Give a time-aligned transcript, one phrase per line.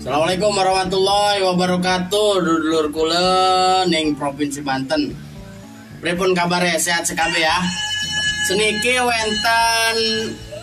[0.00, 5.12] Assalamualaikum warahmatullahi wabarakatuh Dulur kula ning Provinsi Banten
[6.00, 7.60] Pripun kabare sehat sekali ya
[8.48, 9.96] Seniki wenten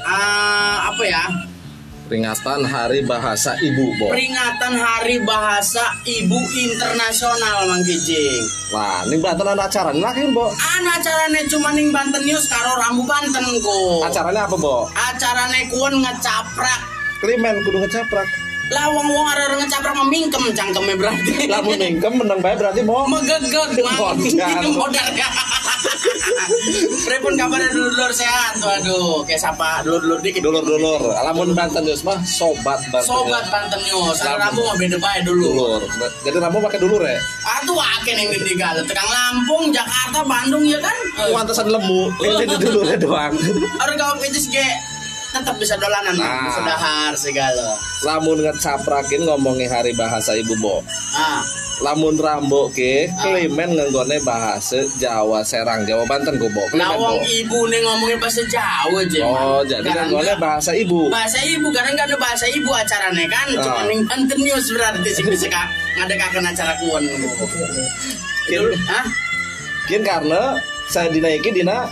[0.10, 1.22] ah, apa ya
[2.10, 4.10] Peringatan Hari Bahasa Ibu, Bo.
[4.10, 8.42] Peringatan Hari Bahasa Ibu Internasional Mang Kijing
[8.74, 10.50] Wah, ini Banten ada acara lagi, Bo.
[10.50, 14.90] Anu acarane cuma ning Banten News karo Rambu Banten ku Acaranya apa, Bo?
[14.98, 18.47] Acarane kuon ngecaprak Klimen kudu ngecaprak.
[18.68, 23.08] Lah wong-wong ada ngecaprak memingkem cangkeme berarti Lamun mingkem menang bae berarti, Bo.
[23.08, 24.20] megegeg mang
[24.76, 25.08] Modal.
[25.16, 25.30] ya
[27.08, 32.80] Pripun kabarnya dulur sehat waduh kayak siapa dulur-dulur dikit Dulur-dulur, lamun Banten News mah sobat
[32.88, 33.08] Banten.
[33.08, 35.82] sobat Banten News ada Rambu mah beda bae dulu Dulur.
[36.24, 37.20] Jadi Rambo pakai dulur ya.
[37.60, 40.96] Aduh akeh yang di Galuh tekan Lampung Jakarta Bandung ya kan
[41.30, 43.34] Wantasan lemu, ini di dulurnya doang.
[43.78, 44.64] Orang kau picis ge
[45.40, 46.46] tetap bisa dolanan Nah.
[46.46, 47.68] bisa dahar segala
[48.00, 50.82] Lamun ngecaprakin ngomongin Hari Bahasa Ibu, Bo.
[51.14, 51.42] ah
[51.78, 53.38] Lamun Rambo ke, Ah.
[53.38, 56.66] klimen ngenggone bahasa Jawa Serang, Jawa Banten, Go, Bo.
[56.74, 57.26] nah Klimen, wong Bo.
[57.28, 61.00] ibu nih ngomongin bahasa Jawa aja Oh, jadi Kadang ngenggone bahasa Ibu.
[61.08, 63.86] bahasa ibu karena nggak ada bahasa ibu acaranya kan cuma Ah.
[63.86, 67.04] ning Banten News berarti sih bisa kak ngadekakeun acara kuon
[68.48, 69.06] Kin- Hah?
[69.86, 70.56] Kin karena
[70.88, 71.86] saya dinaiki dina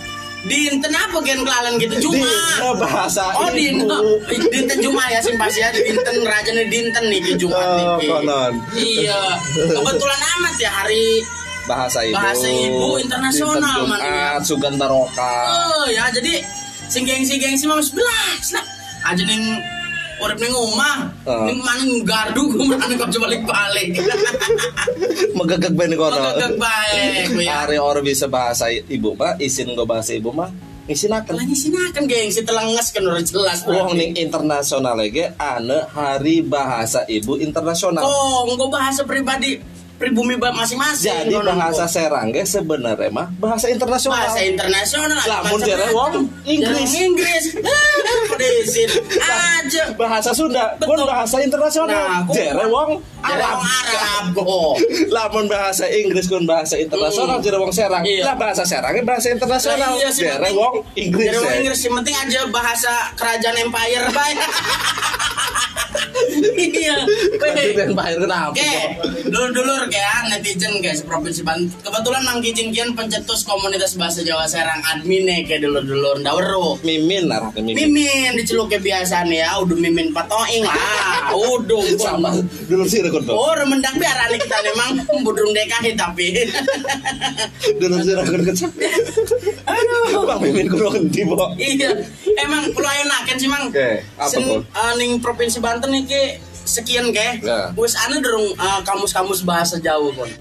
[0.46, 3.58] Dinten apa gen kelalen gitu cuma dina bahasa Oh ibu.
[3.82, 4.06] dinten
[4.48, 8.06] dinten cuma ya simpasi ya dinten raja nih dinten nih di Jumat Oh, nih.
[8.06, 8.54] konon.
[8.72, 11.26] Iya kebetulan amat ya hari
[11.66, 14.38] bahasa ibu Bahasa ibu internasional, Dinten man.
[14.40, 16.46] Sugan Taroka oh ya jadi
[16.86, 18.66] sing gengsi gengsi mah belas lah
[19.04, 19.42] aja ning
[20.18, 21.44] urip ning omah Ah.
[21.50, 23.90] ning mana gardu gue kok coba balik balik
[25.38, 26.16] megegek ben kono.
[26.16, 27.52] Megegek baik, ya.
[27.66, 30.50] hari orang bisa bahasa ibu mah isin gue bahasa ibu mah
[30.86, 37.02] isinakan lagi sinakan gengsi telenges kan udah jelas Wong ning internasional lagi ane hari bahasa
[37.10, 38.06] ibu internasional.
[38.06, 39.58] Kok nggak bahasa pribadi
[39.96, 44.20] pribumi masing-masing jadi konon, bahasa serangga sebenarnya mah bahasa internasional.
[44.20, 46.14] Bahasa internasional Lamun jere wong
[46.44, 46.92] Inggris.
[46.96, 47.46] Inggris.
[48.40, 49.84] Desin aja.
[49.96, 52.28] Bahasa Sunda pun bahasa internasional.
[52.28, 53.58] Nah, wong Arab.
[53.64, 54.26] Arab
[55.10, 57.44] lamun bahasa Inggris kun bahasa internasional Hmm.
[57.44, 58.04] jadi wong serang.
[58.06, 58.24] Iya.
[58.32, 59.96] lah bahasa serangnya bahasa internasional.
[59.98, 60.52] Iya penting.
[60.54, 61.58] wong Inggris Jere wong ya.
[61.64, 64.38] Inggris penting aja bahasa kerajaan empire baik
[66.56, 66.98] iya
[67.76, 68.72] yang bahaya kenapa Oke,
[69.26, 71.68] dulur-dulur kayak netizen guys provinsi Banten.
[71.78, 76.78] Kebetulan Mang Kijing kian pencetus komunitas bahasa Jawa Serang admine kayak dulur-dulur ndawero.
[76.82, 81.84] mimin lah mimin Mimin diceluk kebiasaan ya, udah mimin patoing lah, udah.
[82.06, 82.32] sama
[82.66, 84.90] dulu sih rekod Oh, remendak biar aneh kita memang
[85.22, 86.32] budrung DKI tapi.
[87.82, 88.70] dulu sih rekod kecil
[89.66, 90.24] Aduh.
[90.24, 91.92] bang mimin kurang di bo Iya,
[92.38, 93.68] emang pelayan kan sih mang.
[93.68, 97.42] Oke, apa Sen- eh, ning provinsi Banten nih ke sekian ke.
[97.42, 97.70] Ya.
[97.74, 100.32] Wes ana dorong eh, kamus-kamus bahasa Jawa kon.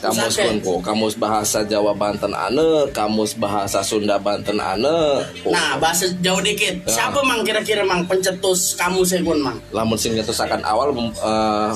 [0.00, 0.32] kamus
[0.64, 5.52] po kamus bahasa Jawa Banten ane kamus bahasa Sunda Banten ane po.
[5.52, 6.80] Nah, bahasa Jawa dikit.
[6.88, 7.04] Ya.
[7.04, 9.60] Siapa mang kira-kira mang pencetus kamusnya kon mang?
[9.76, 11.70] lamun sing nyetusakan awal eh,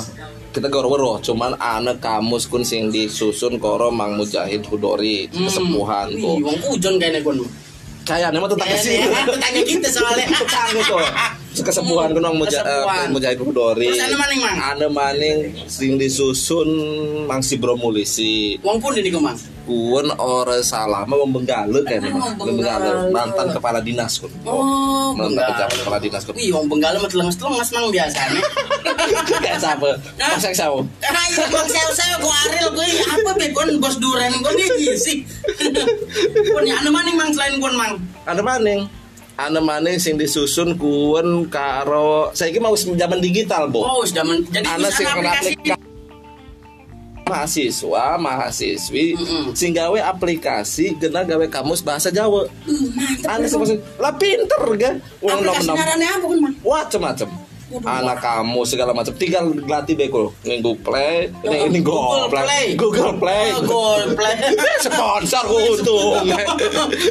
[0.56, 5.44] kita goro-goro cuman ane kamus kun sing disusun koro Mang Mujahid Hudori Hmm.
[5.44, 7.44] kesepuhan po wong kujon kayaknya kon.
[8.08, 9.04] kayaknya mah tetangga sih
[9.36, 10.24] tanya kita soalnya.
[10.40, 11.04] tetangga kok
[11.56, 13.06] kesepuhan kun Mang Muja- Kesepuhan.
[13.12, 14.56] Mujahid Terus ane maning, Mang?
[14.64, 16.68] ane maning sing disusun
[17.24, 19.38] Mang Sibro Mulisi Wong pun ini mang.
[19.64, 23.08] Kuwen ora salah mah membenggale kan Ah, membenggale.
[23.08, 25.48] mantan kepala dinas kun Oh, mantan Benggala.
[25.56, 28.42] pejabat kepala dinas kun Wih, wong Benggala mah telenges-telenges mang biasanya.
[29.44, 29.88] kayak siapa
[30.20, 30.36] Ah.
[30.36, 34.52] Pasek siapa Ah, iya, bang saya-saya gua Ariel gue apa be kon bos duren kon
[34.52, 35.24] ini sih.
[36.46, 37.96] Kon ya anu maning mang selain kon mang.
[38.24, 38.84] ada maning
[39.36, 44.90] ada maning sing disusun kuwen karo saiki mau zaman digital bo Oh, men jadi bisa
[44.92, 45.52] sing aplikasi.
[47.24, 49.56] mahasiswa mahasiswi Mm-mm.
[49.56, 53.32] sing gawe aplikasi kena gawe kamus bahasa Jawa Uh, mantap.
[53.32, 56.08] ana sing lah pinter kan wong Aplikasi nom-nom ngarannya
[57.80, 62.64] anak kamu segala macam tinggal latih beko nih Google Play Oh, ini Google Play.
[62.74, 64.34] Google Play Oh, Google Play.
[64.84, 66.22] sponsor untung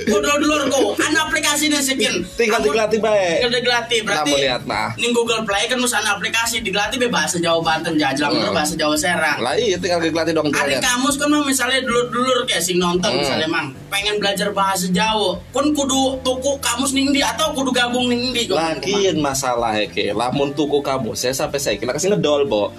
[0.05, 2.23] Udah dulur kok, ana aplikasi nih sekian.
[2.33, 4.29] tinggal dilatih baik Tinggal digelatih berarti.
[4.29, 4.89] Namun lihat, nah.
[4.95, 8.49] Ning Google Play kan mesti ana aplikasi digelatih be bahasa Jawa Banten jajal Hmm.
[8.51, 9.37] bahasa Jawa Serang.
[9.39, 13.19] lah iya tinggal dilatih dong Ada kamus kan mah misalnya dulur-dulur kayak sing nonton Hmm.
[13.19, 18.49] misalnya mang pengen belajar bahasa Jawa kon kudu tuku kamus ndi atau kudu gabung kon?
[18.49, 22.69] Lagian masalah ya ke, lamun tuku kamu saya sampai saya kira kasih ngedol bo.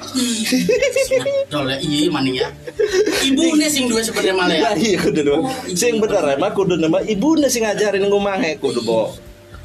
[1.52, 2.48] Dol ya, iya maning ya.
[3.26, 4.70] Ibune sing duwe sebenarnya malah ya.
[4.74, 5.42] Iya kudu dong.
[5.74, 9.12] Sing bener emang kudu nama ibune sing ngajarin ngumahe kudu bo.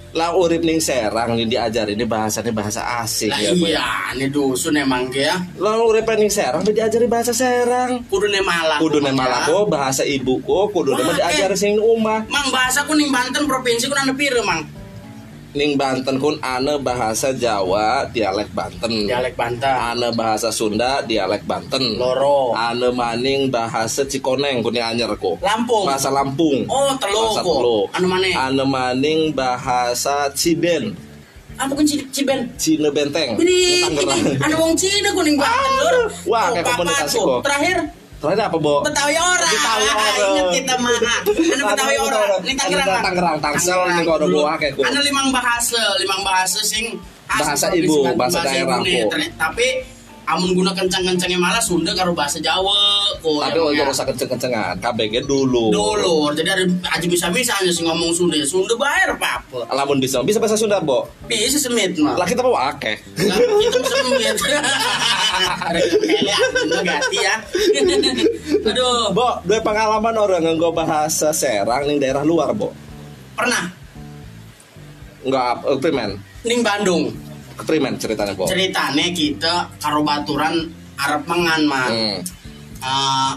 [0.10, 3.54] Lah urip ning Serang nih diajarin ini bahasanya bahasa asing Lah ya.
[3.54, 3.70] Boy.
[3.70, 3.86] iya,
[4.18, 5.38] ini dusun emang ya.
[5.62, 8.02] Lah urip ning Serang mah diajari bahasa Serang.
[8.10, 8.82] Kudu ne malah.
[8.82, 9.54] Kudu malah ya.
[9.54, 11.60] kok bahasa ibuku, kudu Wah, diajari eh.
[11.60, 12.26] sing umah.
[12.26, 14.79] Mang bahasa ku ning Banten provinsi ku nana pire, Mang?
[15.50, 19.10] Ning Banten kun ane bahasa Jawa dialek Banten.
[19.10, 19.66] Dialek Banten.
[19.66, 21.98] Ane bahasa Sunda dialek Banten.
[21.98, 22.54] Loro.
[22.54, 25.42] Ane maning bahasa Cikoneng kun yang anyar ko.
[25.42, 25.90] Lampung.
[25.90, 26.70] Bahasa Lampung.
[26.70, 27.42] Oh, telo Bahasa.
[27.42, 27.78] Telo.
[27.92, 28.30] Anu maneh?
[28.32, 30.94] Ane maning bahasa Ciben.
[31.58, 32.46] Apa kun Ci- Ciben?
[32.56, 33.34] Cine Benteng.
[33.36, 33.90] Ini
[34.40, 35.96] anu wong Cina ku ning Banten, Lur.
[36.30, 37.26] Wah, Oh, kayak komunikasi ku.
[37.26, 37.42] kok.
[37.44, 37.78] Terakhir
[38.20, 38.84] Terakhir apa, Bo?
[38.84, 39.48] Betawi ora.
[39.48, 40.26] Betawi ora.
[40.28, 41.00] Ingat kita mah.
[41.24, 42.20] Anu Betawi ora.
[42.44, 42.88] Ini Tangerang.
[42.88, 44.82] Anu Tangerang, Tangsel, ini kok ada buah kayak ku.
[44.84, 47.00] Anu limang bahasa, limang bahasa sing
[47.30, 48.82] Bahasa ibu, bahasa daerah
[49.38, 49.68] Tapi
[50.30, 52.78] amun guna kencang-kencangnya malah Sunda karo bahasa Jawa
[53.18, 53.42] kok.
[53.42, 53.86] Tapi emang ojo ya.
[53.90, 54.78] rusak kenceng-kencengan.
[54.78, 55.74] KBG dulu.
[55.74, 58.38] Dulu, jadi ada aja bisa-bisa aja sih ngomong Sunda.
[58.46, 59.42] Sunda bayar apa?
[59.74, 61.10] Lamun bisa, bisa bahasa Sunda, Bo.
[61.26, 62.14] Bisa semit mah.
[62.14, 63.02] Lah kita bawa akeh.
[63.18, 64.38] Kita semit.
[66.86, 67.36] Ganti ya.
[68.70, 72.70] Aduh, Bo, dua pengalaman orang nganggo bahasa Serang ning daerah luar, Bo.
[73.34, 73.72] pernah
[75.20, 76.12] Enggak, eh, primen.
[76.44, 77.12] ning Bandung.
[77.62, 78.46] Primen ceritanya, Bo.
[78.46, 82.20] ceritane kita karo baturan Arab mengan mah Hmm.
[82.80, 83.34] Eh,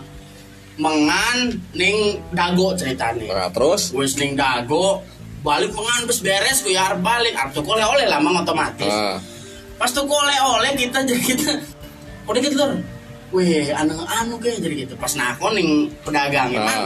[0.74, 1.38] mengan
[1.72, 1.96] ning
[2.30, 5.02] dago ceritane Nah, terus wis ning dago
[5.42, 9.18] balik mengan terus beres arep balik arep tuku oleh-oleh lah mang otomatis Nah,
[9.76, 11.50] pas tuku oleh-oleh kita jadi kita
[12.22, 12.62] udah gitu.
[13.32, 14.94] Wih, anu anu kayak jadi gitu.
[14.94, 15.68] Pas nakon ning
[16.02, 16.58] pedagang Ah.
[16.62, 16.82] emang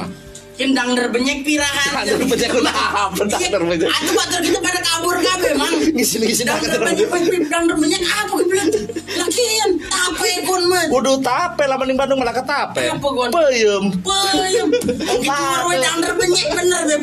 [0.56, 2.04] kindang derbenyek pirahan.
[2.04, 3.02] Kindang derbenyek kunaha?
[3.12, 3.88] Kindang derbenyek.
[3.92, 5.74] Atuh batur kita pada kabur kabeh, Mang.
[5.92, 8.68] Ngisi-ngisi Kindang dah derbenyek kindang derbenyek apa gue bilang.
[9.16, 10.84] Lakian tape pun mah.
[10.92, 12.84] kudu tape lah mending Bandung malah ketape.
[12.88, 13.30] Apa, Gon?
[13.32, 13.84] Peuyeum.
[14.00, 14.68] Peyem.
[15.12, 16.98] Oh gitu dander benyek bener deh.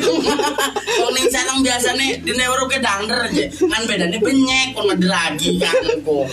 [1.02, 3.44] Wong ning sarang biasane di neuro ke dander aja.
[3.54, 6.26] Kan bedane benyek kon lagi kan kok.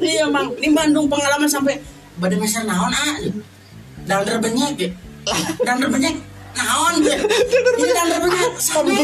[0.00, 0.52] Iya, Mang.
[0.56, 1.76] Di Bandung pengalaman sampai
[2.20, 3.16] badan masyarakat naon ah.
[4.04, 4.92] Dander benyek.
[5.64, 6.14] Dander benyek
[6.54, 6.94] naon
[8.58, 8.94] sampai.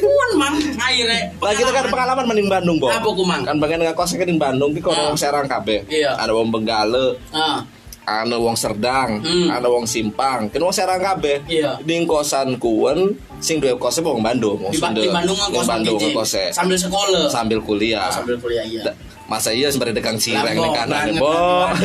[0.00, 1.30] Pun Mang akhirnya.
[1.54, 2.90] Kita kan pengalaman mending Bandung, Bo.
[2.90, 3.42] Apa, Kumang?
[3.44, 5.16] Kan bagian ngekos kan di Bandung ki kono Ah.
[5.16, 5.84] Serang kabeh.
[5.86, 6.16] Iya.
[6.16, 7.62] Ada wong Benggale, Ah,
[8.04, 9.48] ada wong Serdang, Hmm.
[9.48, 11.40] ada wong Simpang, kan wong Serang kabeh.
[11.46, 11.78] Iya.
[11.80, 15.00] Di kosan kuwen sing duwe kosnya wong Bandung, wong di, Ba- Sunda.
[15.00, 16.46] di Bandung Wong ngekos Bandung ngekosnya.
[16.50, 17.24] sambil sekolah.
[17.28, 18.08] Sambil kuliah.
[18.08, 18.82] Oh, sambil kuliah iya.
[19.24, 21.32] Masa iya seperti dekang cireng nih kanan Bo.
[21.64, 21.68] kok.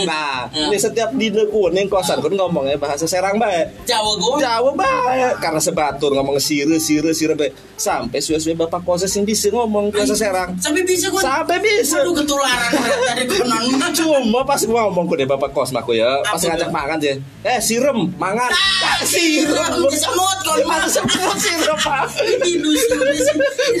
[0.00, 0.68] Nah, Ya.
[0.68, 3.64] ini setiap di kuning kosan kun ngomongnya bahasa Serang bae.
[3.88, 4.36] Jawa gue.
[4.40, 7.50] Jawa bae karena sebatur ngomong sire sire sire bae.
[7.80, 10.52] Sampai suwe-suwe bapak kos sing bisa ngomong bahasa Serang.
[10.60, 11.16] Sampai bisa gue.
[11.24, 12.04] Sampai bisa.
[12.04, 12.72] Waduh ketularan
[13.08, 13.64] dari konon.
[13.96, 17.16] Cuma pas gua ngomong deh bapak kos maku ya, pas ngajak makan dia.
[17.40, 18.52] Eh, sirem, mangan.
[18.52, 19.80] Ah, sirem.
[19.88, 22.04] disemut, kon, Mana semut sirem, Pak.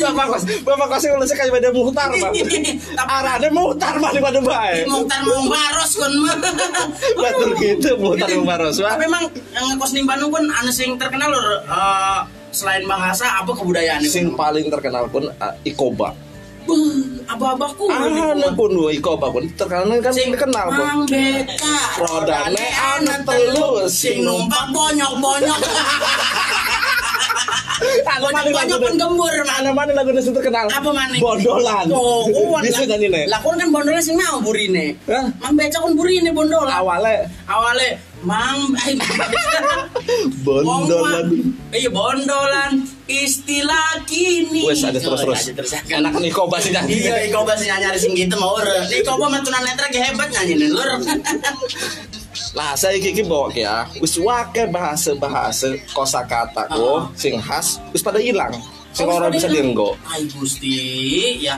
[0.00, 2.32] Bapak kos, bapak kos yang lulus kayak pada muhtar, Pak.
[3.04, 4.88] Arane muhtar maling pada bae.
[4.88, 6.36] Muhtar mau baros mah.
[7.20, 8.96] Betul gitu, muhtar mau baros, Pak.
[8.96, 11.28] Tapi emang yang ngekos ning Bandung kan anu sing terkenal
[11.68, 12.20] eh,
[12.50, 16.14] selain bahasa apa kebudayaan Sing paling terkenal pun uh, Ikoba.
[17.26, 17.86] abah-abahku.
[17.90, 19.42] Ah, pun dua Ikoba pun.
[19.54, 20.84] Terkenal kan sing terkenal pun.
[20.86, 25.60] Mang beka Rodane anu telu, sing numpak bonyok-bonyok.
[27.80, 30.68] Anu maning lagu bonyok pun gembur Anu mana lagu sing terkenal?
[30.68, 31.86] apa maning Bondolan.
[31.88, 33.24] oh kuat Bisa nyanyi nih.
[33.24, 34.92] lah kan bondolan sing mau burine.
[35.08, 35.24] Hah?
[35.40, 36.76] mang beca kon burine bondolan.
[36.76, 37.88] Awalnya awale
[38.20, 38.96] mang eh,
[40.44, 41.26] bondolan.
[41.70, 45.40] Iya bondolan istilah kini Wes ada terus terus.
[45.50, 46.94] Oh, terus Enak nih Ikoba sih nyanyi.
[47.00, 48.84] Iya, Ikoba sih nyanyi sing gitu mau ure.
[48.92, 50.88] Ikoba mah tunanetra ge hebat nyanyi lur.
[52.50, 58.50] Nah, saya kiki bawa ya, wis wake bahasa-bahasa kosakata ko sing khas wis pada hilang.
[58.90, 59.94] Sing Oh, orang bisa dienggo.
[60.02, 61.54] Ai Gusti, ya.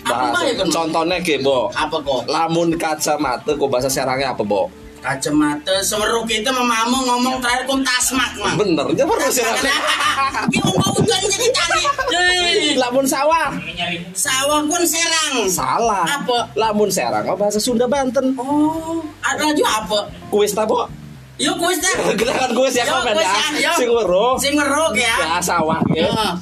[0.00, 0.48] Bahasa.
[0.56, 0.72] kon?
[0.72, 1.68] Contohnya ke, Bo.
[1.76, 2.24] Apa kok?
[2.24, 4.72] Lamun kacamata ko bahasa serangnya apa, Bo?
[5.00, 8.52] Kacamata semeru kita mamamu ngomong terakhir kon tasmak mah.
[8.52, 9.72] Bener, dia perlu serangnya.
[10.52, 11.48] Ki mau mau jadi.
[12.12, 13.48] Hei, Lamun sawah.
[14.12, 15.48] Sawah kon serang.
[15.48, 16.04] Salah.
[16.04, 16.52] Apa?
[16.52, 18.36] Lamun serang oh, bahasa Sunda Banten.
[18.36, 20.04] Oh, ada lagi apa?
[20.28, 20.84] Kuis ta, Bo?
[21.40, 21.96] Yuk kuis dah.
[22.20, 23.72] Gerakan kuis ya, komen kuis ya.
[23.80, 24.36] Sing weruh.
[24.36, 25.16] Sing meruk ya.
[25.16, 26.12] Ya, sawah ya.
[26.12, 26.36] Ya.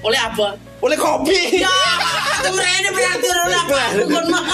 [0.00, 0.56] Oleh apa?
[0.80, 1.60] Oleh kopi.
[1.60, 1.76] Ya,
[2.48, 4.44] mereka berarti mah.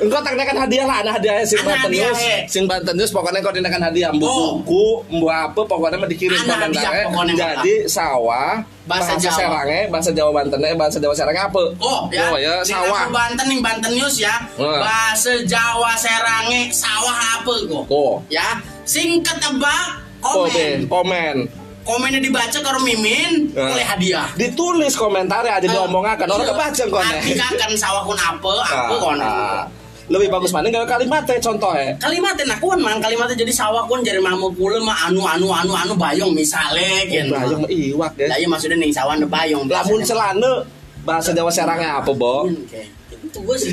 [0.00, 2.20] Engkau tak nekan hadiah lah, ada hadiahnya sing Ada Banten News.
[2.48, 4.58] Sing Banten News pokoknya kau dinakan hadiah, mbu Oh.
[4.58, 9.36] buku, mbu apa, pokoknya mah dikirim ke pokoknya, Jadi sawah, Bahasa bahasa, Jawa.
[9.38, 11.62] Serangnya, bahasa Jawa Bantennya, bahasa Jawa Serangnya apa?
[11.80, 13.08] Oh ya, Oh, ya, sawah.
[13.08, 14.34] Banten nih Banten News ya.
[14.60, 17.84] Bahasa Jawa Serange sawah apa kok?
[17.88, 18.20] Oh.
[18.28, 20.52] Ya, sing ketebak komen.
[20.52, 21.36] be, komen.
[21.84, 23.68] Komennya dibaca karo mimin Nah.
[23.70, 24.28] oleh hadiah.
[24.34, 26.52] Ditulis komentarnya aja diomongakan orang Iya.
[26.52, 27.04] kebaca kon.
[27.04, 29.18] Arti kan sawahun apa, apa kon.
[29.20, 29.62] Ah,
[30.04, 31.96] Lebih bagus mana nggak kalimatnya contohnya.
[31.96, 35.92] Kalimatnya nakuan mang kalimatnya jadi sawah kun jadi mamu kule mah anu anu anu anu
[35.94, 37.32] bayong misale gitu.
[37.32, 38.28] Bayang mah iwak ya.
[38.28, 39.64] Lah iya maksudnya ning sawah anu bayong.
[39.64, 40.60] Lamun celana
[41.04, 42.44] bahasa Jawa serangnya apa, Bo?
[42.44, 43.72] Itu gue sih.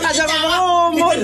[0.00, 1.20] Aja ngomong.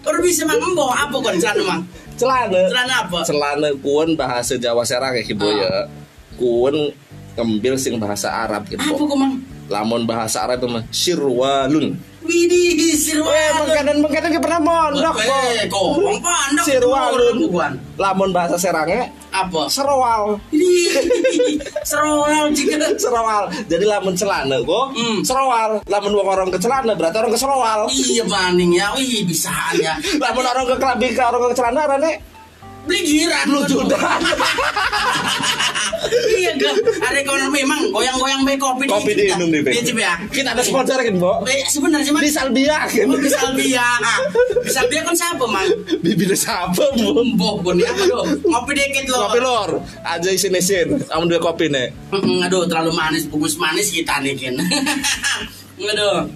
[0.00, 1.80] Kalau bisa mang embo apa kon celana mang?
[2.14, 2.58] Celana.
[2.70, 3.18] Celana apa?
[3.22, 5.54] Celana kuon bahasa Jawa serang ya Kibo Ah.
[5.54, 5.72] ya.
[6.34, 6.94] Kuon
[7.34, 8.78] ngambil sing bahasa Arab gitu.
[8.78, 9.34] Apa kok mang?
[9.66, 11.96] Lamun bahasa Arab itu mah sirwalun.
[12.24, 13.52] Widih Eh, sirwalun.
[13.60, 15.16] mengkadan mengkadan ke pernah mondok.
[15.20, 15.88] Eh, kok
[16.20, 17.36] pandok Sirwalun.
[17.94, 19.68] Lamun bahasa serangnya Apa?
[19.68, 20.40] serowal.
[21.84, 22.88] Serowal juga.
[23.02, 23.44] Serowal.
[23.66, 25.20] Jadi lamun celana go, Hmm.
[25.20, 25.80] serowal.
[25.84, 27.80] Lamun wong orang ke celana berarti orang ke serowal.
[27.90, 29.92] Iya maning ya, wih bisaan ya.
[30.22, 32.12] Lamun orang ke kelambi ke orang ke celana rane
[32.84, 33.46] Beli giran.
[33.48, 34.00] lu sudah.
[36.14, 36.74] Iya gak?
[37.00, 39.24] Ada kono memang goyang-goyang be kopi Kopi di.
[39.32, 40.14] Iya Cip, ya.
[40.28, 41.42] Kita ada sponsor kan, Bo?
[41.48, 42.22] Eh, sebenarnya mang.
[42.22, 43.08] Di Salbia kan.
[43.08, 43.86] Oh, di Salbia.
[44.62, 45.64] Di Salbia kan siapa mang?
[46.04, 47.24] Bibir siapa, Bu?
[47.34, 48.36] Mbok bon ya aduh.
[48.44, 49.32] Ngopi dikit loh.
[49.32, 49.70] Kopi lor,
[50.04, 50.88] aja isin isin.
[51.10, 51.88] Amun dua kopi nih.
[52.46, 54.54] Aduh terlalu manis, bungkus manis kita nih kin.
[55.92, 56.28] aduh.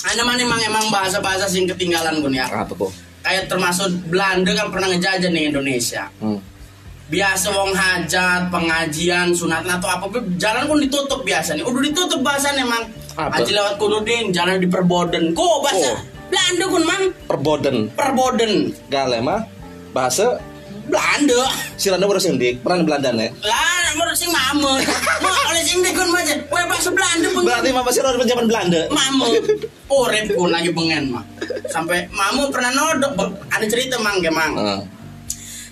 [0.00, 2.48] Ada mana emang emang bahasa-bahasa sing ketinggalan bun ya.
[2.48, 2.92] Apa kok?
[3.30, 6.10] Kayak termasuk Belanda kan pernah ngejajah nih Indonesia.
[6.18, 6.42] Hmm.
[7.06, 10.06] biasa wong hajat pengajian sunat atau apa
[10.36, 13.42] jalan pun ditutup biasa nih udah ditutup bahasannya mang Apa?
[13.42, 15.98] aja lewat kududin jalan di perboden kok bahasa Oh.
[16.26, 17.76] Belanda kun mang Perboden.
[17.90, 18.52] perboden
[18.86, 19.42] Gale mah
[19.90, 20.38] bahasa
[20.90, 21.40] Belanda
[21.74, 23.30] Siranda baru sindik, pernah Belanda nih.
[23.40, 24.76] lah menurut sing mama
[25.18, 28.80] mau oleh sing dikun baca wah bahasa Belanda pun Berarti Mama Siranda zaman Belanda.
[28.90, 29.26] mama
[29.96, 31.24] urip pun lagi pengen mah
[31.66, 33.14] sampai mamu pernah nodok
[33.48, 34.80] ada cerita mang ke mang Heeh.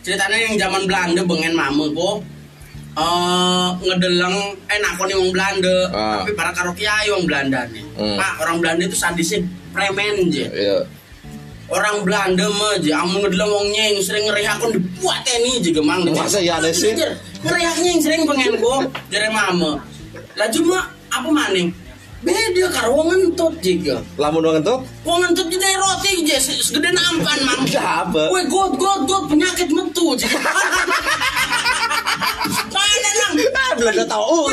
[0.00, 2.16] ceritanya yang zaman Belanda bengen mama kok
[2.96, 6.18] eh ngedeleng eh nakoni wong Belanda Ah.
[6.18, 8.16] tapi para karo kiai wong Belanda nih Hmm.
[8.16, 9.38] pak orang Belanda itu sadisnya
[9.70, 10.78] premen je Iya.
[11.68, 16.40] Orang Belanda mah je amun ngedeleng wong nyeng sering ngerihakon dibuat ini juga mang Masa
[16.40, 16.96] iya ada sih?
[17.44, 19.76] ngeriak nyeng sering pengen kok jere mama
[20.34, 21.68] lah cuma apa maning
[22.18, 24.74] beda karo wong ngentut juga Lamun dong itu?
[25.06, 28.22] Wong ngentut jadi roti se- segede nampan mang Udah apa?
[28.34, 30.18] Weh god god god penyakit metu.
[32.74, 33.32] Mana nang?
[33.78, 34.50] Belanda tahu.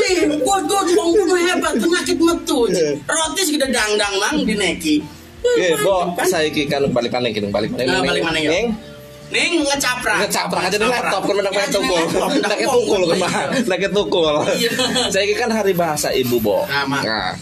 [0.00, 2.58] Wih, god god wong kudu hebat penyakit metu.
[3.04, 5.04] Roti segede dangdang mang dineki.
[5.42, 7.82] Oke, Bo, saya iki kan balik mana gitu, balik mana?
[7.82, 8.52] Nah, balik mana, yuk?
[8.52, 8.66] Neng,
[9.32, 10.28] Ning ngecaprak.
[10.28, 13.02] ngecaprak aja di laptop kan menang Ya, main tukul.
[13.08, 13.32] kan mah,
[13.66, 14.34] lagi tukul.
[14.54, 14.70] Iya.
[15.08, 16.62] Saya iki kan hari bahasa ibu, Bo.
[16.68, 17.34] Nah,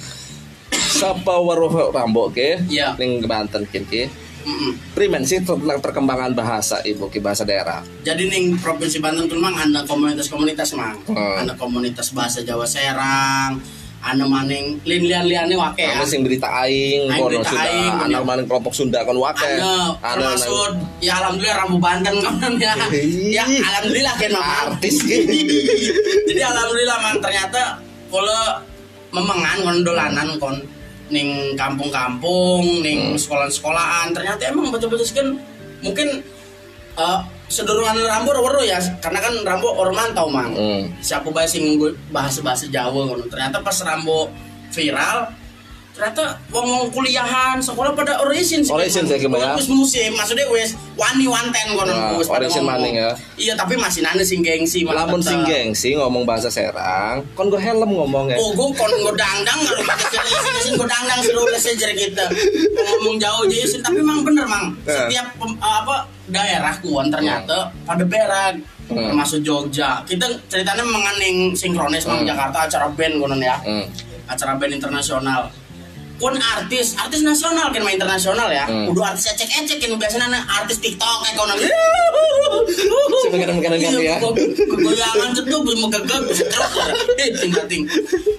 [0.91, 2.63] Sapa waruh rambok ke?
[2.67, 2.95] Iya.
[2.95, 4.07] Ning Banten kin ki.
[4.41, 4.73] Mm-mm.
[4.97, 7.85] Primen sih tentang perkembangan bahasa ibu ki bahasa daerah.
[8.01, 10.97] Jadi ning provinsi Banten tuh mang ada komunitas-komunitas mang.
[11.05, 11.45] Hmm.
[11.45, 13.61] Ada komunitas bahasa Jawa Serang,
[14.01, 15.93] ada maning lin-lian-liane wake ya.
[15.93, 19.45] Ana sing berita aing, kono Sunda, aing, anak mana kelompok Sunda kan wake.
[20.01, 20.73] Ana termasuk
[21.05, 22.73] ya alhamdulillah Rambu Banten kan ya.
[23.29, 24.97] Ya alhamdulillah kan mama Artis,
[26.29, 27.61] jadi alhamdulillah man ternyata
[28.09, 28.43] kalau
[29.13, 30.57] memengan kon dolanan kon
[31.11, 33.19] ning kampung-kampung ning Hmm.
[33.19, 34.15] sekolah-sekolahan.
[34.15, 35.27] Ternyata emang betul-betul kan
[35.85, 36.09] mungkin
[36.97, 37.19] eh
[37.51, 40.87] sedurungan rambu weru ya karena kan rambu orang mantau mang Hmm.
[41.03, 41.75] siapa bahasa sing
[42.15, 43.27] bahasa bahasa Jawa ngono.
[43.27, 44.31] Ternyata pas Rambo
[44.71, 45.27] viral
[45.91, 48.71] ternyata wong wong kuliahan sekolah pada origin sih.
[48.71, 49.53] Origin sih, Kim, ya.
[49.53, 52.81] Wis musim maksudnya wes wani wanten kono Nah, wis origin ngomong.
[52.81, 53.11] maning ya.
[53.37, 57.91] Iya tapi masih nane sing gengsi Lamun sing gengsi ngomong bahasa Serang, kon gue helm
[57.91, 58.37] ngomongnya.
[58.37, 60.21] Oh, gue kon ngodangdang kalau kita
[60.61, 62.25] sing ngodangdang seru lesejer kita.
[62.97, 64.73] Ngomong jauh jadi sih, tapi memang bener mang.
[64.85, 64.93] Eh.
[64.95, 65.27] Setiap
[65.59, 68.57] apa daerah kuan ternyata pada berak.
[68.91, 69.07] Hmm.
[69.07, 70.03] Termasuk Jogja.
[70.03, 72.27] Kita ceritanya menganing sinkronis mang Hmm.
[72.27, 73.55] Jakarta acara band konon ya.
[73.63, 73.87] Hmm.
[74.27, 75.47] Acara band internasional.
[76.21, 78.69] Pun artis, artis nasional kan main internasional ya.
[78.69, 78.93] Hmm.
[78.93, 81.57] Udah artis ecek-ecek kan biasanya artis TikTok kayak konon.
[83.25, 84.17] Si makanan-makanan ganti ya.
[84.69, 86.21] Goyangan cetuk belum megagak
[87.17, 87.89] Eh tinggal ting.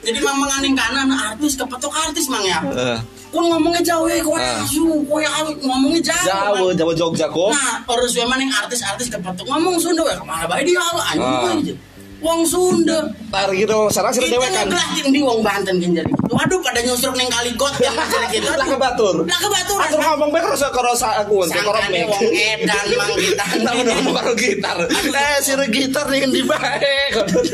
[0.05, 2.61] Jadi mang menganing kanan artis kepetok artis mang ya.
[2.69, 3.00] Eh,
[3.31, 5.31] Kau ngomongnya jauh ya, kau asu, kau yang
[5.63, 6.67] ngomongnya jauh.
[6.67, 6.75] Mang.
[6.75, 7.50] Jawa Jogja kok.
[7.55, 11.79] Nah, harus memang yang artis-artis kepetok ngomong Sunda ya ke mana baik dia apa anjing.
[12.21, 13.09] Wong Sunda.
[13.33, 14.69] Tar gitu, sarang sih Kita dewek kan.
[14.69, 16.11] ngegelatin di wong Banten kan jadi.
[16.29, 18.49] Waduh pada nyusruk neng kali got yang jadi gitu.
[18.53, 19.15] Lah ke batur.
[19.25, 19.77] Lah ke batur.
[19.81, 22.05] Aku ngomong bae karo karo aku ke karo mic.
[22.05, 23.45] wong edan mang kita.
[23.65, 24.77] Namun ngomong karo gitar.
[24.85, 26.95] Eh, si gitar nih di bae.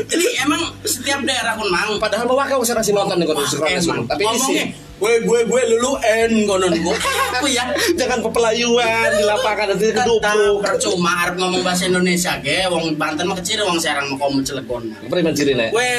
[0.04, 4.04] Jadi emang setiap daerah pun mang Padahal mau wakil sarang si nonton nih emang.
[4.04, 4.87] Tapi isi.
[4.98, 6.96] Gue gue gue lulu en konon gue
[7.30, 7.64] apa ya
[7.94, 10.58] Jangan pepelayuan di lapangan nanti Tetap kedupuk.
[10.60, 14.90] percuma harus ngomong bahasa Indonesia ge wong Banten mah kecil wong Serang mau kamu Cilegon
[15.06, 15.70] Beriman ciri nek.
[15.70, 15.92] gue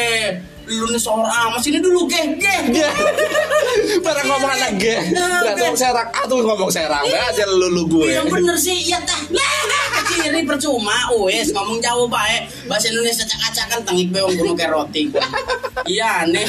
[0.70, 2.56] lu nih seorang amat sini dulu ge ge
[4.00, 4.96] Barang ngomong anak ge.
[5.12, 7.04] Enggak tahu serang atuh ngomong serang.
[7.04, 8.14] Be aja lulu gue.
[8.14, 9.18] yang bener sih iya tah
[10.00, 15.10] keciri percuma wes ngomong jauh baik bahasa Indonesia cak-cakan tengik be wong gunung kayak roti
[15.86, 16.46] iya nih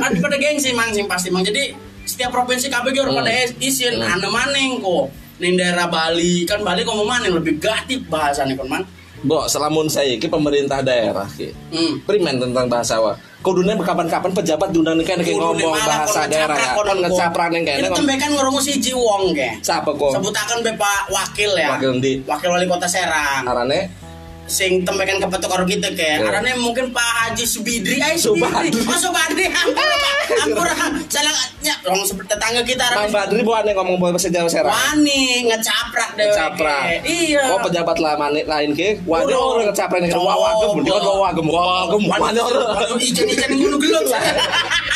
[0.00, 1.44] ada pada gengsi mang sih pasti mang.
[1.44, 1.72] Jadi
[2.06, 3.20] setiap provinsi KB orang Hmm.
[3.24, 3.94] pada isin.
[3.98, 4.12] Hmm.
[4.16, 8.80] ane maneng kok Ning daerah Bali kan Bali ngomong maneng lebih gatip bahasanya kon man
[9.26, 11.50] Bo, selamun saya ki pemerintah daerah ki.
[11.74, 12.06] hmm.
[12.06, 13.18] Primen tentang bahasa wa.
[13.42, 16.74] Kudunya kapan-kapan pejabat diundang kayak Kudu ngomong bahasa daerah ya.
[16.74, 17.10] Kon neng
[17.62, 17.98] kayaknya Ini ngomong.
[17.98, 20.10] tembekan ngurungu si Jiwong ke Siapa kok?
[20.14, 23.86] sebutakan be Pak Wakil ya Wakil di Wakil Wali Kota Serang arane
[24.46, 26.22] sing tembekan kepetok karo kita ke Ya.
[26.22, 28.70] arane mungkin Pak Haji Subidri ay Subadri.
[28.70, 30.66] Subidri oh Subadri ampun Pak ampun
[31.08, 34.70] salah ya orang seperti tetangga kita Mang arane Badri bukan yang ngomong bahasa Jawa serang.
[34.70, 36.82] wani ngecaprak deh Ngecaprak.
[37.02, 39.02] iya Oh pejabat lah mani- lain ke.
[39.02, 39.38] Waduh Udah.
[39.52, 42.98] orang ngecaprak nih wah wah gem, dia kan wah wah gem, wah gem, mana orang.
[42.98, 44.06] Ijen-ijen ngunu gelut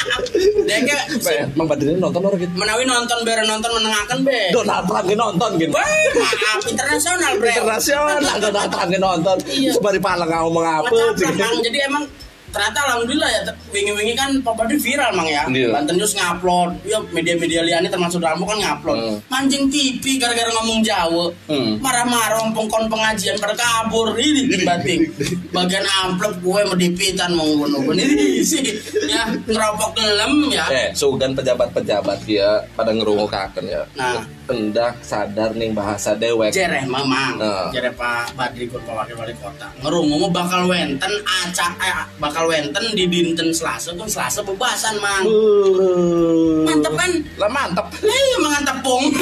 [0.01, 1.69] ke Be, Mang
[2.01, 2.53] nonton orang gitu.
[2.57, 5.73] menawi nonton bare nonton menengakan be Donald Trump ki nonton gitu.
[5.75, 9.37] Maaf internasional bre Internasional Donald Trump ki nonton.
[9.51, 9.71] Iya.
[9.77, 10.97] Sebari pala ngomong apa.
[11.37, 11.61] Mang.
[11.61, 12.05] jadi emang
[12.51, 13.41] ternyata alhamdulillah ya
[13.71, 15.71] wingi-wingi kan Papa di viral mang ya Iya.
[15.71, 19.17] Banten News ngupload ya media-media liane termasuk Rambo kan ngupload Hmm.
[19.27, 21.79] mancing TV gara-gara ngomong Jawa Hmm.
[21.79, 25.07] marah-marah pengkon pengajian pada kabur ini batik
[25.51, 28.63] bagian amplop gue mau dipitan mau bunuh ini sih
[29.07, 33.83] ya ngeropok gelem ya Eh, sugan pejabat-pejabat dia pada ngerungukaken ya.
[33.95, 34.23] Nah.
[34.51, 36.51] Hendak sadar nih bahasa dewek.
[36.51, 37.71] jereh mamang Nah.
[37.71, 42.45] jereh Pak Badri Kun Pak Wakil Wali Kota ngerungu mau bakal wenten acak eh, bakal
[42.47, 46.63] wenten di dinten Selasa pun Selasa bebasan mang Uh.
[46.63, 47.87] mantep kan Lah mantep.
[47.99, 49.05] lah iya mangan tepung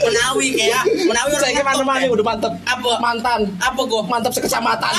[0.00, 2.52] menawi kayak menawi Saya ke mana mana udah mantep.
[2.64, 3.40] apa Mantan.
[3.58, 4.94] apa gue Mantap sekecamatan.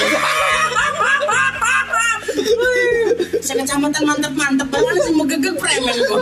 [3.39, 6.22] sekecamatan mantep mantep banget sih mau gegek premen kon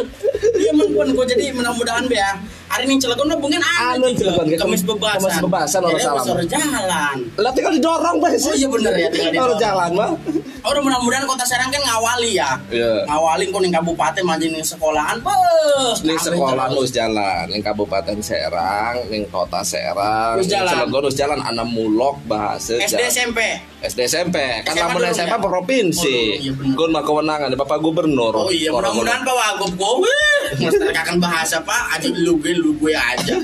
[0.58, 2.32] iya emang kon gue jadi mudah-mudahan be ya
[2.66, 6.12] hari ini Cilegon mah mungkin Anu, Cilegon, kayak kemis kemis- bebasan kemis bebasan orang salam.
[6.14, 8.30] harus orang jalan Lah tinggal didorong Pak.
[8.38, 10.10] Oh iya bener ya tinggal di Kalau jalan mah.
[10.60, 13.06] Oh mudah-mudahan kota Serang kan ngawali ya Iya.
[13.06, 19.00] ngawali kok ning kabupaten manjing ning sekolahan bos Ning sekolah nus jalan, ning Kabupaten Serang,
[19.08, 20.68] ning Kota Serang, ning jalan.
[20.68, 23.00] Cilegon nus jalan ana mulok bahasa SD.
[23.06, 23.38] SMP
[23.80, 25.38] SD SMP kan lamun SMA ya?
[25.38, 26.16] provinsi.
[26.34, 26.74] Oh, iya.
[26.74, 28.34] Gun mah kewenangan Bapak Gubernur.
[28.36, 30.14] Oh iya Orang- mudah-mudahan Pak Wagub gue
[31.20, 33.34] Bahasa Pak aja lu gue lu gue aja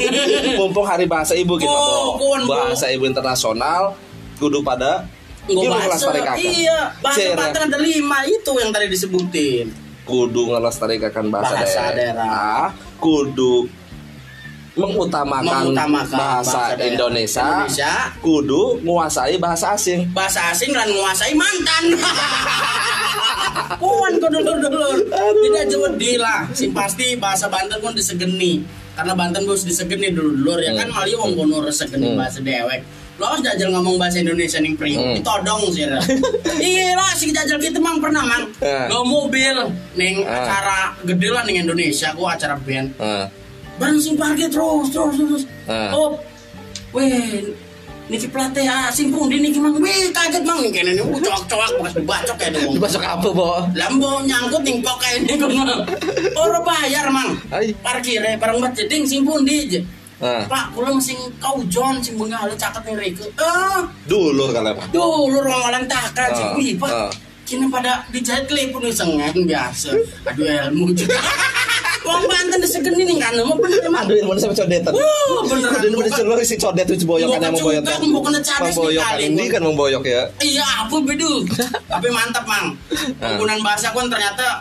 [0.58, 2.44] mumpung hari bahasa ibu kita Oh, Bo.
[2.46, 3.96] bahasa ibu internasional
[4.36, 5.08] kudu pada
[5.44, 7.32] kudu bahasa Iya Bahasa.
[7.34, 9.68] Banten ada lima itu yang tadi disebutin
[10.04, 12.20] kudu ngelestarikan bahasa, Bahasa daerah.
[12.20, 12.64] daerah.
[12.96, 13.64] kudu
[14.74, 16.86] mengutamakan, Mengutamakan bahasa, bahasa daerah.
[16.90, 17.92] Indonesia, Indonesia.
[18.18, 21.84] kudu menguasai bahasa asing Bahasa asing dan menguasai mantan
[23.80, 24.96] Kuan kok dulur-dulur.
[25.10, 26.48] Tidak jewedi lah.
[26.52, 28.60] Sing pasti bahasa Banten pun disegeni.
[28.94, 30.86] Karena Banten bos disegeni dulur ya kan?
[30.86, 32.18] Malah wong kono resegeni Hmm.
[32.20, 32.80] bahasa dewek
[33.14, 35.14] Lo harus jajal ngomong bahasa Indonesia nih priok Hmm.
[35.18, 35.86] Ditodong sih.
[36.58, 38.50] Iya lah si jajal gitu mang pernah mang.
[38.90, 39.54] Lo mobil
[39.94, 42.90] Neng acara gede lah ning Indonesia Gua acara band.
[43.78, 45.42] Barang sing parkir terus terus terus.
[45.94, 46.18] Oh
[46.94, 47.42] Weh
[48.04, 51.92] Niki plate ya sing pundi niki mang wih kaget mang kene nih uh, coak-coak bekas
[51.96, 55.48] dibacok kayak dong dibasok apa bo Lambo nyangkut ning pok kayak ini kok.
[56.36, 57.32] Ora bayar, Mang.
[57.80, 59.80] Parkire bareng bat jeding sing pundi je.
[60.20, 63.24] Eh, Pak, kula sing kau John sing bengal caket ning reke.
[63.40, 66.92] Ah, dulu kalau apa dulu romalan takal sing Ah, wih, Pak.
[66.92, 67.10] ah.
[67.44, 69.96] Kini pada dijahit klip nih sengen biasa.
[70.28, 71.16] Aduh ilmu juga.
[72.04, 74.04] Wong Banten disegeni nih kan, mau bener emang.
[74.04, 75.72] aduh ini beneran.
[75.80, 77.92] Aduh, ini mana celur si codet itu boyok kan cades memboyok nih
[79.00, 81.48] kan kali, ini kan memboyok ya Iya, apa bedu?
[81.88, 82.76] Tapi mantap, Mang.
[83.18, 83.32] Ah.
[83.32, 84.60] Penggunaan bahasa pun ternyata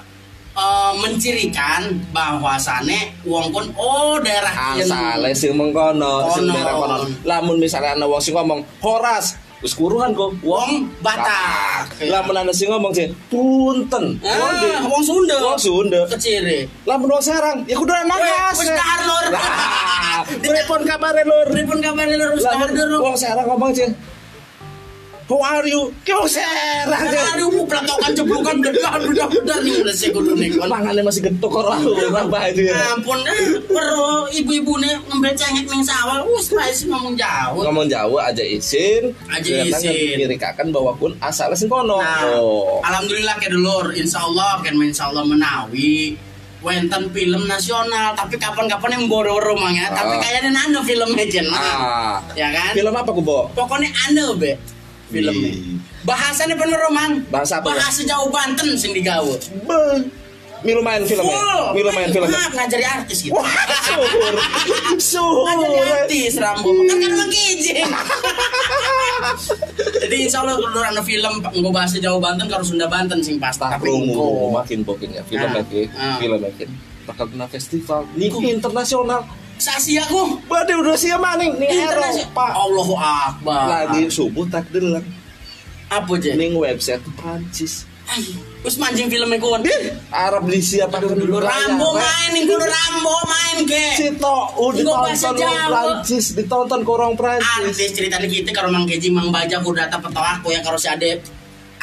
[0.54, 1.82] eh, mencirikan
[2.16, 6.54] bahwasannya wong pun oh daerah asale sing mengkono sing Kono.
[6.54, 11.88] daerah kono lamun misalnya ana wong sing ngomong horas wis kuruhan kok wong Batak.
[12.04, 15.40] lamun ana sing ngomong sih punten Ah, wong Sunda.
[15.40, 16.68] wong Sunda Keciri.
[16.84, 19.26] lamun wong Serang ya kudu nanas wis dahar, Lur.
[19.32, 23.00] Lah, telepon kabare lur Pripun kabare lur wis dahar Lur.
[23.02, 23.88] wong Serang ngomong sih
[25.24, 27.00] how are you kau serang
[27.34, 30.68] Aduh, mau pelatokan jeblukan bedah bedah bedah nih udah saya kudu nih kon.
[30.70, 31.80] tangannya masih gentuk orang
[32.12, 37.16] apa itu ya Ampun, eh, perlu ibu-ibu nih ngambil cengek nih sawah, us sih ngomong
[37.16, 37.62] jauh.
[37.64, 40.18] ngomong Jawa aja izin Aja Ternyata izin.
[40.22, 45.10] dirikakan bahwa pun asalnya sing kono Nah, oh alhamdulillah ke dulur, insya Allah kan insya
[45.10, 46.16] Allah menawi.
[46.64, 49.92] Wenten film nasional, tapi kapan-kapan yang boro-boro mang ya.
[49.92, 50.20] Tapi Ah.
[50.24, 51.60] kayaknya anu filmnya Jen, Mang.
[51.60, 52.72] ah ya kan?
[52.72, 54.56] film apa ku bo Pokoknya anu be
[55.12, 55.52] filmnya.
[56.04, 57.24] Bahasanya bener Mang.
[57.32, 57.74] Bahasa apa?
[57.74, 59.36] Bahasa Jawa Banten sing digawe.
[59.68, 59.84] Be.
[60.64, 61.76] Milu main filmnya Full.
[61.76, 63.36] Milu main filmnya Maaf ngajari artis gitu.
[63.36, 63.44] Wah,
[63.84, 64.34] suhur
[64.96, 66.72] Suhur Ngajari artis Rambo.
[66.88, 67.84] Kan kan emang kijing.
[70.08, 73.68] Jadi insya Allah kalau ada film nggak bahasa Jawa Banten kalau Sunda Banten sing pasti.
[73.68, 73.92] Tapi
[74.56, 76.16] makin bokin ya film Ah, lagi ah.
[76.20, 76.64] film lagi
[77.04, 79.28] bakal kena festival nih internasional
[79.64, 80.44] Sasi aku.
[80.44, 81.88] Waduh udah siap maning nih.
[81.88, 83.64] Eropa Allahu Akbar.
[83.88, 85.08] lagi subuh tak delang
[85.88, 86.34] apa aja?
[86.34, 87.88] ning website Prancis
[88.60, 89.64] Terus mancing filmnya kawan.
[90.12, 93.86] Arab di siapa Dulu Rambo main, nih kudu Rambo main ke.
[93.96, 94.76] Cito udah
[95.08, 95.80] ditonton Jawa.
[95.96, 99.96] Prancis ditonton ke orang Prancis Artis ceritanya kita kalau mang keji mang baja kudu data
[99.96, 101.24] peto aku ya kalau si ade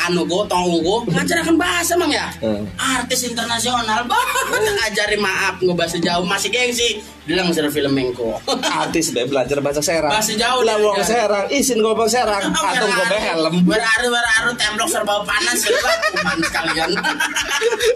[0.01, 2.65] anu go tong go ngajarakan bahasa mang ya Hmm.
[2.77, 4.45] artis internasional banget
[4.81, 9.79] ngajari maaf nggak bahasa jauh masih gengsi bilang sudah film mengko artis be belajar bahasa
[9.79, 10.11] serang.
[10.11, 11.31] Bahasa jauh lah wong belajar.
[11.31, 12.43] serang isin ngomong serang.
[12.51, 15.79] Atau ngomong helm beraru beraru temblok serba panas ya
[16.11, 16.91] kuman sekalian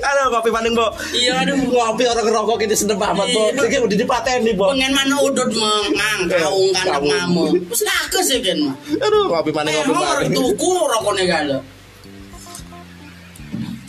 [0.01, 1.59] aduh kopi maning bo iya aduh.
[1.59, 3.67] Ngopi orang ngerokok ini sedep amat bo Iya.
[3.67, 7.11] ini udah dipateni bo pengen mana udut mengang kaung kandang Kaung.
[7.11, 8.59] mamu terus laku sih kan
[8.95, 11.59] aduh kopi maning eh kopi maning tuku rokoknya gala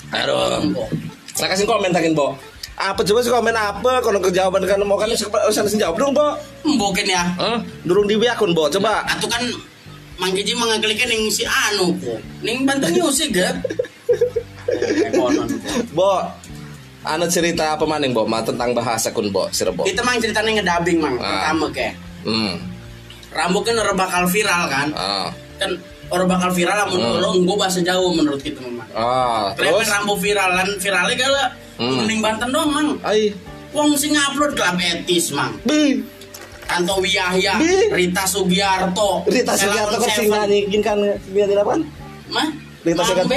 [0.10, 0.64] aduh
[1.36, 2.34] saya kasih komen takin bo
[2.76, 4.04] apa coba sih komen apa?
[4.04, 6.36] Kalau kejawaban kan mau kan usah jawab dong bo
[6.68, 7.24] mungkin ya.
[7.40, 7.60] Hah?
[7.88, 9.04] durung di akun bo coba.
[9.08, 9.44] Atau kan
[10.20, 13.52] manggiji mengagelikan yang si anu ko ning bantu musik ga
[15.12, 15.50] konon
[15.92, 16.24] bo
[17.04, 20.64] anu cerita apa maning bo ma tentang bahasa kun bo sira bo kita mang ceritanya
[20.64, 21.52] ngedabing mang Ah.
[21.52, 21.88] pertama ke
[22.28, 22.54] hmm.
[23.36, 24.88] Rambut kan orang bakal viral kan?
[24.96, 25.28] Ah.
[25.60, 25.76] Kan
[26.08, 28.88] orang bakal viral lah menurut lo gue bahasa Jawa menurut kita memang.
[28.92, 29.86] Ah Terus?
[29.86, 31.92] Rambut viralan viralnya gala Hmm.
[32.00, 32.90] mending Banten dong mang.
[33.04, 33.36] Ai.
[33.72, 35.60] Wong sing upload klub etis mang.
[35.62, 36.00] Bi.
[36.66, 37.92] Tanto Wiyahya Bi.
[37.92, 40.98] Rita Sugiarto Rita Sugiarto kan sing nyanyiin kan
[41.30, 41.76] biar apa
[42.32, 42.48] mah?
[42.82, 43.30] Rita Sugiarto.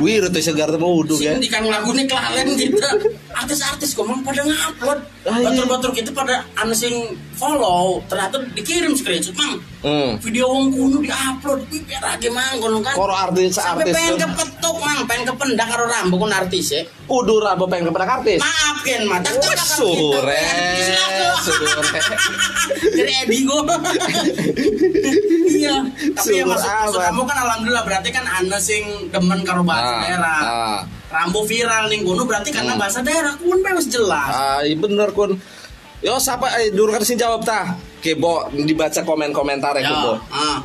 [0.00, 2.78] wih Rita Sugiarto mau uduk ya Sing di kang lagu nih kelalen gitu
[3.34, 4.98] artis-artis kok mang pada ngupload.
[5.28, 5.52] Ah, iya.
[5.52, 9.60] batur-batur kita pada anu sing follow ternyata dikirim screenshot mang.
[9.80, 10.16] Hmm.
[10.20, 11.64] Video wong kuno diupload.
[11.70, 12.94] Biar lagi mang kan.
[12.96, 14.98] Koro artis artis pengen tuh kepetuk mang.
[15.06, 16.82] Pengen kependak karo rambu kon artis ya.
[17.06, 18.40] Udur apa pengen kepada artis.
[18.40, 20.44] Maaf Ken mah tak Wah, sore.
[22.96, 23.60] Dari Edi gue.
[25.50, 25.76] iya,
[26.14, 30.00] tapi ya Sore maksud, kamu kan alhamdulillah berarti kan anda sing demen karo bahasa Ah,
[30.04, 30.40] daerah.
[31.10, 32.80] Rambu viral nih kuno berarti karena Hmm.
[32.80, 34.30] bahasa daerah kun harus jelas.
[34.30, 35.34] Ah, iya bener kun.
[36.00, 37.74] Yo siapa eh durung kan sing jawab ta.
[37.98, 40.12] Kebo dibaca komen-komentar ya Ya, Bo.
[40.30, 40.62] ah.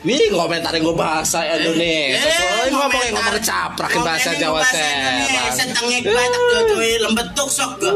[0.00, 2.16] Wih, komentar gue bahasa Indonesia.
[2.16, 5.28] Eh, Soalnya ngomong yang ngomong caprak bahasa Jawa Serang.
[5.60, 7.92] tengek batak tuh tuh lembetuk sok gue.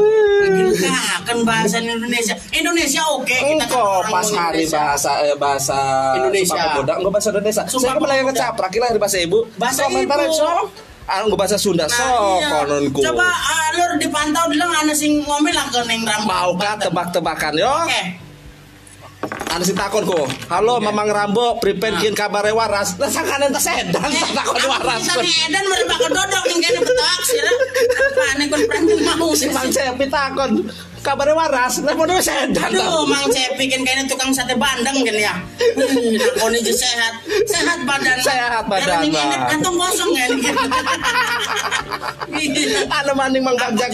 [1.25, 2.37] kan bahasa Indonesia.
[2.51, 4.77] Indonesia oke kita kan Engko pas hari Indonesia.
[4.79, 5.77] bahasa eh, bahasa
[6.15, 6.53] Indonesia.
[6.55, 7.63] Sumpah Pemuda, enggak bahasa Indonesia.
[7.65, 8.29] Sumpah Saya kemarin Pemuda.
[8.31, 9.39] ngecaprak di bahasa ibu.
[9.55, 10.37] Bahasa komentar ibu.
[11.05, 11.31] Sok.
[11.31, 12.47] Ah, bahasa Sunda Nah, sok iya.
[12.49, 12.99] kononku.
[13.01, 16.27] Coba alur dipantau bilang ana sing ngomel lah ke ning rambut.
[16.27, 17.69] mau tebak-tebakan yo?
[17.85, 18.03] Oke.
[19.25, 20.27] Ada si takon ko.
[20.51, 22.01] Halo Mamang Rambo, prepaid Nah.
[22.03, 22.99] kian kabare waras.
[22.99, 25.01] Lah sangkanen teh sedan Eh, takon waras.
[25.01, 27.39] Nih Edan mereka kedodok ning kene betok sih.
[27.39, 29.49] Apane kon pranting mau Si sih.
[29.49, 30.51] Mang Cepi takon
[31.05, 31.85] kabare waras.
[31.85, 32.73] Lah podo sedan.
[32.73, 35.35] Aduh, Mang Cepi kan kayaknya tukang sate bandeng kan ya.
[35.75, 37.13] Hmm, Nakoni aja sehat.
[37.51, 38.15] Sehat badan.
[38.23, 39.29] Sehat badan, Bang.
[39.51, 40.23] kantong kosong ya.
[40.31, 40.47] nih.
[42.95, 43.91] Ada maning Mang Bagja.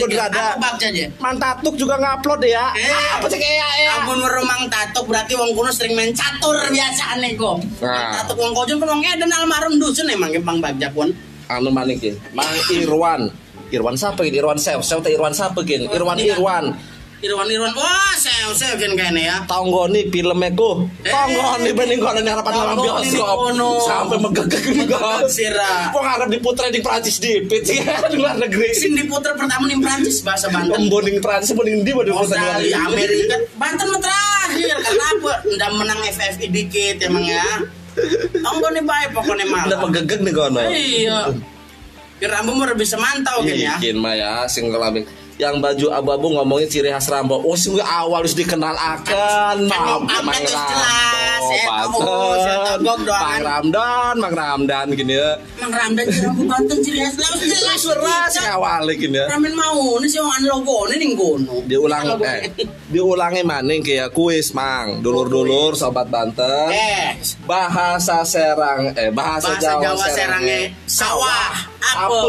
[0.61, 1.05] Bagja aja?
[1.17, 2.69] Mang Tatuk juga ngupload ya.
[2.77, 3.17] Eh.
[3.17, 3.91] Apa cek ya ya.
[4.01, 7.57] Ampun meremang tatuk berarti wong kuno sering main catur biasa aneh kok.
[7.81, 8.21] Nah.
[8.21, 11.09] Tatuk wong kojon kan wong Edan almarhum dusun emang Bang Bagja pun.
[11.49, 12.13] Anu maning kin.
[12.37, 13.33] Mang Irwan.
[13.73, 14.37] Irwan siapa gini?
[14.37, 14.79] Irwan Sew.
[14.85, 15.89] Sew Irwan siapa gini?
[15.89, 16.17] Irwan.
[16.21, 16.65] Irwan.
[17.21, 19.35] Irwan Irwan wah saya saya kan kayaknya ya.
[19.45, 20.89] Tonggoni filmnya ku.
[21.05, 21.13] Eh.
[21.13, 23.37] Tonggoni bening kono harapan malam Tonggoni bioskop.
[23.85, 25.93] Sampai megegeg Megegeg, Sira.
[25.93, 27.77] Kok ngarep diputra di Prancis di pit sih
[28.09, 28.73] di luar negeri.
[28.73, 30.73] Sing diputer pertama nih Prancis bahasa Banten.
[30.73, 35.33] Pemboning Prancis pemboning di waduh Australia, Amerika, Banten terakhir karena apa?
[35.45, 37.45] Udah menang FFI dikit emang ya.
[38.41, 39.77] Nih baik pokoknya malah.
[39.77, 40.61] megegeg nih kono.
[40.73, 41.19] Iya.
[42.17, 43.77] Biar ambu mau bisa mantau kan ya.
[43.77, 45.20] Bikin mah ya sing ngalamin.
[45.39, 47.39] Yang baju abu-abu ngomongin ciri khas Rambo.
[47.41, 51.99] Oh, sih awal harus dikenal akan Kan jelas, ya, tahu,
[52.43, 53.21] saya togok doang.
[53.21, 55.39] Mang Ramdan, Mang Ramdan gini ya.
[55.63, 58.57] Mang Ramdan di Rambu Banten ciri khas lah jelas Seras Cak.
[58.59, 59.25] awal gini ya.
[59.33, 61.65] Ramen mau ini sih orang logo ini ning kono.
[61.65, 62.53] Diulang eh
[62.91, 65.01] diulangi maning kayak kuis Mang.
[65.01, 66.69] Dulur-dulur sobat Banten.
[66.69, 67.17] Eh,
[67.49, 72.21] Bahasa Serang eh bahasa, bahasa Jawa, Jawa Serangnya sawah apa?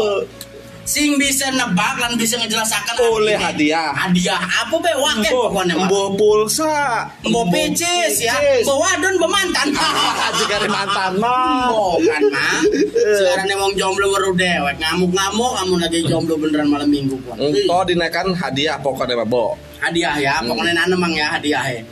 [0.83, 3.95] Sing bisa nebak lan bisa ngejelasakan Oleh hadiah.
[3.95, 9.67] Hadiah apa be Embo, pokoknya embo pulsa, Mbok picis ya, mbok wadon mbok mantan.
[10.41, 11.71] Jika mantan mah.
[11.71, 12.59] Mbok kan mah.
[12.91, 17.39] Sekarang wong jomblo baru dewek ngamuk-ngamuk kamu lagi jomblo beneran malam minggu gua.
[17.39, 19.55] Engkau dinaikkan hadiah pokoknya Pak Bo.
[19.79, 20.51] Hadiah ya, Hmm.
[20.51, 21.83] pokoknya nana mang ya hadiah ya.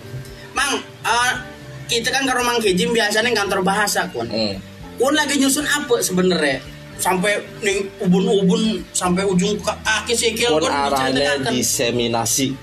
[0.51, 1.31] Mang, eh,
[1.87, 4.27] kita kan kalau Mang Kijim biasanya kantor bahasa kun.
[4.27, 4.55] Hmm.
[4.99, 6.59] Kun lagi nyusun apa sebenarnya?
[7.01, 8.61] Sampai nih ubun-ubun
[8.91, 11.49] sampai ujung kaki sikil Pun diceritakan.
[11.49, 12.53] diseminasi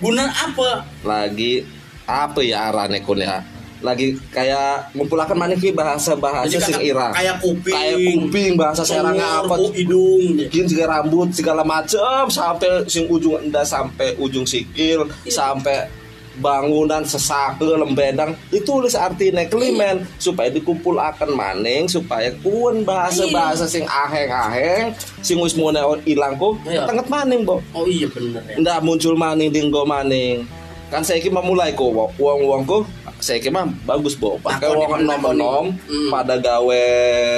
[0.00, 0.82] Guna apa?
[1.02, 1.62] lagi
[2.02, 3.44] apa ya arane kun ya?
[3.78, 7.10] Lagi kayak ngumpulakan mana ki bahasa-bahasa Jadi sing irang.
[7.10, 9.74] kayak kuping, Kayak kuping bahasa serangnya Sumur, apa?
[9.74, 10.22] hidung.
[10.38, 15.30] Bikin juga rambut segala macam sampai sing ujung endah sampai ujung sikil Iya.
[15.32, 15.76] sampai
[16.38, 23.84] bangunan sesake lembedang ditulis artinya kelimen supaya dikumpul akan maning supaya kun bahasa bahasa sing
[23.84, 24.84] aheng aheng
[25.20, 25.68] sing wis mau
[26.04, 26.88] ilang ku Iya.
[27.04, 28.56] maning bo Oh iya bener ya.
[28.56, 30.46] ndak muncul maning dinggo maning
[30.92, 32.78] kan saya kira mulai ku uang uang ku
[33.16, 34.36] saya kira bagus bo.
[34.36, 36.10] Pakai Takoni, uang nom nom Hmm.
[36.10, 36.84] pada gawe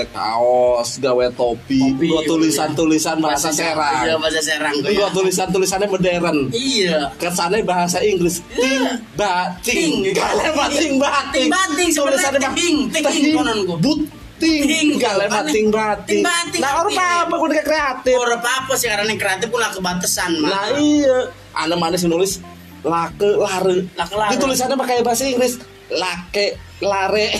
[0.08, 4.18] kaos gawe topi, Topi, gua tulisan tulisan bahasa Iya serang.
[4.18, 5.06] bahasa serang gua ya.
[5.12, 6.38] tulisan tulisannya modern.
[6.50, 7.12] Iya.
[7.14, 8.40] kesannya bahasa Inggris.
[8.50, 8.82] Ting
[9.14, 10.14] bating Ting.
[10.14, 13.74] gale bating bating Ting bating, sebenarnya mah ting, ting, kononku.
[13.76, 14.00] but
[14.36, 14.60] ting.
[14.64, 17.22] Ting, gale bating bating Ting bating, nah orang artinya.
[17.22, 18.16] apa kudu kreatif?
[18.16, 20.48] Orang apa sih karena yang kreatif pun lah kebatesan mah.
[20.48, 21.18] nah iya.
[21.54, 22.42] Anak mana sih nulis
[22.84, 24.30] lake lare Lake lare.
[24.32, 25.56] ditulisannya pakai bahasa Inggris
[25.88, 26.46] lake
[26.80, 27.26] lare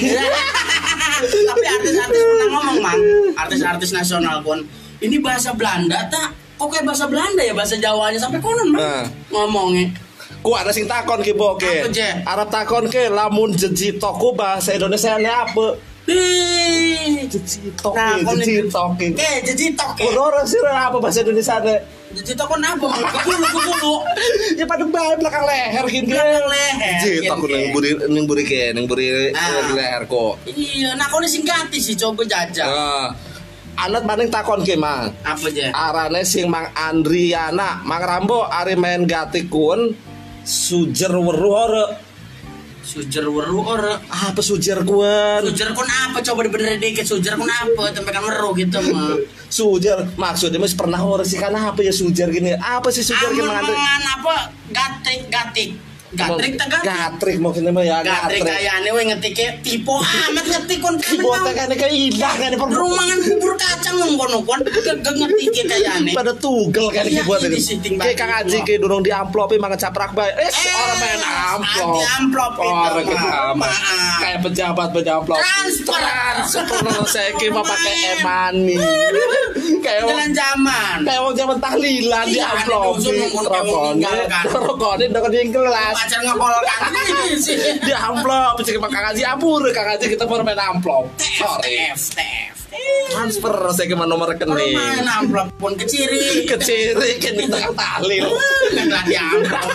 [1.25, 3.01] Tapi artis-artis pernah ngomong mang,
[3.39, 4.61] artis-artis nasional pun
[4.99, 6.33] ini bahasa Belanda tak?
[6.55, 9.05] Kok kayak bahasa Belanda ya bahasa Jawanya sampai konon mang Nah.
[9.31, 9.95] ngomongnya.
[10.41, 11.33] ku ada sing takon ki
[11.89, 12.09] Je?
[12.25, 17.25] Arab takon ke lamun jejitoku bahasa Indonesia ini apa Ih.
[17.25, 20.13] jejitoki Nah, kon ini- jejitoki Oke, jadi tok ya.
[20.15, 21.81] orang sih apa bahasa Indonesia deh
[22.15, 22.85] Jadi tok kon apa?
[22.85, 23.11] Mang?
[23.11, 23.95] Kebulu kebulu.
[24.59, 27.53] ya pada bae belakang leher gini Belakang leher, jitok gini.
[27.53, 29.67] neng buri neng buri ke neng buri Ah.
[29.69, 32.63] leher kok Iya, nah kau singgati sih coba jajak.
[32.63, 33.11] Nah,
[33.77, 35.73] anak maning takon ke mang Apa aja?
[35.73, 39.91] arane sing mang Andriana mang Rambo ari main gatikun
[40.41, 41.85] sujer weru ora
[42.85, 43.97] Sujer weru ora.
[44.13, 48.53] apa sujer kun Sujer kon apa coba dibenerin dikit sujer kon apa tempe kan weru
[48.61, 49.17] gitu mah.
[49.49, 53.41] sujer maksudnya mas pernah ora sih kan apa ya sujer gini apa sih sujer Andri
[53.41, 54.35] Aman apa
[54.69, 55.71] gatrik gatik.
[56.15, 56.87] Gatrik tak gatrik.
[56.87, 61.69] gatrik maksudnya mah ya Gatrik gatrik kayaknya we ngetiknya tipe amat ngetik kon Botek kan
[61.71, 66.13] kayak hilang kan per Rumangan bubur kacang nang kono kon gak ngetik kayaknya.
[66.13, 67.59] pada tugel kan Iya, buat ini
[67.95, 70.31] Kayak Kang Aji kayak dorong di amplopin makan caprak bae.
[70.31, 71.87] Eh, Eh, orang main amplop.
[71.87, 73.57] anti amplop itu, Orang.
[74.19, 75.39] Kayak pejabat pejabat.
[75.39, 75.95] Transfer.
[75.95, 76.65] Transfer
[77.07, 78.77] saya kira mah pakai e-money.
[79.77, 80.99] Kayak Jalan zaman.
[81.05, 82.97] kayak wong zaman tahlilan di Iya, ada amplop.
[82.97, 84.45] dusun nunggu kayak wong meninggalkan.
[84.51, 85.97] Rokonin udah di kelas.
[86.05, 87.57] Pacar ngepol kan ini sih.
[87.89, 91.09] Di amplop, cek Kang Aji ampur, Kang Aji kita mau main amplop.
[91.17, 91.81] Sorry.
[91.81, 92.64] Tef, tef.
[93.15, 94.75] Transfer saya kira nomor rekening.
[94.75, 96.49] Main amplop pun keciri.
[96.49, 98.27] Keciri kan tengah tahlil.
[98.75, 99.67] Kan lah di amplop.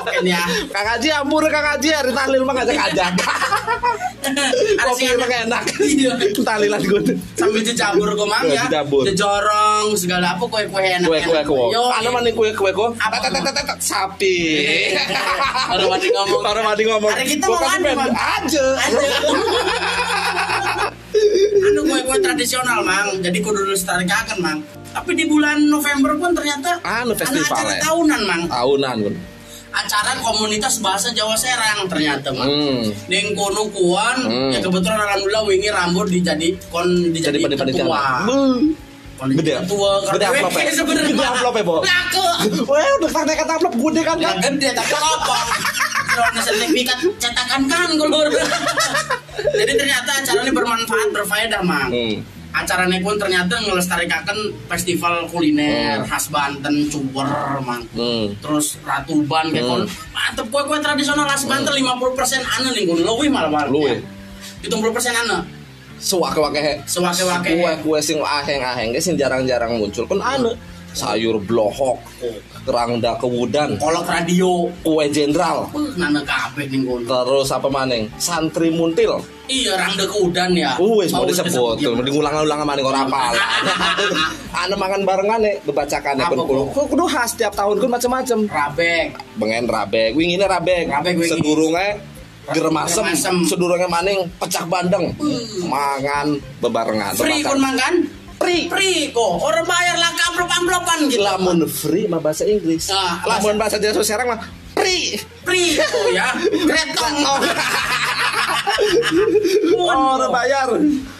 [0.00, 0.42] Kan ya.
[0.72, 3.12] Kang Haji ampun Kang Haji hari tahlil mah ngajak ajak.
[4.84, 5.64] Kopi mah enak.
[5.80, 6.12] Iya.
[6.40, 7.14] Tahlilan gue.
[7.38, 8.66] Sambil dijabur kok mang ya.
[8.66, 9.02] Dijabur.
[9.06, 11.06] Dijorong segala apa kue-kue enak.
[11.06, 11.66] Kue kue kue.
[11.72, 11.84] Yo.
[11.94, 12.88] Ada mana kue kue kue?
[12.98, 13.16] Apa?
[13.80, 14.36] Sapi.
[15.72, 16.42] Orang mandi ngomong.
[16.42, 17.10] Orang mandi ngomong.
[17.12, 18.12] Hari kita mau main Bang.
[18.12, 18.66] aja.
[21.60, 23.18] Anu kue-kue tradisional mang.
[23.18, 24.58] Jadi kudu dilestarikan mang.
[24.90, 27.82] Tapi di bulan November pun ternyata Anu ada festival acara ya?
[27.84, 28.42] tahunan mang.
[28.46, 29.14] Tahunan gun.
[29.70, 32.46] Acara komunitas bahasa Jawa Serang ternyata mang.
[32.46, 32.90] Hmm.
[33.06, 34.50] Neng kono kuan, Hmm.
[34.50, 38.02] ya kebetulan alhamdulillah wingi rambut dijadi kon Jadi dijadi pada pada ketua.
[39.20, 39.52] Gede.
[39.62, 39.90] ketua.
[40.08, 40.72] Gede karena amplop ya?
[40.72, 41.76] Gede amplop ya, Bo?
[41.84, 42.26] Laku.
[42.64, 44.16] Wah, udah tanda kata amplop gede kan?
[44.16, 45.38] gede tapi apa?
[46.10, 48.26] Karena sertifikat cetakan kan gulur.
[49.40, 51.88] Jadi ternyata acara ini bermanfaat berfaedah mang.
[51.88, 52.16] Hmm.
[52.50, 54.34] Acara ini pun ternyata ngelestarikakan
[54.66, 56.06] festival kuliner Hmm.
[56.06, 57.30] khas Banten, Cuber,
[57.62, 57.86] mang.
[57.94, 58.34] Hmm.
[58.36, 59.70] Terus Ratuban kayak Hmm.
[59.70, 63.70] kon mantep kue-kue tradisional khas Banten 50% anu nih gun luwih malah malah.
[63.70, 64.02] Luwih.
[64.60, 65.38] 70% anu.
[66.00, 67.60] Sewake-wake Sewake-wake.
[67.60, 70.56] kue kue sing aheng aheng sing jarang jarang muncul kan anu
[70.92, 71.98] sayur blohok
[72.66, 79.22] kerangda kewudan kolok radio kue jenderal nana kabeh ning kono terus apa maning santri muntil
[79.50, 81.90] iya rangda keudan ya wis mau disebut, iya.
[81.90, 83.32] tuh diulang-ulang maning ora apal.
[84.60, 86.62] Anu mangan barengan nih, bebacakan Apa, pun kulo.
[86.74, 88.38] Kudu khas tiap tahun kun macam-macam.
[88.50, 89.06] rabek
[89.40, 90.90] Bengen rabek, wingine rabek.
[90.90, 91.14] Rabek.
[91.24, 91.98] Sedurunge
[92.50, 93.36] germasem, Germasem.
[93.46, 95.14] sedurunge maning pecah bandeng.
[95.64, 97.12] Mangan bebarengan.
[97.16, 98.19] free pun makan
[98.50, 98.66] Free.
[98.66, 102.90] free kok orang bayar lah amplop amplopan gitu Lamun free mah bahasa Inggris.
[102.90, 104.42] Ah, Lamun bahasa Jawa sekarang mah
[104.74, 105.14] free.
[105.46, 106.34] free oh ya
[106.68, 107.38] kretong Oh,
[109.76, 110.68] ora bayar.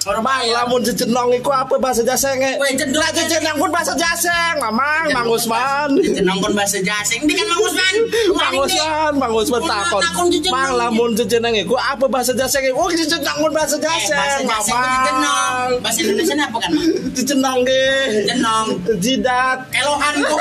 [0.01, 2.57] orang bayar Lamun jejenong iku apa bahasa Jasenge?
[2.57, 5.93] Weh, cendol Lah jejenong pun bahasa Jaseng, Mamang, Mang Usman.
[6.01, 7.95] jenongkon bahasa jaseng ini kan Mang Usman
[8.33, 10.03] Mang Usman, Mang Usman takon.
[10.29, 10.53] jejenong.
[10.53, 12.73] Mang lamun jejeneng iku apa bahasa Jaseng?
[12.73, 15.71] Oh, jejenong pun bahasa Jaseng, jaseng Mamang.
[15.81, 16.89] bahasa Indonesia apa kan Mang?
[17.13, 17.87] Jejenong ge.
[18.27, 18.67] jenong
[18.99, 19.59] Jidat.
[19.71, 20.41] kelohan kok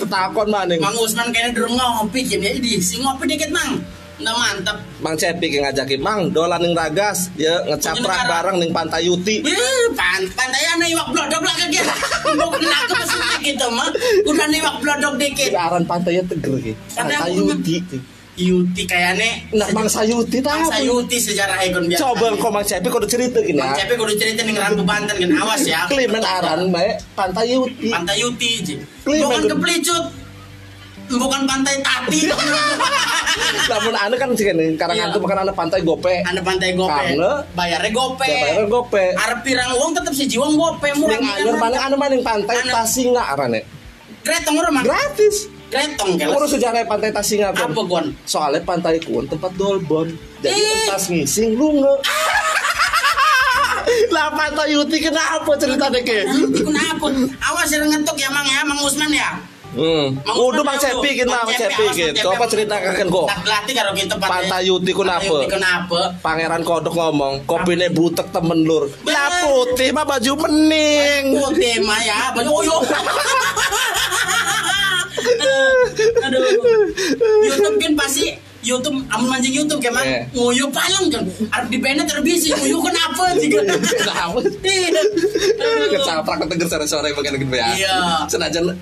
[0.00, 0.80] Tetakon maning.
[0.80, 3.80] Mang Usman kayaknya durung ngopi gini ya di si ngopi dikit Mang
[4.20, 9.08] nggak mantap Mang Cepi yang ngajakin Mang dolan ning Ragas, ya ngecaprak bareng ning Pantai
[9.08, 9.40] Yuti.
[9.40, 11.80] Eh, pan pantai ana iwak blodok lah kaki.
[12.36, 13.00] Mau kena ke
[13.40, 13.88] gitu mah.
[14.28, 15.56] Udah iwak blodok dikit.
[15.56, 16.72] Aran pantainya teger ki.
[16.92, 17.76] Pantai Yuti.
[18.42, 20.56] Yuti kayaknya Nah, Mang Sayuti tahu.
[20.56, 22.00] Bangsa Yuti sejarah ikon biasa.
[22.02, 23.84] Coba kok Mang Cepi kok cerita gini Bang ya.
[23.84, 25.84] Cepi kudu cerita nih Rambu Banten kan awas ya.
[25.86, 27.88] Klimen aran bae Pantai Yuti.
[27.88, 28.74] Pantai Yuti ji.
[29.02, 29.52] Klimen Bukan gede.
[29.52, 30.04] kepelicut.
[31.10, 32.30] Bukan pantai Tati.
[33.66, 35.14] Namun ane kan sih nih, karangan Iya.
[35.14, 36.14] tuh makan ane pantai gope.
[36.22, 36.94] Anda pantai gope.
[36.94, 38.24] Karena- Bayarnya gope.
[38.24, 39.04] Ya bayar gope.
[39.18, 41.18] Arep pirang uang tetap si jiwang gope murah.
[41.18, 43.66] Anyar mana ane maning pantai Anu- Tasinga arane.
[44.46, 44.82] Orang mah.
[44.86, 45.50] Gratis.
[45.70, 46.34] Kretong kelas.
[46.34, 47.70] Urus sejarah pantai Tasinga kon.
[47.70, 48.06] Apa gon?
[48.26, 50.10] Soalnya pantai kun tempat dolbon.
[50.42, 50.84] Jadi Eh.
[50.84, 51.86] entas ngising lunge.
[54.10, 56.22] Lah pantai Yuti kenapa ceritanya ke?
[56.52, 57.06] Kenapa?
[57.42, 59.34] Awas ya ngetuk ya Mang ya, Mang Usman ya.
[59.70, 60.18] Hmm.
[60.26, 60.98] Udah Mang tahu.
[60.98, 62.10] Cepi kita, Mang Cepi, gitu.
[62.10, 63.26] Cepi, Coba Mang- ceritakan kok.
[63.26, 65.26] Tak latih karo kita Pantai Yuti ku Pantai napa?
[65.32, 66.00] Yuti kenapa?
[66.22, 68.90] Pangeran Kodok ngomong, kopine butek temen lur.
[69.06, 71.34] Lah putih mah baju mening.
[71.34, 72.76] Putih mah ya, baju oyo.
[76.26, 76.40] Aduh.
[77.44, 78.24] YouTube kan pasti
[78.60, 80.22] YouTube amun mancing YouTube kan Eh.
[80.32, 81.24] nguyu palang kan.
[81.50, 83.64] Arep di band terbisi nguyu kenapa sih kan?
[83.80, 84.38] Kenapa?
[84.60, 85.00] Iya.
[85.56, 85.88] Aduh.
[85.96, 87.68] Kecaprak keteger sore-sore bagian gitu ya.
[87.72, 87.96] Iya.
[88.28, 88.76] Senajan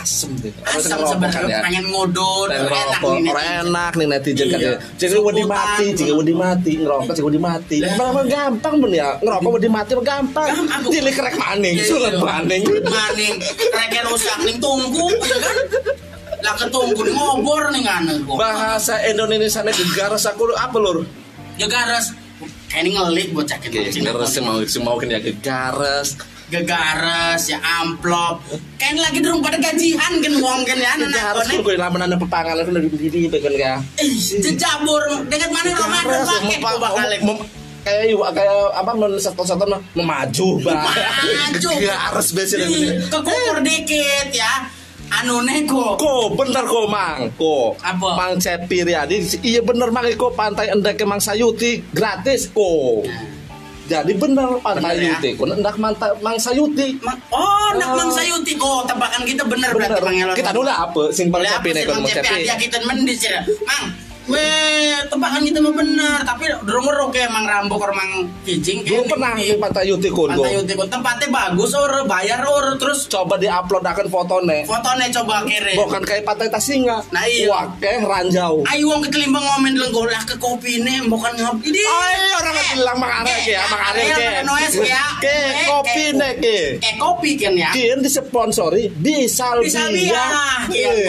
[0.00, 0.50] asem deh.
[0.50, 1.60] Ngerokok kan sebenarnya ya.
[1.62, 1.84] pengen
[2.50, 4.58] Pengen enak ngerokok, nih, enak nih netizen Iya.
[4.58, 4.72] ya.
[4.98, 5.58] Jadi wedi Sebutan.
[5.58, 7.76] mati, jika wedi mati, ngerokok jika wedi mati.
[7.80, 7.94] Lah.
[7.94, 10.48] Memang gampang pun ya, ngerokok wedi mati gampang.
[10.90, 12.20] Jadi kerek maning, Iya, surat iya.
[12.22, 12.62] maning.
[12.66, 13.34] Maning,
[13.70, 15.56] reken rusak ning tunggu, ya kan?
[16.44, 18.02] Lah ketunggu ngobor nih kan.
[18.36, 21.08] Bahasa Indonesia nya gegaras aku apa lur?
[21.56, 22.12] Gegares.
[22.68, 23.26] Kayak ini ngelik
[23.62, 23.80] kita.
[23.88, 26.33] Gegaras sih mau mau kan ya gegaras.
[26.46, 28.44] Gegares ya amplop.
[28.76, 31.50] Kayak lagi durung pada gajian kan wong kan ya Gegaras anak-anak.
[31.50, 33.78] pun gue lamun ane pepangan itu bagian kayak.
[33.96, 36.20] Eh, jejabur dekat mana Ramadan
[36.52, 37.48] pakai mem-
[37.80, 40.88] kayak iwa- kayak apa satu-satu mah memaju bah.
[40.88, 41.70] Maju.
[41.76, 42.66] Biasanya.
[42.66, 44.68] Ih, Kekukur dikit ya.
[45.14, 45.94] Anu neko.
[45.94, 48.16] Ko bener ko mang ko Apa?
[48.16, 53.04] Mang Cepi Riyadi iya bener mang ko pantai endek ke Mang Sayuti gratis ko
[53.84, 55.32] jadi bener pantai Bener ya?
[55.34, 57.96] Ko endak mantai Mang Sayuti Ma- Oh, nak Oh.
[57.96, 60.34] Mang Sayuti kok tebakan kita bener, bener berarti Mang Elon.
[60.34, 63.40] kita dulu apa sing Lah, Cepi Mang Mang Cepi hadiah kita mendis ya.
[63.62, 63.84] Mang,
[64.24, 68.84] weh tebakan kita mah bener, tapi durung ngeruk ya Mang Rambo kor Mang Kijing.
[68.88, 73.04] belum pernah di pantai Yuti ko Pantai Yuti kok tempatnya bagus or bayar or terus
[73.06, 75.76] coba diupload akan fotone fotonya coba kirim.
[75.76, 77.46] bukan kayak pantai Tasinga Nah, iya.
[77.52, 81.80] wakeh ranjau Ayo wong ketelimbang ngomen lenggo lah ke kopi ini bukan ngopi di.
[81.84, 84.26] Ay, orang bilang mang arek ya, mang arek ke.
[84.42, 85.04] Noes ya.
[85.20, 85.36] Ke
[85.68, 86.58] kopi nek ke.
[86.80, 87.70] Eh kopi kan ya.
[87.70, 89.64] Kian disponsori di Salbia.
[89.64, 90.24] Di Salbia.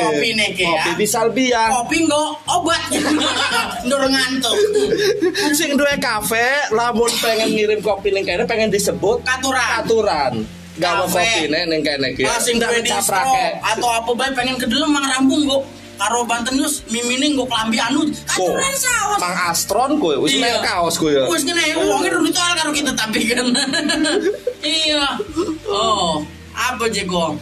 [0.04, 0.68] Kopi nek ya.
[0.70, 1.62] Kopi di Salbia.
[1.74, 2.82] Kopi nggak obat.
[3.86, 4.58] Ndoro ngantuk.
[5.54, 9.68] Sing duwe kafe, lamun pengen ngirim kopi ning kene pengen disebut Katuran.
[9.80, 10.34] aturan.
[10.76, 11.22] Gawa Kafe.
[11.22, 12.24] kopi nih ning kene iki.
[12.26, 13.62] Ah, sing duwe dicaprake.
[13.62, 15.64] atau apa bae pengen ke dalam mang rambung kok.
[15.96, 18.04] Karo Banten News mimine nggo klambi anu.
[18.36, 19.16] Ko, Katuran saos.
[19.16, 20.44] Mang Astron kowe wis Iya.
[20.44, 21.24] mel kaos kowe ya.
[21.32, 23.48] Wis ngene wonge ditol karo kita tapi kan.
[24.68, 25.16] iya.
[25.72, 26.20] Oh,
[26.52, 27.40] apa Jeko?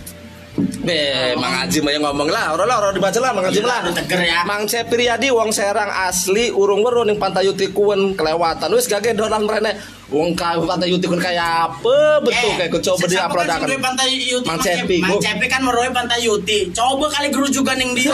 [0.54, 3.66] Be, Mang Haji mah yang ngomong lah, ora lah, ora dibaca lah Mang Haji Iya,
[3.66, 3.80] lah.
[3.90, 4.40] teger ya.
[4.46, 8.70] Mang Cepriadi wong Serang asli urung weruh ning Pantai Yuti Kuwen kelewatan.
[8.70, 9.74] Wis gage dolan mrene.
[10.14, 14.46] Wong ka Pantai Yuti Kuwen kayak apa betul kayak coba sesama di-upload kan pantai Yuti
[14.46, 14.98] Mang Cepi.
[15.02, 16.70] Mang Cepi kan meroe pantai Yuti.
[16.70, 18.14] Coba kali gerujukan ning dia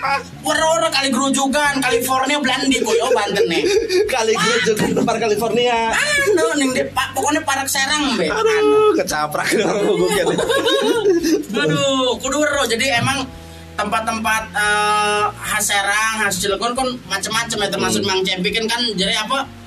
[0.00, 0.28] gagi.
[0.40, 3.62] Wara-wara kali gerujukan, California Belandi koyo Banten nih.
[4.08, 4.32] Kali
[4.64, 5.92] juga tempat California.
[5.92, 8.26] Anu ning di pak pokoknya parak serang be.
[8.32, 10.34] Aduh, kecaprak orang gue kira.
[11.60, 12.64] Aduh, kudu wero.
[12.64, 13.28] Jadi emang
[13.76, 19.24] tempat-tempat eh, khas Serang, khas Cilegon kan macam-macam ya termasuk Mang Cepi kan kan jadi
[19.24, 19.59] apa?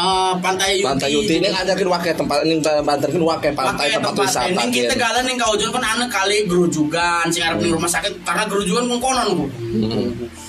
[0.00, 0.86] Eh, pantai Yuti.
[0.86, 4.48] Pantai Yuti ini ngajakin wakai tempat ini Banten kan wakai pantai tempat tempat wisata.
[4.48, 8.12] ini kita galan ning ka ujung kan anu kali gerujugan sing arep ning rumah sakit
[8.22, 9.44] karena gerujugan kan konon ku.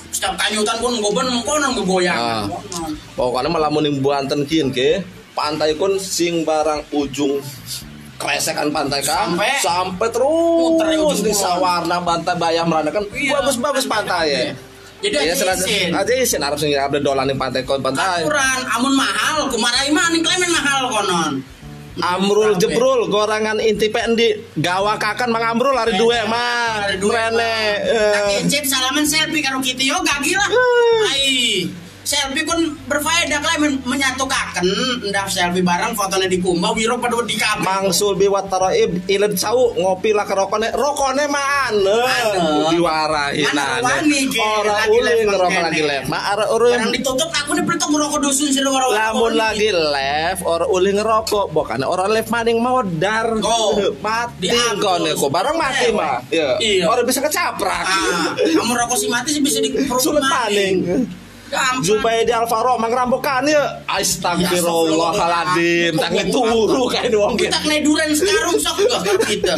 [0.08, 2.16] Setiap tanyutan pun ngoben konon goyang.
[2.16, 2.44] Ah.
[2.48, 2.90] Konon.
[3.12, 7.40] Pokoknya malah mending Banten kian ke pantai kun sing barang ujung
[8.16, 13.40] kresekan pantai kan Sampai- sampai terus di sawarna pantai bayam merana kan Iya.
[13.40, 14.40] bagus-bagus pantai ya.
[15.02, 15.90] Jadi Iya, aja senada- isin.
[15.90, 18.22] aja isin harus sing ada dolan ning pantai kon pantai.
[18.22, 21.32] Aturan, amun mahal, kumarai mah ning klemen mahal konon.
[21.92, 28.40] Amrul jebrul gorangan inti di gawa kakan mang amrul hari dua mah rene Tak eh.
[28.48, 30.48] icip salaman selfie karo kita yo gagi lah.
[31.12, 31.68] Ai.
[32.02, 34.62] Selfie kun berfaedah lah men menyatukaken
[35.06, 37.62] ndak selfie barang fotonya di kumbah wiro pada di kabeh.
[37.62, 40.74] Mangsul biwat taraib iled sau ngopi lah ke rokone.
[40.74, 41.70] Rokone mana
[42.02, 42.70] Mana?
[42.74, 44.38] diwarahi Mana nane wani, Ki?
[44.42, 48.62] ora uling ngerokok lagi lef ma ara Barang ditutup aku nih peletok ngerokok dusun sih
[48.66, 48.90] waro.
[48.90, 51.46] lamun lagi lef ora uling ngerokok.
[51.54, 53.38] Bukan orang lef maning modar.
[53.46, 53.78] Oh.
[54.02, 54.50] mati
[54.82, 55.30] kone kok.
[55.30, 56.18] Barang mati mah.
[56.34, 56.58] Iya.
[56.58, 56.84] Iya.
[56.90, 57.86] orang bisa kecaprak.
[57.86, 59.70] Ah, kamu rokok si mati sih bisa di
[60.02, 61.21] sulit paning Gampang.
[61.84, 68.88] Zubaidi Alvaro mangrambokan ya Astagfirullahaladzim Tangi turu kayak wong Kita gitu kena duren sekarang sok
[69.28, 69.52] kita.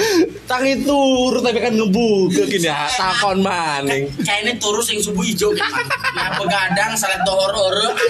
[0.51, 5.63] Tangi turu tapi kan ngebuka gini ya Takon maning Kayaknya turu sing subuh hijau gitu.
[6.19, 7.55] Nah begadang salat dohor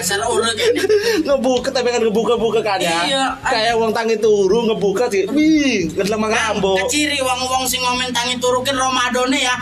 [0.01, 0.81] asar ore kayaknya.
[1.21, 3.37] Ngebuka tapi kan ngebuka-buka kan ya Iya.
[3.45, 8.65] Kayak wong tangi turu ngebuka sih Wih Ngedelam mangrambo Keciri wong-wong sing ngomen tangi turu
[8.65, 9.53] kan Ramadane ya.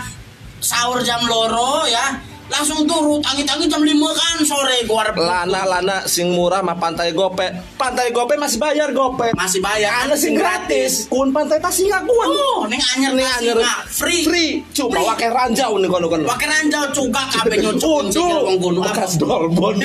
[0.63, 2.31] Sahur jam loro ya.
[2.51, 3.87] Langsung turu tangi-tangi jam 5
[4.19, 7.47] kan sore gua arep Lana-lana sing murah mah pantai gope
[7.79, 10.03] Pantai gope masih bayar gope masih bayar.
[10.03, 11.07] Ada sing gratis.
[11.07, 14.23] Kun pantai tasinga kuan Oh, ning anyar Ning nasi anyer free.
[14.27, 14.51] Free.
[14.75, 15.07] Cuma Free.
[15.07, 16.27] wakai ranjau nih kono-kono.
[16.27, 18.79] Pakai ranjau cuka kabeh nyucuk Udah wong kono.
[18.91, 19.75] Bekas dolbon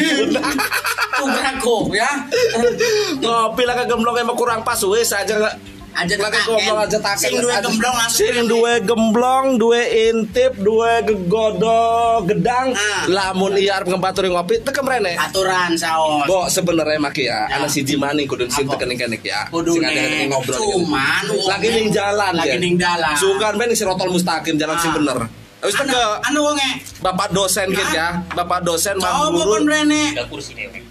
[1.19, 2.11] Tugrago ya.
[3.19, 5.35] Ngopi lah kegemblong emang kurang pas wis aja
[5.99, 10.93] Aja Lagi goblok aja taken Sing duwe gemblong langsung Sing duwe gemblong Duwe intip Duwe
[11.03, 11.83] gegodo
[12.25, 13.03] Gedang Ah.
[13.09, 16.25] Lamun iya arep ngebaturi ngopi Tekem rene aturan saos.
[16.25, 17.57] Bo sebenarnya maki ya, Ya.
[17.57, 19.47] anak si Jimani kudu sing kenek ya.
[19.49, 20.57] Kudu Sing ada ngobrol.
[20.57, 21.43] Cuman gitu.
[21.45, 22.57] lagi ning jalan Lagi ya.
[22.57, 23.15] ning dalan.
[23.15, 25.27] Sugan ben si rotol mustaqim jalan sing bener.
[25.59, 26.71] Wis teke Anu wonge.
[26.99, 29.67] Bapak dosen kan ya, Bapak dosen Coba Mang pun Guru.
[29.67, 30.15] rene.
[30.15, 30.83] Ada kursi dewek.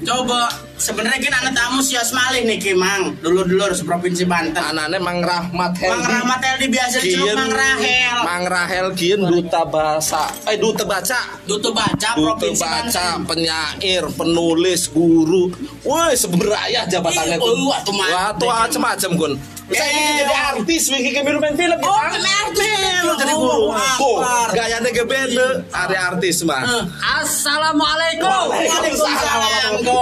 [0.00, 3.14] Coba sebenarnya kan anak tamu sias malih nih Ki Mang.
[3.18, 4.58] Dulur-dulur seprovinsi Banten.
[4.58, 6.08] Anane Mang Rahmat Mang Heldi.
[6.08, 8.16] Rahmat Eldi biasa Kien- Mang Rahel.
[8.20, 12.86] Mang Rahel kien duta bahasa eh duta baca Dutu baca duta provinsi baca
[13.16, 13.26] Banten.
[13.26, 15.50] penyair penulis guru
[15.82, 18.08] woi seberaya jabatannya mah.
[18.08, 19.32] wah tuh macam-macam kun
[19.68, 20.50] saya Eh, ingin jadi oh.
[20.50, 22.24] artis wingi ke main film Oh, ya, Bang.
[22.42, 23.02] artis.
[23.04, 24.48] Lu jadi Oh, guru akbar.
[24.50, 26.84] gayanya gebede ada artis mah Eh,
[27.20, 28.44] Assalamualaikum.
[28.48, 29.38] Waalaikumsalam.
[29.38, 29.96] Waalaikumsalam, Go.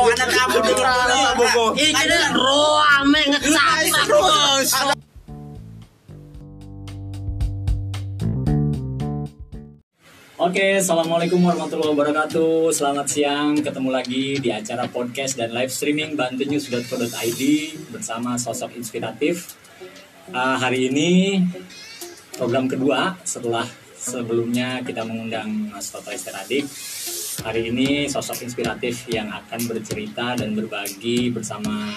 [0.54, 1.70] dulur-dulur.
[1.74, 3.74] Iki roame ngecak
[4.06, 4.70] terus.
[10.37, 12.68] Oke, assalamualaikum warahmatullahi wabarakatuh.
[12.68, 17.43] Selamat siang, ketemu lagi di acara podcast dan live streaming bantunews.co.id
[17.89, 19.57] bersama sosok inspiratif.
[20.37, 21.41] Ah, hari ini
[22.37, 23.64] program kedua setelah
[23.97, 26.68] sebelumnya kita mengundang Mas Toto Esteradik.
[27.41, 31.97] Hari ini sosok inspiratif yang akan bercerita dan berbagi bersama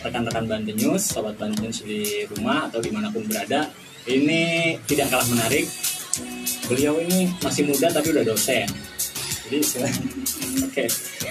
[0.00, 3.68] rekan-rekan Banten News, sobat Banten News di rumah atau di mana pun berada.
[4.08, 5.95] Ini tidak kalah menarik.
[6.66, 8.66] Beliau ini masih muda tapi udah dosen.
[9.46, 9.58] Jadi
[10.66, 10.84] oke.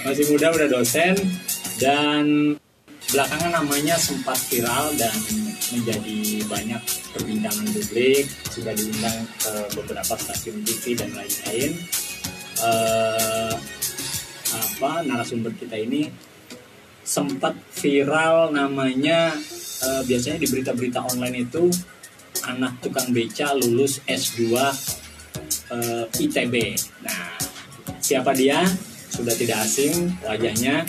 [0.06, 1.14] Masih muda udah dosen
[1.76, 2.56] dan
[3.12, 5.14] belakangan namanya sempat viral dan
[5.72, 6.18] menjadi
[6.48, 6.82] banyak
[7.12, 8.24] perbincangan publik.
[8.50, 11.70] Sudah diundang ke beberapa stasiun TV dan lain-lain.
[12.56, 13.54] Eh,
[14.56, 16.08] apa narasumber kita ini
[17.06, 19.36] sempat viral namanya
[19.84, 21.68] eh, biasanya di berita-berita online itu
[22.46, 24.54] anak tukang beca lulus S2
[25.74, 26.54] eh, ITB.
[27.02, 27.36] Nah,
[27.98, 28.62] siapa dia?
[29.10, 30.86] Sudah tidak asing wajahnya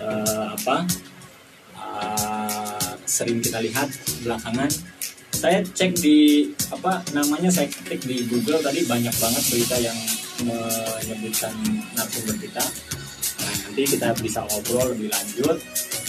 [0.00, 0.86] eh, apa?
[1.80, 3.88] eh, sering kita lihat
[4.22, 4.70] belakangan.
[5.30, 9.98] Saya cek di apa namanya saya ketik di Google tadi banyak banget berita yang
[10.44, 11.54] menyebutkan
[11.96, 12.64] narasumber kita.
[13.40, 15.56] Nah, nanti kita bisa ngobrol lebih lanjut.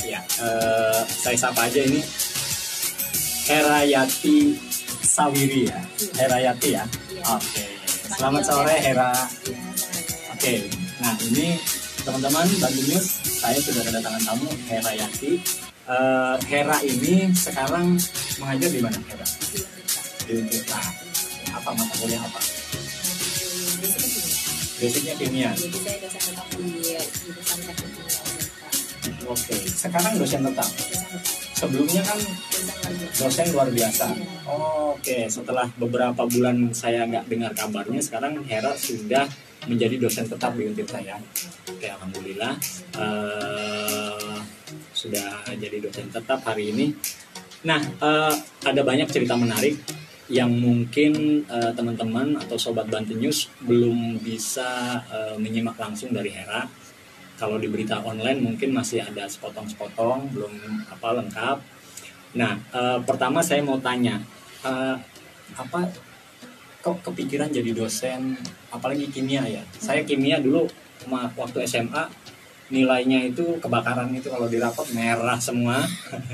[0.03, 2.01] Ya, eh, saya sapa aja ini
[3.41, 4.70] Herayati
[5.11, 5.79] Sawiri ya.
[6.15, 6.87] Herayati ya.
[7.35, 7.67] Oke.
[8.15, 9.11] Selamat sore Hera.
[9.43, 9.59] Iya.
[10.31, 10.53] Oke,
[11.03, 11.59] nah ini
[12.07, 15.43] teman-teman Bantu News, saya sudah kedatangan tamu Hera Yati.
[15.91, 17.99] Eh, Hera ini sekarang
[18.39, 19.27] mengajar di mana Hera?
[20.23, 20.79] Di Untirta.
[21.59, 22.39] Apa mata kuliah apa?
[24.79, 25.51] Basicnya kimia.
[25.59, 26.67] Jadi saya dosen tetap di
[27.27, 29.27] jurusan teknik kimia Unesa.
[29.27, 30.65] Oke, sekarang dosen tetap.
[30.71, 31.40] Dosen tetap.
[31.61, 32.17] Sebelumnya kan
[33.21, 34.17] Dosen luar biasa.
[34.97, 39.29] Oke, setelah beberapa bulan saya nggak dengar kabarnya, sekarang Hera sudah
[39.69, 41.21] menjadi dosen tetap di Untirta ya.
[41.69, 42.57] Oke, alhamdulillah
[42.97, 44.37] eh,
[44.89, 46.97] sudah jadi dosen tetap hari ini.
[47.61, 48.33] Nah, eh,
[48.65, 49.77] ada banyak cerita menarik
[50.31, 56.65] yang mungkin eh, teman-teman atau sobat Bantu News belum bisa eh, menyimak langsung dari Hera.
[57.41, 60.53] Kalau di berita online mungkin masih ada sepotong-sepotong, belum
[60.85, 61.57] apa lengkap.
[62.37, 64.21] Nah, eh, pertama saya mau tanya,
[64.61, 64.95] eh,
[65.57, 65.89] apa
[66.85, 68.37] kok kepikiran jadi dosen,
[68.69, 69.65] apalagi kimia ya?
[69.81, 70.69] Saya kimia dulu
[71.09, 72.05] waktu SMA
[72.69, 75.81] nilainya itu kebakaran itu kalau di rapot merah semua.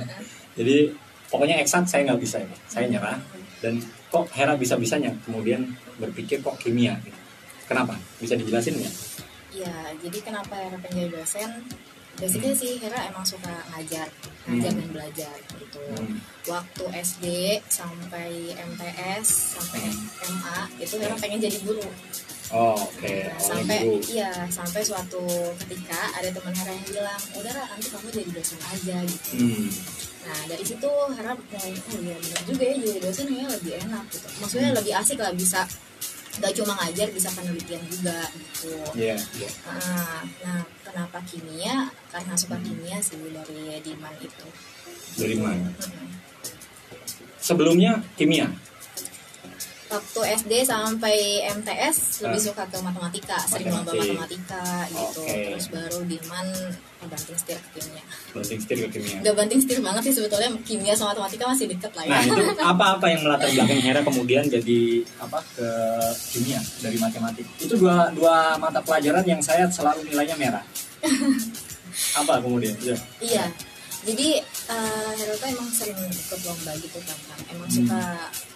[0.59, 0.91] jadi
[1.31, 3.15] pokoknya eksak saya nggak bisa ya, saya nyerah.
[3.63, 3.79] Dan
[4.11, 5.71] kok Hera bisa bisanya kemudian
[6.03, 6.99] berpikir kok kimia?
[6.99, 7.15] gitu.
[7.63, 7.95] Kenapa?
[8.19, 9.06] Bisa dijelasin nggak?
[9.57, 11.49] Iya, jadi kenapa Hera pengen jadi dosen?
[12.17, 14.09] Basically sih Hera emang suka ngajar,
[14.45, 14.79] ngajar Hmm.
[14.81, 15.81] dan belajar gitu.
[15.93, 16.17] Hmm.
[16.45, 17.25] Waktu SD
[17.67, 19.81] sampai MTS sampai
[20.27, 21.85] MA itu Hera pengen jadi guru.
[22.47, 23.05] Oh, oke.
[23.05, 23.99] Nah, Awalnya sampai guru.
[24.07, 25.25] iya sampai suatu
[25.61, 29.29] ketika ada teman Hera yang bilang, udah Ra, nanti kamu jadi dosen aja gitu.
[29.37, 29.67] Hmm.
[30.25, 34.03] Nah dari situ Hera mulai oh iya benar juga ya jadi dosen kayaknya lebih enak
[34.09, 34.27] gitu.
[34.37, 35.61] Maksudnya lebih asik lah bisa
[36.37, 38.73] gak cuma ngajar bisa penelitian juga gitu.
[38.93, 39.49] Iya, iya.
[39.65, 41.89] Nah, nah kenapa kimia?
[42.13, 44.47] Karena suka kimia sih dari Diman itu.
[45.17, 45.69] Dari mana?
[47.41, 48.49] Sebelumnya kimia.
[49.87, 54.11] Waktu SD sampai MTS lebih suka ke matematika, sering lomba Matematik.
[54.19, 55.21] matematika gitu.
[55.23, 55.35] Oke.
[55.47, 56.47] Terus baru Diman
[57.07, 58.03] banting setir ke kimia.
[58.35, 59.17] Banting setir ke kimia.
[59.23, 62.11] Udah banting setir banget sih sebetulnya kimia sama matematika masih deket lah ya.
[62.11, 62.43] Nah itu
[62.75, 64.79] apa-apa yang melatar belakang Hera kemudian jadi
[65.23, 65.69] apa ke
[66.35, 67.45] kimia dari matematik.
[67.55, 70.63] Itu dua dua mata pelajaran yang saya selalu nilainya merah.
[72.19, 72.75] apa kemudian?
[72.83, 72.97] Ya.
[73.23, 73.45] Iya.
[74.05, 74.37] Jadi
[75.17, 77.17] Hera tuh emang sering ikut lomba gitu kan.
[77.49, 77.77] Emang Hmm.
[77.81, 78.01] suka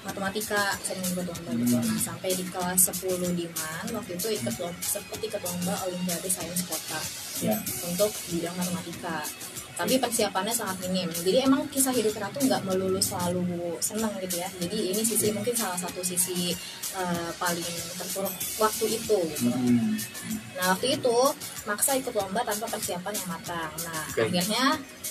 [0.04, 1.76] matematika, sering ikut lomba gitu.
[1.80, 6.30] Nah, sampai di kelas 10 di MAN waktu itu ikut lomba, seperti ikut lomba Olimpiade
[6.30, 7.02] Sains Kota
[7.42, 7.58] Ya.
[7.88, 9.24] untuk bidang matematika.
[9.82, 11.10] Tapi persiapannya sangat minim.
[11.10, 13.42] Jadi emang kisah hidup Hera tuh nggak melulu selalu
[13.82, 14.50] seneng gitu ya.
[14.62, 16.54] Jadi ini sisi mungkin salah satu sisi
[16.94, 18.30] eh, paling terpuruk
[18.62, 19.50] waktu itu gitu.
[19.50, 19.98] Hmm.
[20.54, 21.18] Nah waktu itu
[21.66, 23.74] maksa ikut lomba tanpa persiapan yang matang.
[23.82, 24.22] Nah Oke.
[24.30, 24.64] akhirnya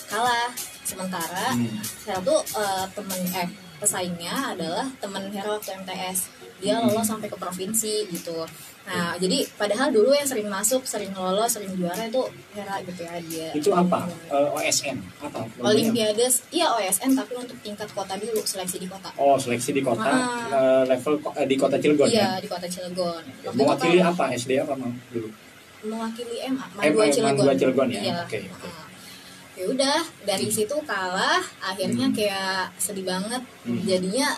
[0.07, 0.49] kalah.
[0.87, 2.23] Sementara Hmm.
[2.23, 3.47] Tuh eh, temen eh
[3.81, 6.19] pesaingnya adalah temen Hera waktu MTS.
[6.61, 6.87] Dia Hmm.
[6.87, 8.45] lolos sampai ke provinsi gitu.
[8.81, 12.21] Nah jadi padahal dulu yang sering masuk, sering lolos, sering juara itu
[12.51, 13.49] Hera gitu ya dia.
[13.53, 14.09] Itu apa?
[14.27, 15.45] Eh, OSN apa?
[15.61, 19.13] Olimpiade, iya OSN tapi untuk tingkat kota dulu seleksi di kota.
[19.15, 20.49] Oh seleksi di kota Ah.
[20.51, 22.41] eh, level eh, di kota Cilegon Iya ya.
[22.41, 23.23] di kota Cilegon.
[23.43, 24.23] Waktu Mewakili apa?
[24.33, 25.29] SD apa mau dulu?
[25.81, 27.41] mewakili MA, Mandua Man Cilegon.
[27.41, 28.01] dua Cilegon ya?
[28.01, 28.13] Iya.
[28.21, 28.67] Oke, oke.
[28.67, 28.85] Heeh.
[29.51, 33.41] Ya udah dari situ kalah, akhirnya kayak sedih banget.
[33.61, 33.81] Hmm.
[33.83, 34.29] Jadinya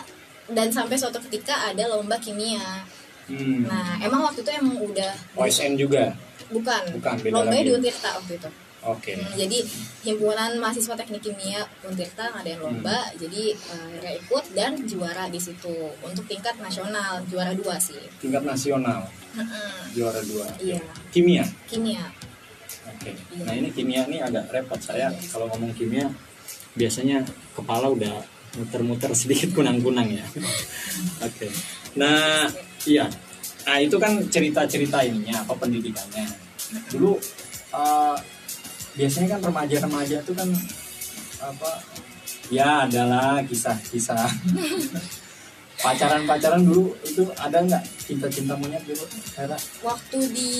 [0.48, 2.84] dan sampai suatu ketika ada lomba kimia.
[3.26, 3.64] Hmm.
[3.64, 6.12] Nah, emang waktu itu emang udah OSN juga.
[6.46, 7.64] bukan, Bukan, beda lagi.
[7.64, 8.50] di Untirta waktu itu.
[8.84, 9.16] Oke.
[9.16, 9.58] Hmm, jadi
[10.04, 13.16] himpunan mahasiswa teknik kimia Untirta ngadain lomba, Hmm.
[13.16, 17.96] jadi Hera ikut dan juara di situ untuk tingkat nasional, juara dua sih.
[18.18, 19.08] Tingkat nasional
[19.90, 20.46] juara dua.
[20.58, 21.48] Iya, Kimia.
[21.64, 22.04] kimia.
[22.86, 23.16] Oke.
[23.32, 23.42] Iya.
[23.42, 26.12] Nah ini kimia ini agak repot saya kalau ngomong kimia
[26.74, 27.24] biasanya
[27.56, 28.20] kepala udah
[28.54, 30.26] muter-muter sedikit kunang-kunang ya.
[31.26, 31.48] Oke.
[31.96, 32.46] Nah
[32.84, 33.04] iya.
[33.64, 36.26] Nah itu kan cerita-cerita ininya apa pendidikannya.
[36.88, 37.16] Dulu
[37.72, 38.16] eh,
[38.94, 40.48] biasanya kan remaja-remaja itu kan
[41.42, 41.70] apa
[42.48, 44.22] ya adalah kisah-kisah
[45.84, 49.04] pacaran-pacaran dulu itu ada nggak cinta-cinta monyet dulu
[49.34, 49.58] Hera?
[49.82, 50.52] Waktu di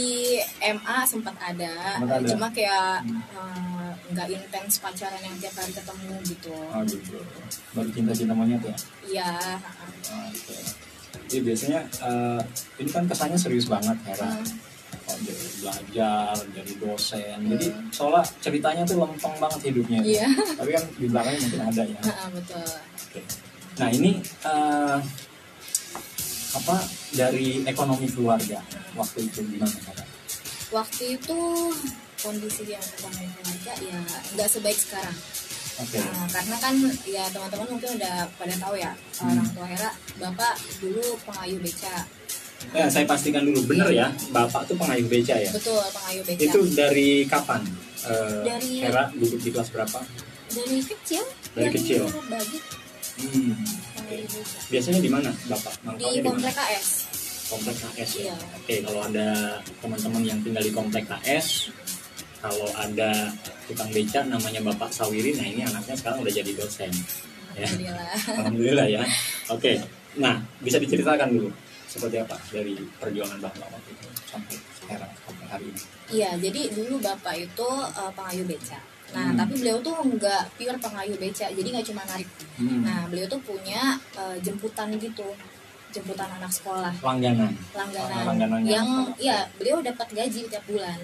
[0.60, 2.28] MA sempat ada, Sempat ada.
[2.28, 3.22] cuma kayak Hmm.
[3.32, 6.52] eh, nggak intens pacaran yang tiap hari ketemu gitu.
[6.52, 7.16] Oh gitu.
[7.72, 8.76] Baru cinta-cinta monyet ya.
[9.06, 9.32] Iya.
[10.28, 10.56] Oke.
[11.28, 12.40] Jadi biasanya eh,
[12.82, 14.30] ini kan kesannya serius banget Hera.
[14.30, 14.72] Hmm.
[15.04, 17.38] Oh, jadi belajar, jadi dosen.
[17.44, 20.00] Jadi seolah ceritanya tuh lempeng banget hidupnya.
[20.00, 20.28] Iya.
[20.56, 22.00] Tapi kan di belakangnya mungkin ada ya.
[22.00, 22.68] Heeh, betul.
[22.80, 23.20] Oke.
[23.74, 24.98] Nah ini eh,
[26.54, 26.76] apa
[27.12, 28.62] dari ekonomi keluarga
[28.94, 30.04] waktu itu gimana Hera?
[30.72, 31.38] Waktu itu
[32.24, 34.00] kondisi yang ekonomi keluarga ya
[34.38, 35.16] nggak sebaik sekarang.
[35.76, 35.98] Oke.
[35.98, 39.30] Nah, karena kan ya teman-teman mungkin udah pada tahu ya Hmm.
[39.32, 41.94] orang tua Hera, bapak dulu pengayuh beca.
[42.72, 45.50] Ya, saya pastikan dulu bener ya, bapak tuh pengayuh beca ya.
[45.50, 47.60] betul pengayuh beca Itu dari kapan?
[48.02, 50.00] Eh, Dari- Hera duduk di kelas berapa?
[50.46, 52.02] dari kecil Dari kecil.
[52.24, 52.58] bagi
[53.16, 53.52] Hmm.
[54.06, 55.74] beca Biasanya di mana bapak?
[55.96, 56.88] di komplek KS
[57.44, 58.22] Komplek KS ya.
[58.24, 58.36] Iya.
[58.56, 59.26] Oke, kalau ada
[59.78, 61.68] teman-teman yang tinggal di komplek KS,
[62.45, 63.32] kalau ada
[63.64, 66.92] tukang beca namanya Bapak Sawirin, nah ini anaknya sekarang udah jadi dosen.
[67.57, 67.64] Ya.
[67.64, 69.03] alhamdulillah Alhamdulillah ya.
[69.49, 69.80] Oke,
[70.14, 71.49] nah bisa diceritakan dulu
[71.88, 75.80] seperti apa dari perjuangan bapak waktu itu sampai sekarang sampai hari ini.
[76.11, 78.76] Iya, jadi dulu bapak itu uh, pengayuh beca.
[79.14, 79.38] Nah, Hmm.
[79.38, 82.26] tapi beliau tuh nggak pure pengayuh beca, jadi nggak cuma narik.
[82.59, 82.82] Hmm.
[82.82, 85.28] Nah, beliau tuh punya uh, jemputan gitu,
[85.95, 87.55] jemputan anak sekolah, Langganan.
[87.70, 89.14] langganan, Langganannya yang apa?
[89.22, 90.99] ya beliau dapat gaji tiap bulan,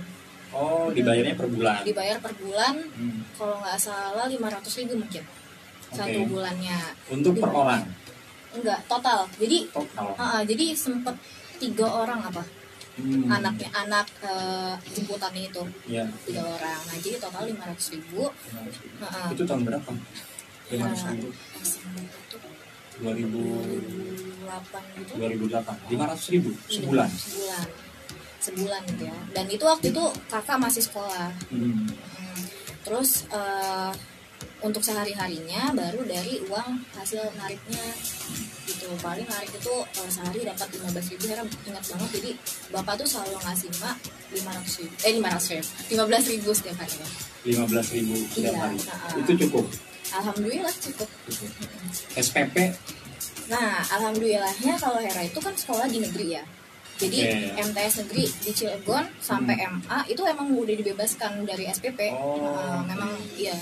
[0.51, 1.81] Oh, dibayarnya per bulan.
[1.83, 3.23] dibayar per bulan, Hmm.
[3.35, 5.23] kalau nggak salah 500 ribu mungkin
[5.89, 6.29] satu Oke.
[6.29, 6.79] bulannya.
[7.09, 7.83] Untuk per orang
[8.51, 9.31] Enggak, total.
[9.39, 10.11] Jadi, total.
[10.11, 11.15] uh, uh, jadi sempet
[11.57, 12.43] tiga orang apa
[12.91, 13.31] Hmm.
[13.31, 16.03] anaknya anak uh, jemputannya itu Ya.
[16.27, 16.81] tiga orang.
[16.83, 18.27] Nah, jadi total 500 ribu.
[19.01, 19.27] Heeh.
[19.31, 19.91] Itu tahun berapa?
[20.69, 21.29] 500 ribu.
[21.31, 22.37] Itu
[23.01, 23.41] 2000
[24.43, 25.75] 2008 gitu 2008.
[25.89, 27.09] 500 ribu Iya, sebulan.
[27.09, 27.67] sebulan
[28.41, 31.85] sebulan gitu ya dan itu waktu itu kakak masih sekolah Hmm.
[31.87, 32.43] Hmm.
[32.83, 33.93] terus eh,
[34.61, 37.85] untuk sehari harinya baru dari uang hasil nariknya
[38.67, 42.31] gitu paling narik itu eh, sehari dapat 15 ribu Hera ingat banget jadi
[42.71, 43.97] bapak tuh selalu ngasih mak
[44.31, 47.09] 500 ribu eh 500 ribu 15 ribu setiap hari ya
[47.65, 48.79] 15 ribu setiap Iya, hari.
[48.79, 49.17] nah.
[49.17, 49.65] Itu cukup.
[50.11, 51.51] alhamdulillah cukup Cukup.
[52.17, 52.57] SPP
[53.47, 56.45] Nah, alhamdulillahnya kalau Hera itu kan sekolah di negeri ya.
[57.01, 57.65] Jadi Oke.
[57.73, 62.13] MTS negeri di Cilegon sampai MA itu emang udah dibebaskan dari SPP.
[62.13, 62.85] Oh, oke.
[62.85, 63.57] memang ya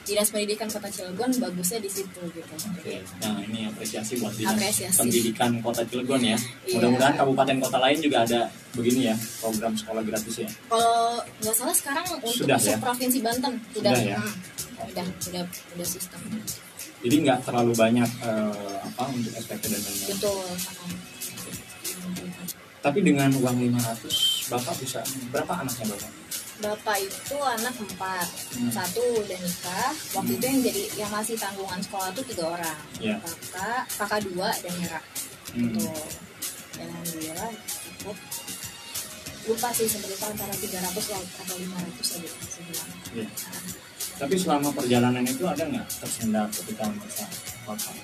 [0.00, 2.54] Dinas Pendidikan Kota Cilegon bagusnya di situ gitu.
[2.72, 4.96] Oke, nah ini apresiasi buat dinas Apresiasi.
[4.96, 6.34] pendidikan Kota Cilegon ya.
[6.64, 6.80] Iya.
[6.80, 8.40] Mudah-mudahan kabupaten kota lain juga ada
[8.72, 10.48] begini ya program sekolah gratis ya.
[10.72, 12.80] Kalau nggak salah sekarang untuk Sudah, ya?
[12.80, 14.16] provinsi Banten Sudah, udah, ya?
[14.16, 15.42] hmm, udah, udah,
[15.76, 16.20] udah sistem.
[17.00, 20.10] Jadi nggak terlalu banyak eh, apa untuk SPP dan lain-lain.
[20.16, 20.48] Betul.
[22.80, 26.12] Tapi dengan uang 500 bapak bisa berapa anaknya bapak?
[26.60, 28.68] Bapak itu anak empat, Hmm.
[28.68, 29.92] satu udah nikah.
[30.12, 33.16] Waktu itu yang jadi yang masih tanggungan sekolah tuh tiga orang, Ya.
[33.20, 35.00] kakak, kakak dua dan Hera.
[35.52, 35.72] Hmm.
[35.72, 35.80] Gitu.
[36.76, 37.50] Dan alhamdulillah
[38.00, 38.16] cukup.
[39.40, 41.04] Lupa sih sebenarnya antara 300
[41.40, 42.88] atau 500 aja sebulan.
[43.16, 43.26] Ya.
[44.20, 47.24] Tapi selama perjalanan itu ada nggak tersendat ketika masa
[47.64, 47.96] bapak?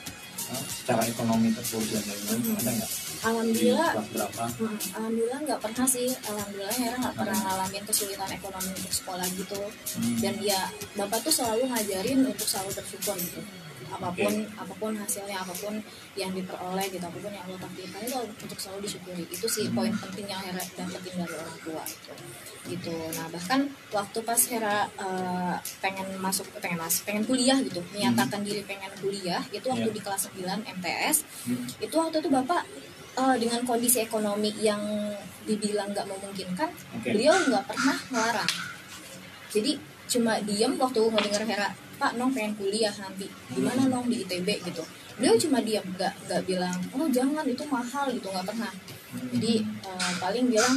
[0.46, 2.56] Nah, secara ekonomi terpuruk dan lain-lain Hmm.
[2.56, 2.90] ada nggak?
[3.22, 4.42] Alhamdulillah berapa?
[4.92, 6.08] Alhamdulillah nggak pernah sih.
[6.26, 9.60] Alhamdulillah Hera nggak pernah ngalamin kesulitan ekonomi untuk sekolah gitu.
[9.96, 10.16] Hmm.
[10.20, 10.60] dan ya
[10.92, 13.40] bapak tuh selalu ngajarin untuk selalu bersyukur gitu.
[13.86, 15.78] Apa pun apa pun hasilnya apa pun
[16.18, 19.94] yang diperoleh gitu apa pun yang Allah takdirkan itu untuk selalu disyukuri itu sih poin
[19.94, 22.12] penting yang Hera dapetin dari orang tua gitu.
[22.66, 22.96] Gitu.
[23.14, 23.60] Nah bahkan
[23.94, 29.40] waktu pas Hera eh, pengen masuk pengen masuk pengen kuliah gitu menyatakan diri pengen kuliah
[29.48, 29.94] itu waktu Iya.
[29.94, 31.62] di kelas 9 MTS Hmm.
[31.78, 32.66] itu waktu itu bapak
[33.16, 34.80] eh, dengan kondisi ekonomi yang
[35.46, 37.10] dibilang nggak memungkinkan Oke.
[37.16, 38.52] beliau nggak pernah melarang
[39.50, 39.72] jadi
[40.06, 44.84] cuma diem waktu ngedenger Hera Pak Nong pengen kuliah nanti gimana Nong di ITB gitu.
[45.16, 48.06] Beliau cuma diem nggak nggak bilang oh jangan itu mahal.
[48.12, 48.72] Gitu nggak pernah.
[49.32, 50.76] Jadi eh, paling bilang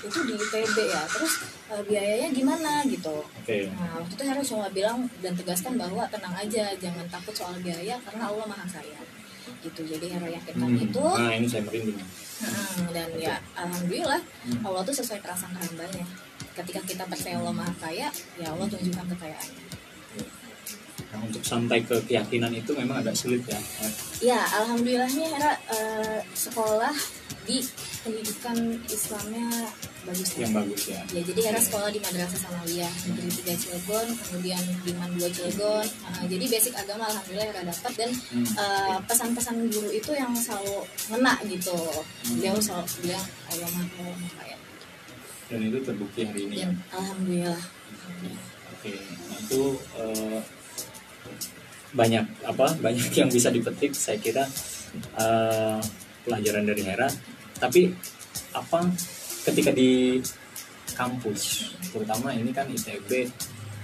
[0.00, 1.42] itu di ITB ya terus
[1.74, 2.86] eh, biayanya gimana?
[2.86, 3.16] Gitu.
[3.18, 3.66] Oke.
[3.74, 7.98] Nah, waktu itu Hera cuma bilang dan tegaskan bahwa tenang aja, jangan takut soal biaya
[8.06, 9.19] karena Allah Maha Sayang.
[9.60, 9.80] Gitu.
[9.86, 10.84] Jadi Hera yakinkan Hmm.
[10.84, 11.04] itu.
[11.04, 11.98] Nah ini saya merinding.
[12.40, 14.64] Hmm, dan ya alhamdulillah Hmm.
[14.64, 16.04] Allah tuh sesuai prasangka hambanya.
[16.50, 19.64] Ketika kita percaya Allah Maha Kaya, ya Allah tunjukkan kekayaannya.
[21.10, 23.58] Nah, untuk sampai ke keyakinan itu memang agak sulit ya.
[24.22, 26.94] Ya, alhamdulillahnya Hera eh, sekolah
[27.44, 27.66] di
[28.00, 29.48] pendidikan Islamnya
[30.02, 30.38] bagus ya.
[30.40, 31.00] Yang bagus ya.
[31.10, 35.86] Ya, jadi Hera sekolah di Madrasah Sanawiyah Negeri 3 Cilegon, kemudian di Man 2 Cilegon.
[35.86, 38.46] Nah, jadi basic agama alhamdulillah Hera dapat dan Hmm.
[38.46, 40.76] eh, pesan-pesan guru itu yang selalu
[41.08, 41.76] ngena gitu.
[42.30, 44.56] Beliau selalu bilang Allah Maha Maha.
[45.46, 46.54] Dan itu terbukti hari ini.
[46.56, 46.66] ya.
[46.66, 47.62] Dan alhamdulillah.
[48.70, 48.92] Oke.
[49.26, 49.62] Nah itu
[49.96, 50.38] eh,
[51.90, 54.46] banyak apa banyak yang bisa dipetik saya kira
[55.16, 55.78] eh,
[56.22, 57.10] pelajaran dari Hera.
[57.58, 57.90] Tapi
[58.52, 58.80] apa
[59.46, 60.20] ketika di
[60.92, 63.30] kampus terutama ini kan ITB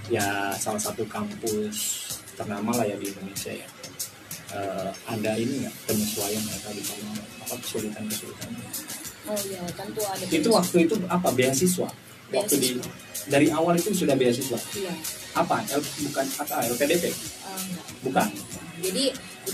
[0.07, 2.05] ya salah satu kampus
[2.37, 3.67] ternama lah ya di Indonesia ya.
[4.47, 7.11] Eh, ada ini nggak penyesuaian mereka di sana?
[7.43, 8.49] Apa kesulitan kesulitan
[9.27, 10.23] Oh iya, tentu ada.
[10.23, 11.89] itu waktu itu apa beasiswa?
[12.31, 12.69] Waktu di
[13.27, 14.55] dari awal itu sudah beasiswa?
[14.71, 14.93] Iya.
[15.35, 15.59] apa?
[15.67, 17.85] L, bukan apa LPDP eh, enggak.
[18.07, 18.27] bukan?
[18.79, 19.05] Jadi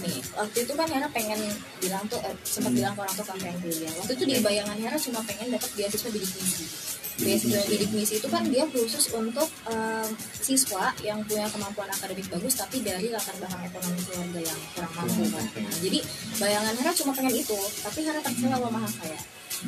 [0.02, 1.40] ini waktu itu kan Hera pengen
[1.78, 4.78] bilang tuh eh, sempat bilang ke orang tuh kan pengen kuliah waktu itu di bayangan
[4.80, 6.66] Hera cuma pengen dapat beasiswa bidik misi.
[7.14, 8.14] Beasiswa bidik misi.
[8.18, 10.10] itu kan dia khusus untuk em,
[10.42, 15.24] siswa yang punya kemampuan akademik bagus tapi dari latar belakang ekonomi keluarga yang kurang mampu
[15.30, 15.46] kan.
[15.62, 16.00] Nah, jadi
[16.42, 19.20] bayangan Hera cuma pengen itu tapi Hera tercela sama kaya.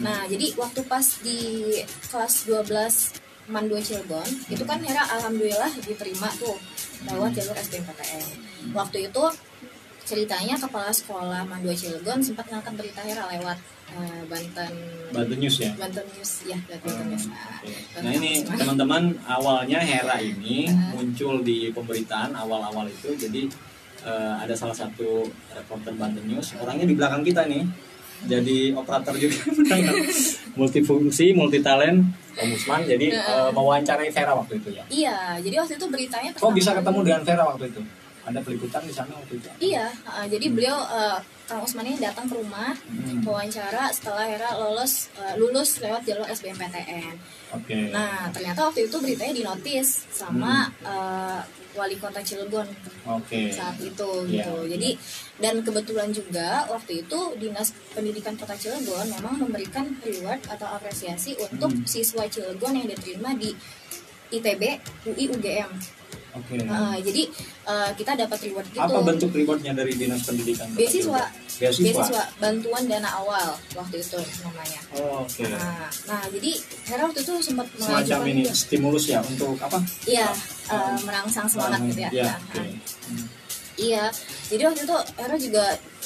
[0.01, 1.39] Nah jadi waktu pas di
[2.11, 6.57] kelas 12 Man 2 Cilegon itu kan Hera alhamdulillah diterima tuh
[7.05, 8.25] lewat jalur SBMPTN
[8.73, 9.23] waktu itu
[10.05, 13.57] ceritanya kepala sekolah Man 2 Cilegon sempat ngangkat berita Hera lewat
[13.89, 14.71] eh, Banten
[15.09, 15.73] Banten News ya?
[15.73, 17.25] Banten News ya Banten News.
[17.25, 23.17] Nah, Nah ini teman-teman awalnya Hera ini muncul di pemberitaan awal-awal itu.
[23.17, 23.49] Jadi
[24.05, 25.25] eh, ada salah satu
[25.57, 27.65] reporter Banten News orangnya di belakang kita nih.
[28.25, 29.35] Jadi operator juga
[30.57, 32.05] multifungsi multi talent
[32.37, 32.85] Om Usman.
[32.85, 34.85] Jadi eh, mewawancarai Vera waktu itu ya?
[34.85, 37.81] Iya jadi waktu itu beritanya kok bisa ketemu dengan Vera waktu itu
[38.25, 42.25] ada peliputan di sana waktu itu Iya, uh, jadi beliau uh, Kang Usman ini datang
[42.25, 43.21] ke rumah Hmm.
[43.21, 47.13] wawancara setelah Hera lolos uh, lulus lewat jalur SBMPTN.
[47.51, 51.39] oke Nah, ternyata waktu itu beritanya dinotis sama uh,
[51.73, 52.65] wali kota Cilegon
[53.05, 54.55] oke saat itu Iya, gitu.
[54.67, 54.89] Jadi
[55.37, 61.69] dan kebetulan juga waktu itu Dinas Pendidikan Kota Cilegon memang memberikan reward atau apresiasi untuk
[61.69, 61.85] Hmm.
[61.85, 63.53] siswa Cilegon yang diterima di
[64.27, 64.63] ITB,
[65.05, 65.69] UI, UGM.
[66.35, 66.55] Oke.
[66.61, 67.23] Uh, jadi
[67.65, 68.83] uh, kita dapat reward gitu.
[68.83, 70.67] apa bentuk rewardnya dari dinas pendidikan?
[70.75, 71.23] Beasiswa.
[71.55, 72.23] Beasiswa, beasiswa.
[72.37, 74.79] Bantuan dana awal waktu itu namanya.
[74.99, 75.43] Oh, oke.
[75.47, 76.51] Nah, nah jadi
[76.85, 78.53] Hera waktu itu sempat semacam ini juga.
[78.53, 79.79] stimulus ya untuk apa?
[80.03, 80.27] Iya
[80.69, 82.09] eh, merangsang semangat gitu ya.
[82.11, 82.59] Iya, Nah, oke.
[82.59, 83.27] nah,
[83.75, 84.03] iya
[84.47, 85.65] jadi waktu itu Hera juga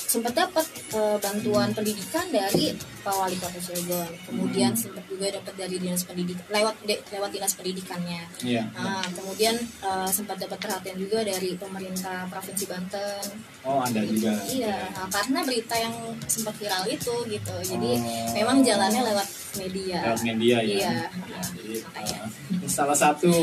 [0.10, 4.82] sempat dapat eh, bantuan pendidikan dari Pak Wali Kota Cilegon kemudian Hmm.
[4.82, 8.64] sempat juga dapat dari dinas pendidikan lewat de- lewat dinas pendidikannya Iya.
[8.74, 13.22] Nah, kemudian eh, sempat dapat perhatian juga dari pemerintah provinsi Banten
[13.62, 14.34] Oh, ada juga.
[14.41, 15.93] Iya, nah, karena berita yang
[16.26, 17.55] sempat viral itu gitu.
[17.62, 18.32] Jadi Oh.
[18.34, 19.99] memang jalannya lewat media.
[20.05, 20.74] Lewat media ya.
[20.74, 20.93] Iya.
[21.05, 22.20] Ya, jadi Makanya.
[22.57, 23.34] eh, salah satu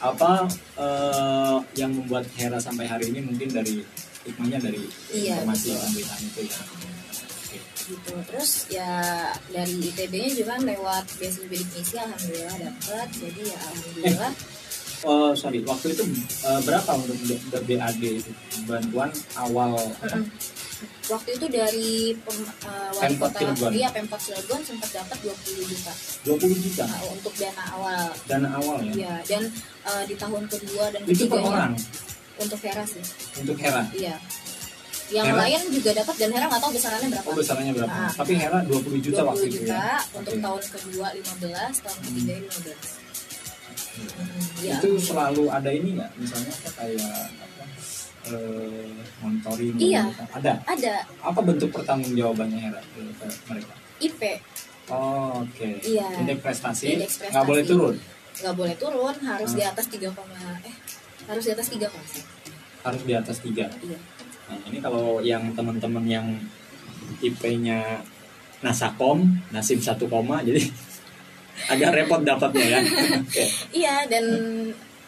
[0.00, 0.48] apa
[0.78, 3.84] eh, yang membuat Hera sampai hari ini mungkin dari
[4.22, 5.80] hikmahnya dari Iya, informasi betul.
[5.82, 6.58] pemberitaan itu ya.
[7.80, 8.12] Gitu.
[8.30, 8.92] Terus ya
[9.50, 13.08] dari ITB-nya juga lewat beasiswa bidik misi alhamdulillah dapat.
[13.10, 14.32] Jadi ya alhamdulillah
[15.00, 16.04] Oh, sorry, waktu itu
[16.44, 17.16] eh, berapa untuk
[17.64, 18.30] BAD itu
[18.68, 20.20] bantuan awal apa?
[21.08, 23.70] waktu itu dari pem- eh, wali Pemkot kota Cilegon.
[23.72, 25.92] iya Pemkot Cilegon sempat dapat 20 juta
[26.28, 28.04] 20 juta nah, untuk dana awal.
[28.28, 28.92] dana awal ya.
[28.92, 29.42] Iya, dan
[29.88, 31.72] eh, di tahun kedua dan Itu per orang
[32.40, 33.02] untuk Vera sih.
[33.36, 33.82] untuk Hera.
[33.92, 34.16] Iya.
[35.10, 35.40] Yang Hera?
[35.42, 37.26] lain juga dapat dan Hera nggak tahu besarannya berapa.
[37.26, 37.90] Oh, besarnya berapa?
[37.92, 38.12] Nah.
[38.14, 39.98] Tapi Hera 20 juta 20 waktu itu juta ya.
[40.14, 40.40] untuk Oke.
[40.40, 42.78] tahun kedua 15, tahun ketiga 15.
[43.90, 44.74] Hmm, ya.
[44.78, 46.10] Itu selalu ada ini nggak?
[46.16, 47.64] Misalnya apa kayak apa?
[48.22, 48.88] Eh,
[49.18, 50.02] monitoring Iya.
[50.06, 50.24] gitu.
[50.30, 50.52] Ada.
[50.64, 53.00] Ada Apa bentuk pertanggungjawabannya Hera ke,
[53.46, 53.72] mereka?
[53.98, 54.22] IP
[54.88, 55.78] Oh, Oke.
[55.80, 56.06] Iya.
[56.18, 57.30] Indeks prestasi Indeks prestasi.
[57.30, 57.94] nggak boleh turun.
[58.40, 59.58] nggak boleh turun, harus Hmm.
[59.58, 60.10] di atas 3,
[60.62, 60.74] eh
[61.30, 62.06] harus di atas 3 koma
[62.80, 63.68] Harus di atas tiga.
[63.84, 63.98] Iya.
[64.48, 66.26] Nah, ini kalau yang teman-teman yang
[67.20, 68.00] IP-nya
[68.60, 70.60] Nasakom, nasib satu koma, jadi
[71.72, 72.80] agak repot dapatnya ya.
[73.84, 74.24] Iya dan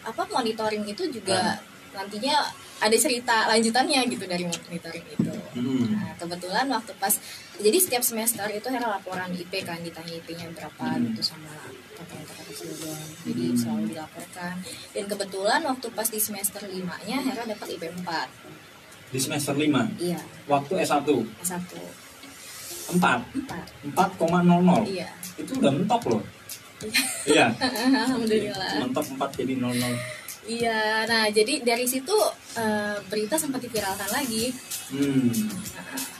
[0.05, 1.57] apa monitoring itu juga
[1.93, 2.45] nantinya
[2.77, 5.33] ada cerita lanjutannya gitu dari monitoring itu.
[5.55, 5.97] Hmm.
[5.97, 7.13] Nah, kebetulan waktu pas
[7.57, 11.13] jadi setiap semester itu Hera laporan IP kan ditanya IP-nya berapa Hmm.
[11.13, 11.53] gitu sama
[12.05, 12.99] pemerintah Kota Cilegon.
[13.23, 13.57] Jadi Hmm.
[13.57, 14.55] selalu dilaporkan.
[14.89, 18.27] Dan kebetulan waktu pas di semester 5-nya Hera dapat IP 4.
[19.09, 21.05] Di semester 5, Iya, waktu S1,
[21.39, 21.61] S1.
[22.93, 24.09] 4, 4.
[24.17, 24.81] 4,00.
[24.83, 25.09] Iya.
[25.35, 26.23] Itu udah mentok loh.
[27.25, 27.47] Iya.
[27.55, 28.83] Alhamdulillah.
[28.83, 29.95] Mentok 4 jadi 00.
[30.43, 32.11] Iya, nah jadi dari situ
[32.53, 34.51] eh, berita sempat diviralkan lagi
[34.91, 35.31] Hmm.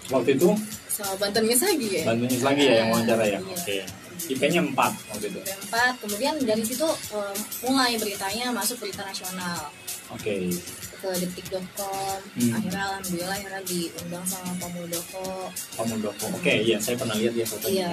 [0.08, 0.50] Waktu itu
[0.88, 2.04] sama Banten Miss lagi ya.
[2.08, 3.38] Bantuin lagi ya yang wawancara ya.
[3.38, 3.54] Iya.
[3.54, 3.78] Oke.
[4.26, 4.74] IP-nya 4
[5.10, 5.40] waktu itu.
[5.40, 9.70] IP 4, kemudian dari situ eh, mulai beritanya masuk berita nasional.
[10.10, 10.52] Oke.
[10.96, 12.56] ke detik.com Hmm.
[12.56, 16.26] akhirnya alhamdulillah akhirnya diundang sama Pak Muldoko Pak Muldoko.
[16.32, 17.72] Oke, iya saya pernah lihat ya fotonya.
[17.76, 17.92] iya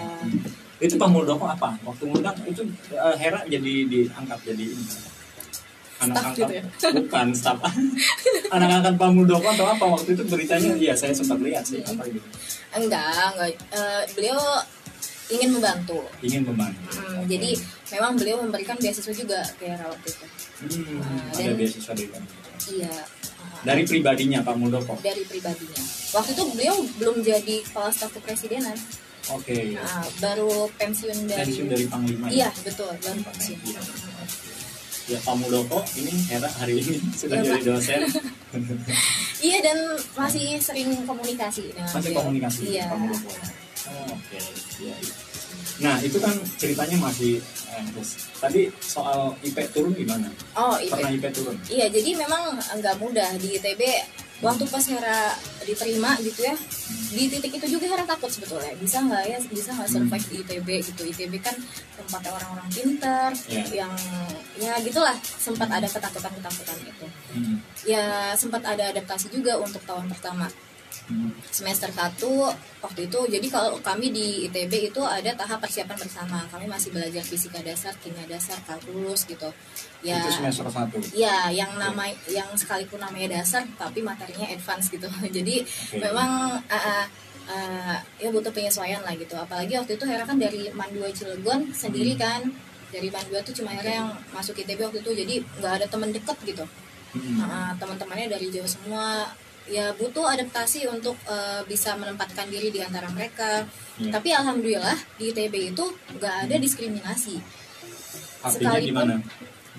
[0.79, 1.75] Itu Pak Muldoko apa?
[1.83, 4.85] Waktu ngundang itu eh, Hera jadi diangkat jadi ini.
[6.01, 6.63] Anak Staff angkat gitu ya?
[6.97, 7.59] bukan staff
[8.49, 12.07] anak angkat Pak Muldoko atau apa waktu itu beritanya iya saya sempat lihat sih apa
[12.07, 12.17] itu
[12.73, 13.05] enggak
[13.35, 14.39] enggak Eh, beliau
[15.31, 17.27] ingin membantu ingin membantu Hmm, Oke.
[17.29, 17.51] jadi
[17.91, 20.27] memang beliau memberikan beasiswa juga ke Hera waktu itu
[20.61, 22.09] hmm, Nah, ada dan- beasiswa dari
[22.71, 22.95] iya
[23.61, 28.77] dari pribadinya Pak Muldoko dari pribadinya waktu itu beliau belum jadi kepala staf kepresidenan
[29.31, 29.77] Oke.
[29.77, 32.27] Nah, baru pensiun dari Pensiun dari Panglima.
[32.27, 32.33] ya?
[32.33, 33.59] Iya, betul, baru pensiun.
[33.63, 33.81] Iya.
[35.07, 37.67] Ya Pak Muldoko ini Hera hari ini sudah Iya, jadi Pak.
[37.69, 38.01] dosen.
[39.47, 39.79] Iya dan
[40.15, 42.21] masih sering komunikasi dengan Masih beliau.
[42.25, 42.85] komunikasi Iya.
[42.87, 43.31] Pak Muldoko.
[43.89, 44.39] Oh, Oke.
[44.81, 44.95] Iya.
[45.81, 47.41] Nah itu kan ceritanya masih
[47.73, 48.29] eh, terus.
[48.37, 50.29] tadi soal IP turun gimana?
[50.53, 50.93] Oh, IP.
[50.93, 51.57] Pernah IP turun?
[51.73, 53.83] Iya, jadi memang nggak mudah di ITB.
[54.41, 55.37] Waktu pas Hera
[55.69, 56.57] diterima gitu ya,
[57.13, 58.73] di titik itu juga Hera takut sebetulnya.
[58.81, 61.03] Bisa nggak ya, bisa nggak survive di ITB gitu.
[61.05, 61.53] ITB kan
[62.01, 63.85] tempatnya orang-orang pintar, Iya.
[63.85, 63.93] yang
[64.57, 67.07] ya gitulah sempat ada ketakutan-ketakutan itu.
[67.37, 67.57] Hmm.
[67.85, 70.49] Ya sempat ada adaptasi juga untuk tahun pertama.
[71.51, 72.21] Semester 1
[72.81, 73.19] waktu itu.
[73.27, 76.39] Jadi kalau kami di ITB itu ada tahap persiapan bersama.
[76.49, 79.51] Kami masih belajar fisika dasar kimia dasar kalkulus gitu.
[80.01, 80.97] Ya Itu semester satu.
[81.13, 85.11] ya yang nama yang sekalipun namanya dasar tapi materinya advance gitu.
[85.37, 85.99] Jadi Oke.
[85.99, 86.31] memang
[86.63, 87.05] uh, uh,
[87.47, 89.35] uh, ya butuh penyesuaian lah gitu.
[89.35, 92.23] Apalagi waktu itu Hera kan dari Mandua Cilegon sendiri Hmm.
[92.23, 92.43] kan.
[92.91, 95.11] Dari Mandua tuh cuma Hera yang masuk ITB waktu itu.
[95.15, 96.65] Jadi nggak ada teman deket gitu.
[97.11, 97.43] Hmm.
[97.43, 99.27] Nah, teman-temannya dari jauh semua
[99.67, 103.67] ya butuh adaptasi untuk eh, bisa menempatkan diri di antara mereka.
[104.01, 104.17] Iya.
[104.17, 105.85] tapi alhamdulillah di ITB itu
[106.17, 107.37] nggak ada diskriminasi.
[108.41, 109.17] Artinya sekalipun- gimana?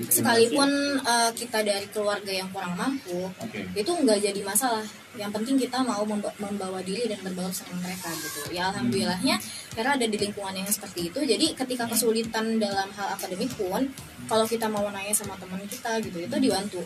[0.02, 3.66] sekalipun eh, kita dari keluarga yang kurang mampu Oke.
[3.74, 4.86] itu nggak jadi masalah.
[5.14, 8.48] Yang penting kita mau memba- membawa diri dan berbaur sama mereka gitu.
[8.50, 9.36] Ya alhamdulillahnya
[9.72, 13.88] karena ada di lingkungan yang seperti itu jadi ketika kesulitan dalam hal akademik pun
[14.26, 16.80] kalau kita mau nanya sama teman kita gitu itu dibantu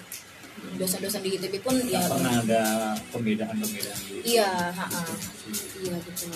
[0.75, 2.61] dosen-dosen di ITB pun Nggak ya pernah ada
[3.09, 4.19] pembedaan-pembedaan gitu.
[4.25, 5.03] Iya, ha-ha.
[5.79, 6.35] iya betul.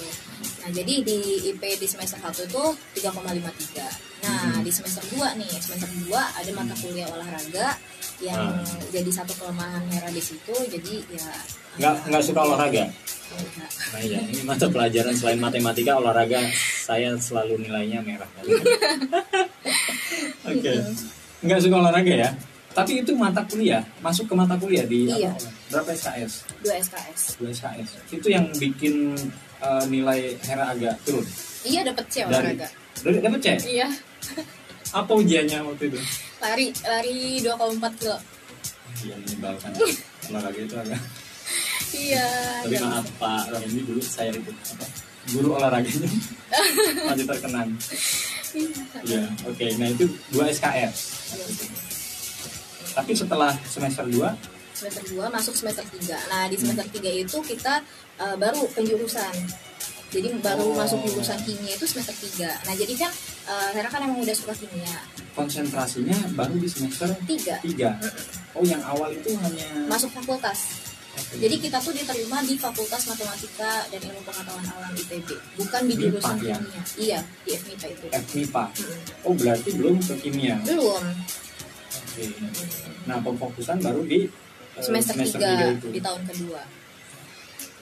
[0.59, 1.17] Nah jadi di
[1.49, 2.63] IP di semester 1 itu
[2.95, 3.84] 3,53.
[4.20, 4.63] Nah Hmm.
[4.63, 7.76] di semester 2 nih, semester 2 ada mata kuliah olahraga
[8.20, 8.63] yang Ah.
[8.89, 10.51] jadi satu kelemahan Hera di situ.
[10.51, 11.28] Jadi ya
[11.76, 12.84] Nggak agak- nggak suka olahraga.
[13.30, 13.72] Enggak.
[13.93, 16.41] Nah iya, ini mata pelajaran selain matematika olahraga
[16.82, 18.28] saya selalu nilainya merah.
[20.45, 20.74] Oke.
[21.39, 22.30] Nggak suka olahraga ya?
[22.70, 25.34] Tapi itu mata kuliah, masuk ke mata kuliah di Iya.
[25.34, 25.49] apa?
[25.70, 26.34] Berapa SKS?
[26.61, 27.22] 2 SKS.
[27.38, 27.89] 2 SKS.
[28.09, 29.17] Itu yang bikin
[29.59, 31.26] eh, nilai Hera agak turun.
[31.61, 32.67] Iya dapat C olahraga.
[32.99, 33.47] dari dapat C.
[33.70, 33.88] Iya.
[34.91, 35.99] Apa ujiannya waktu itu?
[36.39, 38.17] Lari lari 2,4 kilo.
[38.99, 39.72] Iya menyebalkan.
[40.30, 41.01] olahraga itu agak.
[41.91, 42.26] Iya.
[42.63, 44.86] Tapi agak- maaf Pak Ramli dulu saya itu apa?
[45.30, 46.09] Guru olahraganya
[47.11, 47.70] masih terkenang.
[49.03, 49.65] Iya, oke.
[49.78, 50.95] Nah itu 2 SKS.
[52.92, 57.84] Tapi setelah semester 2 semester 2 masuk semester 3 nah di semester 3 itu kita
[58.18, 59.36] eh, baru penjurusan.
[60.10, 60.74] Jadi baru Oh.
[60.74, 63.12] masuk jurusan kimia itu semester 3 nah jadi kan
[63.46, 64.96] eh, Hera kan emang udah suka kimia.
[65.34, 67.92] Konsentrasinya baru di semester 3 3
[68.54, 70.82] Oh yang awal itu hanya masuk fakultas.
[71.36, 76.04] Jadi kita tuh diterima di fakultas matematika dan ilmu pengetahuan alam ITB bukan di MIPA,
[76.08, 76.56] jurusan ya?
[76.56, 76.82] kimia.
[76.96, 79.00] Iya di FMIPA itu FMIPA Mm-mm.
[79.22, 80.56] Oh berarti belum ke kimia?
[80.64, 81.04] Belum
[81.90, 82.24] Oke.
[83.06, 84.30] Nah pemfokusan baru di
[84.76, 86.62] eh, semester, tiga 3 itu di tahun kedua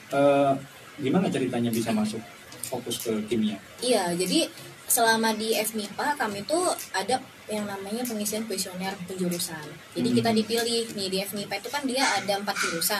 [0.08, 0.52] Eh,
[0.98, 2.18] Gimana ceritanya bisa masuk
[2.64, 3.54] fokus ke kimia?
[3.78, 4.50] Iya, jadi
[4.84, 9.62] selama di FMIPA kami tuh ada yang namanya pengisian kuesioner penjurusan.
[9.94, 10.16] Jadi Hmm.
[10.16, 12.98] kita dipilih nih di FMIPA itu kan dia ada empat jurusan,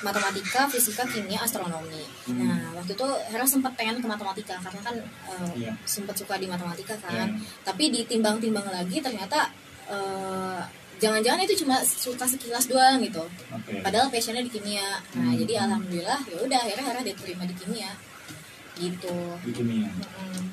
[0.00, 2.06] matematika, fisika, kimia, astronomi.
[2.22, 2.44] Hmm.
[2.44, 5.72] Nah waktu itu Hera sempat pengen ke matematika karena kan eh, Iya.
[5.84, 7.34] sempat suka di matematika kan.
[7.34, 7.40] Iya.
[7.66, 9.50] Tapi ditimbang-timbang lagi ternyata
[9.86, 10.60] eh,
[10.96, 13.20] jangan-jangan itu cuma suka sekilas doang gitu.
[13.50, 13.80] Oke.
[13.80, 15.02] Padahal passionnya di kimia.
[15.14, 15.36] Nah Hmm.
[15.36, 17.90] jadi alhamdulillah ya udah akhirnya Hera diterima di kimia
[18.74, 19.16] gitu.
[19.40, 19.90] Di kimia.
[19.90, 20.44] Mm.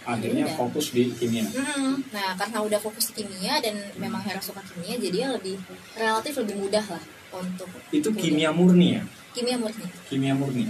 [0.00, 0.56] Akhirnya Iya.
[0.56, 1.44] fokus di kimia.
[1.46, 5.60] Mm, Nah, karena udah fokus di kimia dan memang Hera suka kimia, jadi ya lebih
[5.94, 8.22] relatif lebih mudah lah untuk Itu kuliah.
[8.24, 9.02] kimia murni ya?
[9.30, 9.86] kimia murni.
[10.08, 10.66] Kimia murni.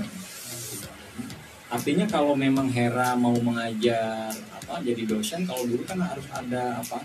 [1.70, 6.98] Artinya kalau memang Hera mau mengajar apa jadi dosen, kalau dulu kan harus ada apa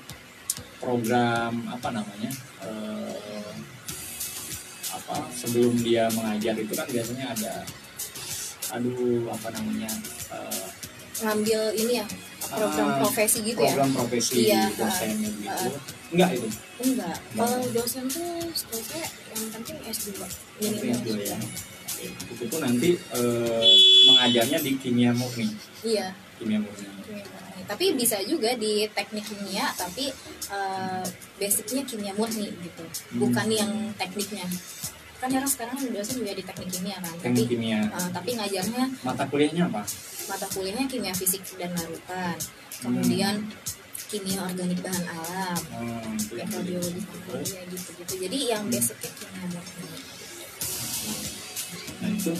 [0.85, 2.29] program apa namanya
[2.61, 3.53] eh,
[4.93, 7.53] apa sebelum dia mengajar itu kan biasanya ada
[8.71, 9.89] aduh apa namanya
[10.31, 10.67] eh,
[11.15, 12.05] Ngambil ini ya
[12.45, 13.71] program Ah, profesi gitu ya?
[13.71, 15.69] program profesi Iya, dosennya ah, gitu
[16.11, 17.15] enggak itu Enggak.
[17.31, 20.11] Kalau dosen tuh setahu saya yang penting S2.
[20.11, 21.47] Nanti Minimal dulu ya S2.
[21.95, 22.07] Oke.
[22.35, 23.71] itu pun nanti eh,
[24.05, 25.47] mengajarnya di kimia murni
[25.81, 26.11] Iya.
[26.35, 27.34] kimia murni kimia murni.
[27.65, 30.13] Tapi bisa juga di teknik kimia, tapi
[30.53, 31.03] eh,
[31.41, 32.83] basicnya kimia murni gitu,
[33.17, 34.45] bukan yang tekniknya.
[35.17, 37.79] Kan Hera sekarang dosen juga di teknik kimia kan, teknik tapi kimia.
[37.89, 39.81] eh, tapi ngajarnya mata kuliahnya apa?
[40.29, 42.37] Mata kuliahnya kimia fisik dan larutan.
[42.83, 43.35] Kemudian
[44.05, 45.59] kimia organik bahan alam.
[45.73, 47.49] Hmm, mikrobiologi Terus?
[47.57, 49.89] ya gitu gitu jadi yang basicnya kimia murni.
[51.95, 52.33] Nah itu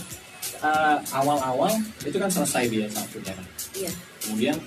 [0.61, 1.73] eh, awal-awal
[2.05, 3.35] itu kan selesai dia ya
[3.75, 3.91] iya.
[4.21, 4.57] Kemudian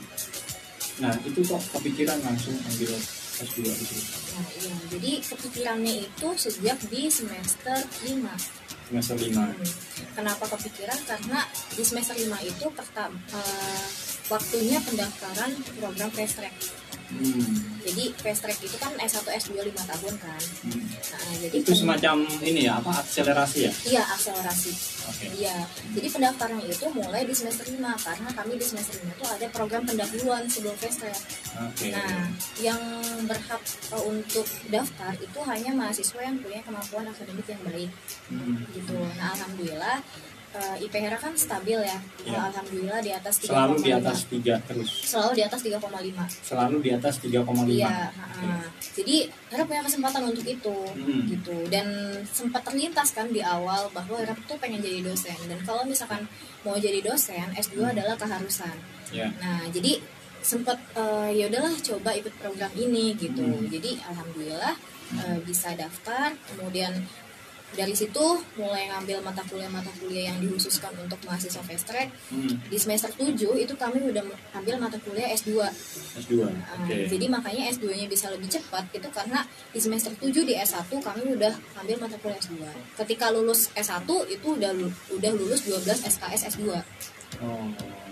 [0.98, 2.90] nah itu kok kepikiran langsung ambil
[3.38, 4.02] S2 di situ
[4.34, 9.36] nah iya jadi kepikirannya itu sejak di semester 5 semester 5
[9.98, 10.14] Hmm.
[10.14, 10.98] Kenapa kepikiran?
[11.06, 13.14] Karena di semester 5 itu pertama
[14.28, 16.54] waktunya pendaftaran program fast track.
[17.08, 17.80] hmm.
[17.80, 20.42] Jadi fast track itu kan S1 S2 5 tahun kan.
[20.62, 20.84] hmm.
[21.08, 24.70] Nah, jadi itu semacam ini ya apa akselerasi ya Iya, akselerasi.
[25.04, 25.56] oke Iya.
[25.92, 29.82] Jadi pendaftaran itu mulai di semester 5 karena kami di semester 5 itu ada program
[29.82, 31.16] pendahuluan sebelum fast track.
[31.58, 32.28] oke Nah,
[32.60, 32.80] yang
[33.24, 37.90] berhak uh, untuk daftar itu hanya mahasiswa yang punya kemampuan akademik yang baik
[38.28, 38.60] Hmm.
[38.70, 38.92] gitu.
[39.16, 40.04] Nah, alhamdulillah
[40.50, 41.98] uh, IP Hera kan stabil ya.
[42.22, 42.38] Ya.
[42.46, 43.48] Alhamdulillah di atas 3,5.
[43.48, 46.24] selalu di atas 3 terus Selalu di atas 3,5.
[46.40, 48.60] selalu di atas 3,5 Iya, ha-ha.
[48.94, 49.16] jadi
[49.48, 51.24] Hera punya kesempatan untuk itu, Hmm.
[51.26, 51.56] gitu.
[51.68, 51.86] Dan
[52.24, 55.36] sempat terlintas kan di awal bahwa Hera tuh pengen jadi dosen.
[55.46, 56.24] Dan kalau misalkan
[56.62, 57.92] mau jadi dosen, S2 Hmm.
[57.92, 58.76] adalah keharusan.
[59.08, 59.96] ya Nah, jadi
[60.38, 63.40] sempat eh, ya udahlah coba ikut program ini gitu.
[63.40, 63.66] Hmm.
[63.66, 64.76] Jadi alhamdulillah
[65.10, 66.92] eh, bisa daftar, kemudian
[67.76, 72.08] dari situ mulai ngambil mata kuliah-mata kuliah yang dikhususkan untuk mahasiswa fast track.
[72.32, 72.72] hmm.
[72.72, 74.24] Di semester 7 itu kami udah
[74.56, 75.60] ambil mata kuliah S2.
[76.24, 79.44] S2 oke Uh, Jadi makanya S2-nya bisa lebih cepat itu karena
[79.74, 81.52] di semester 7 di S1 kami udah
[81.84, 82.56] ambil mata kuliah S2.
[82.96, 84.72] Ketika lulus S1 itu udah
[85.12, 86.62] udah lulus 12 SKS S2.
[87.44, 87.68] oh.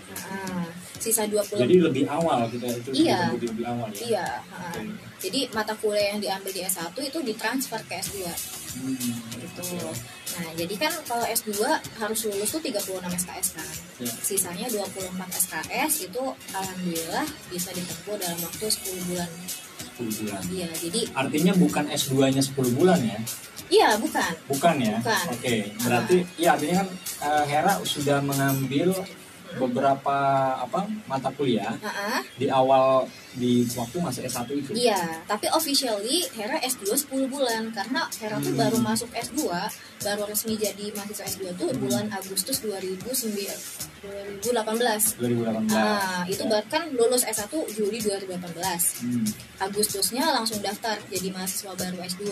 [0.07, 0.63] Nah,
[0.97, 3.31] sisa 20 jadi lebih awal kita itu Iya.
[3.33, 4.27] lebih awal ya Iya.
[4.47, 4.81] Oke.
[5.17, 8.15] Jadi mata kuliah yang diambil di S1 itu ditransfer ke S2
[8.77, 8.93] Hmm.
[9.35, 9.89] gitu.
[10.37, 11.49] Nah, jadi kan kalau S2
[11.97, 13.67] harus lulus tuh 36 SKS kan.
[13.97, 14.11] Ya.
[14.21, 15.01] Sisanya 24
[15.33, 19.29] SKS itu alhamdulillah bisa ditempuh dalam waktu 10 bulan.
[19.97, 23.17] 10 bulan Iya, jadi artinya bukan S2 nya 10 bulan ya
[23.67, 24.31] iya bukan.
[24.47, 24.95] Bukan ya?
[24.97, 25.25] Bukan.
[25.33, 26.89] Oke, berarti ya artinya kan
[27.19, 28.93] eh, Hera sudah mengambil
[29.55, 30.17] beberapa
[30.57, 32.19] apa mata kuliah Ha-ha.
[32.33, 34.71] di awal di waktu masih S1 itu.
[34.73, 38.59] Iya, tapi officially Hera S2 10 bulan karena Hera tuh Hmm.
[38.59, 39.45] baru masuk S2,
[39.99, 43.05] baru resmi jadi mahasiswa S2 tuh bulan Agustus 2009
[44.49, 45.19] 2018.
[45.19, 45.75] 2018.
[45.75, 49.03] Ah, itu bahkan lulus S1 Juli 2018.
[49.03, 49.25] Hmm,
[49.59, 52.23] Agustusnya langsung daftar jadi mahasiswa baru S2.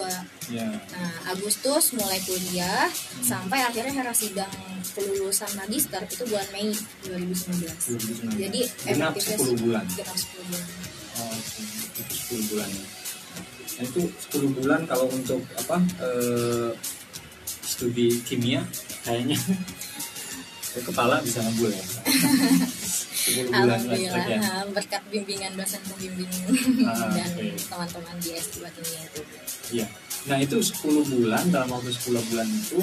[0.53, 0.67] ya.
[0.69, 2.87] Nah, Agustus mulai kuliah
[3.19, 4.51] sampai akhirnya Hera sidang
[4.93, 6.71] kelulusan magister itu bulan Mei
[7.03, 8.31] 2019.
[8.31, 8.39] 2019.
[8.39, 9.83] Jadi genap efektifnya 10 bulan.
[9.91, 10.65] Genap 10 bulan.
[11.15, 11.35] Oh,
[11.99, 12.85] itu 10 bulan ya.
[13.75, 14.01] Nah, itu
[14.31, 16.71] 10 bulan kalau untuk apa eh,
[17.65, 18.63] studi kimia
[19.03, 19.35] kayaknya
[20.75, 21.85] ya, kepala bisa ngebul ya.
[23.25, 24.39] 10 bulan Alhamdulillah ya.
[24.39, 26.29] ha, berkat bimbingan dosen pembimbing
[26.83, 27.57] Ah, dan oke.
[27.57, 29.21] teman-teman di S2 kimia itu.
[29.73, 29.87] Iya.
[30.25, 32.77] Nah itu 10 bulan dalam waktu 10 bulan itu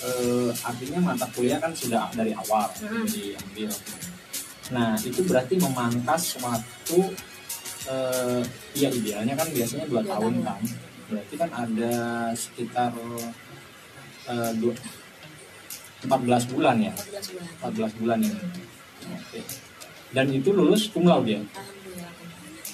[0.00, 3.02] eh, artinya mata kuliah kan sudah dari awal Hmm.
[3.04, 3.70] diambil.
[4.70, 6.98] Nah itu berarti memangkas waktu
[7.84, 8.42] eh,
[8.76, 10.46] ya idealnya kan biasanya dua Dua tahun tahun.
[10.46, 10.60] kan.
[11.10, 11.94] Berarti kan ada
[12.32, 12.90] sekitar
[14.24, 14.72] eh, dua,
[16.00, 16.92] 14 bulan ya.
[16.96, 17.52] 14 bulan.
[17.60, 18.32] 14 bulan ya.
[18.32, 19.16] Hmm.
[19.20, 19.40] Oke.
[20.10, 21.40] Dan itu lulus cum laude ya.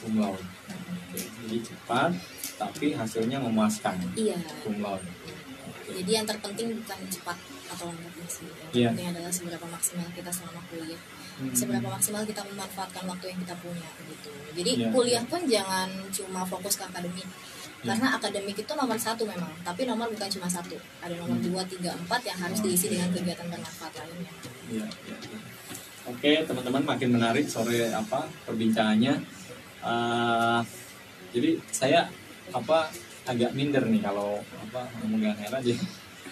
[0.00, 0.42] Cum laude.
[0.42, 1.18] Oke.
[1.46, 2.10] Jadi cepat
[2.56, 3.98] tapi hasilnya memuaskan.
[4.14, 4.38] Iya.
[4.62, 5.02] Cum laude.
[5.02, 5.90] Oke.
[6.02, 8.46] Jadi yang terpenting bukan cepat atau lambatnya sih.
[8.46, 8.88] Yang Iya.
[8.94, 11.00] penting adalah seberapa maksimal kita selama kuliah.
[11.36, 11.52] Hmm.
[11.52, 14.30] Seberapa maksimal kita memanfaatkan waktu yang kita punya gitu.
[14.56, 14.88] Jadi Iya.
[14.94, 17.26] kuliah pun jangan cuma fokus ke akademik.
[17.86, 17.94] Iya.
[17.94, 20.74] Karena akademik itu nomor satu memang, tapi nomor bukan cuma satu.
[20.98, 21.46] Ada nomor Hmm.
[21.46, 24.32] dua, tiga, empat yang harus diisi dengan kegiatan bermanfaat lainnya.
[24.66, 25.38] Iya, iya, iya.
[26.06, 29.14] Oke, teman-teman makin menarik sore apa perbincangannya.
[29.86, 30.60] Eh,
[31.30, 32.10] jadi saya
[32.50, 32.90] apa
[33.26, 35.78] agak minder nih kalau apa ngomong dengan Hera jadi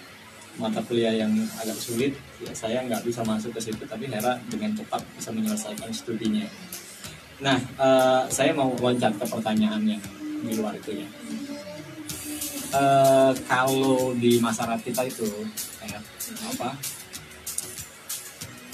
[0.62, 4.74] mata kuliah yang agak sulit ya saya nggak bisa masuk ke situ tapi Hera dengan
[4.74, 6.46] cepat bisa menyelesaikan studinya.
[7.42, 10.02] Nah, eh, saya mau loncat ke pertanyaan yang
[10.44, 11.06] di luar itu ya.
[12.74, 15.30] Eh, kalau di masyarakat kita itu
[15.78, 16.02] kayak
[16.58, 16.74] apa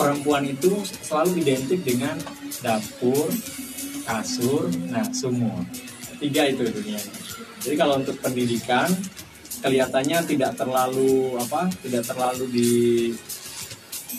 [0.01, 0.73] perempuan itu
[1.05, 2.17] selalu identik dengan
[2.65, 3.29] dapur,
[4.09, 5.69] kasur, nah sumur.
[6.17, 7.13] Tiga itu dunianya.
[7.61, 8.89] Jadi kalau untuk pendidikan
[9.61, 12.71] kelihatannya tidak terlalu apa, tidak terlalu di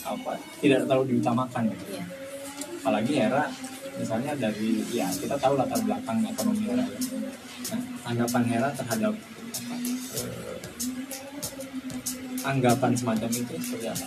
[0.06, 1.74] apa, tidak terlalu diutamakan.
[1.74, 1.84] gitu.
[1.98, 2.04] Iya.
[2.78, 3.44] Apalagi Hera
[3.98, 6.86] misalnya dari ya kita tahu latar belakang ekonomi Hera.
[6.86, 7.00] ya.
[7.74, 9.14] Nah, anggapan Hera terhadap
[12.42, 14.06] anggapan semacam itu seperti apa?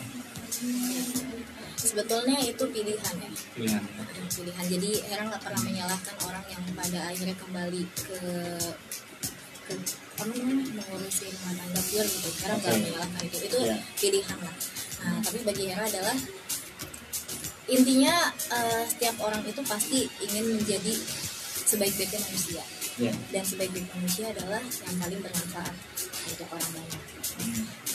[1.76, 3.30] Sebetulnya itu pilihan ya.
[3.54, 3.84] Pilihan.
[4.26, 8.20] pilihan jadi Hera nggak pernah menyalahkan orang yang pada akhirnya kembali ke
[9.64, 12.82] ke- apa namanya mengurusi rumah tangga pure gitu Hera nggak Oke.
[12.82, 13.78] menyalahkan itu itu Iya.
[13.96, 14.56] pilihan lah
[14.98, 16.18] nah tapi bagi Hera adalah
[17.66, 18.16] intinya
[18.50, 20.94] eh, setiap orang itu pasti ingin menjadi
[21.66, 22.64] sebaik-baiknya manusia
[22.98, 25.76] ya dan sebaik-baik manusia adalah yang paling bermanfaat
[26.26, 27.02] untuk orang banyak.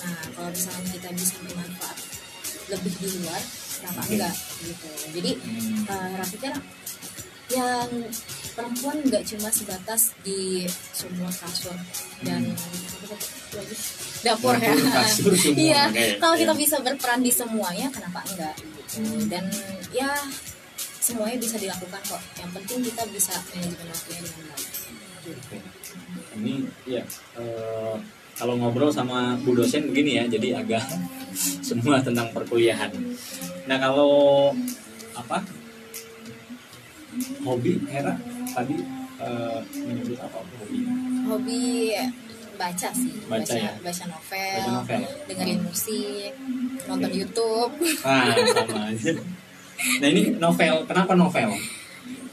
[0.00, 1.98] Nah, kalau misalnya kita bisa bermanfaat
[2.70, 3.42] lebih di luar,
[3.76, 4.12] kenapa Oke.
[4.14, 4.88] enggak gitu.
[5.18, 6.22] Jadi Hmm.
[6.30, 6.54] pikir
[7.50, 7.88] yang
[8.54, 11.74] perempuan nggak cuma sebatas di semua kasur
[12.22, 12.46] dan
[14.22, 14.70] dapur ya.
[14.70, 14.86] Hmm.
[14.86, 15.58] Dapur, semua.
[15.58, 15.82] Iya,
[16.22, 18.54] kalau kita bisa berperan di semuanya, kenapa enggak?
[18.86, 19.02] Gitu.
[19.26, 19.50] Dan
[19.90, 20.14] ya
[21.00, 22.22] semuanya bisa dilakukan kok.
[22.38, 24.68] Yang penting kita bisa manajemen waktunya dengan baik.
[26.38, 26.54] Ini
[26.86, 27.02] ya
[27.36, 27.96] eh,
[28.40, 30.80] kalau ngobrol sama Bu dosen begini ya jadi agak
[31.68, 32.88] semua tentang perkuliahan.
[33.68, 34.50] Nah kalau
[35.12, 35.44] apa?
[37.42, 38.16] Hobi Hera
[38.50, 38.76] tadi
[39.18, 40.78] eh, menyebut apa hobi?
[41.26, 41.60] Hobi
[42.56, 43.72] baca sih Baca ya?
[43.80, 45.00] baca novel, Baca novel.
[45.26, 46.32] dengerin musik
[46.84, 47.72] nonton YouTube.
[48.04, 49.12] Ah sama aja.
[49.96, 51.50] Nah ini novel kenapa novel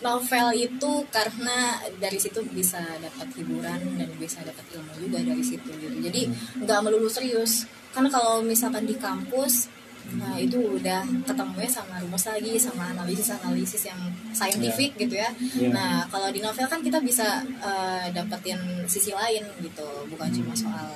[0.01, 5.69] novel itu karena dari situ bisa dapat hiburan dan bisa dapat ilmu juga dari situ
[5.77, 5.97] gitu.
[5.97, 6.21] Jadi
[6.63, 7.65] nggak melulu serius.
[7.91, 9.73] Karena kalau misalkan di kampus
[10.07, 13.99] nah itu udah ketemunya sama rumus lagi sama analisis analisis yang
[14.31, 15.27] saintifik gitu ya.
[15.35, 15.67] Iya.
[15.75, 19.87] nah kalau di novel kan kita bisa eh, dapetin sisi lain gitu.
[20.07, 20.95] Bukan cuma soal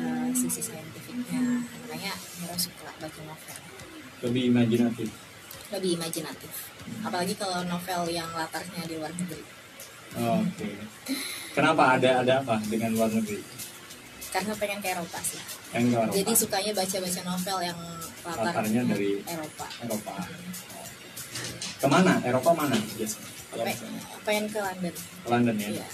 [0.00, 3.58] eh, sisi saintifiknya makanya Mira suka baca novel.
[4.24, 5.08] Lebih imajinatif.
[5.68, 9.42] Lebih imajinatif apalagi kalau novel yang latarnya di luar negeri.
[10.16, 10.68] Oke.
[11.52, 12.00] Kenapa?
[12.00, 13.40] Ada ada apa dengan luar negeri?
[14.32, 15.40] Karena pengen ke Eropa sih.
[15.72, 16.12] Ke Eropa.
[16.12, 17.78] Jadi sukanya baca-baca novel yang
[18.26, 19.66] latarnya Latarnya dari Eropa.
[19.84, 20.14] Eropa.
[21.76, 22.12] Ke mana?
[22.24, 22.76] Eropa mana?
[22.96, 24.94] Biasanya kalau Pe- misalnya pengen ke London.
[24.96, 25.68] Ke London ya?
[25.80, 25.86] Iya.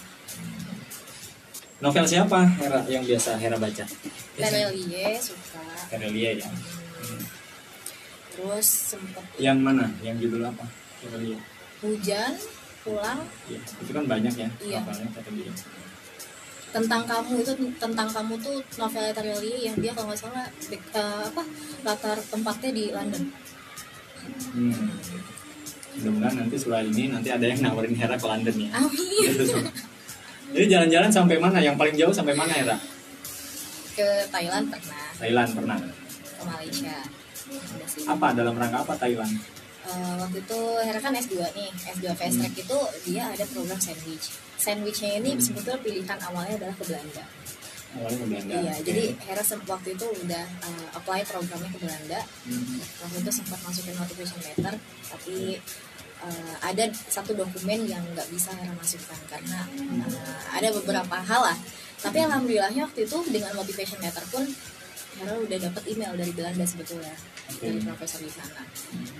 [1.82, 3.84] Novel siapa Hera yang biasa Hera baca?
[4.38, 5.62] Terelie suka.
[5.90, 6.48] Terelie ya?
[8.32, 9.90] Terus sempet yang mana?
[10.00, 10.64] Yang judul apa
[11.02, 11.38] Terelie
[11.82, 12.32] hujan
[12.82, 13.20] pulang.
[13.50, 14.80] Ya, itu kan banyak ya Iya.
[14.86, 15.54] novelnya
[16.72, 21.42] tentang kamu itu tentang kamu tuh novel Terelie yang dia kalau nggak salah eh, apa
[21.84, 23.22] latar tempatnya di London.
[24.56, 24.88] Hmm.
[25.92, 28.70] mudah-mudahan nanti setelah ini nanti ada yang nawarin Hera ke London ya.
[28.80, 29.28] Amin.
[30.56, 31.60] Jadi jalan-jalan sampai mana?
[31.60, 32.76] Yang paling jauh sampai mana Hera?
[33.92, 35.04] Ke Thailand pernah.
[35.20, 35.76] Thailand pernah.
[36.24, 36.96] Ke Malaysia.
[38.08, 38.26] Apa?
[38.32, 39.36] Dalam rangka apa Thailand
[39.82, 44.30] Eh, waktu itu Hera kan S2 nih S2 fast track itu dia ada program sandwich.
[44.54, 47.24] Sandwichnya ini sebetulnya pilihan awalnya adalah ke Belanda.
[47.98, 48.82] Awalnya ke Belanda iya Oke.
[48.86, 52.20] jadi Hera waktu itu udah eh, apply programnya ke Belanda.
[52.46, 52.78] Hmm.
[53.02, 54.74] waktu itu sempat masukin notification letter
[55.10, 55.58] tapi
[56.22, 61.58] eh, ada satu dokumen yang nggak bisa Hera masukkan karena eh, ada beberapa hal lah.
[61.98, 64.46] Tapi alhamdulillahnya waktu itu dengan motivation letter pun
[65.20, 67.14] Hera udah dapat email dari Belanda sebetulnya
[67.52, 67.64] Oke.
[67.68, 68.62] dari profesor di sana.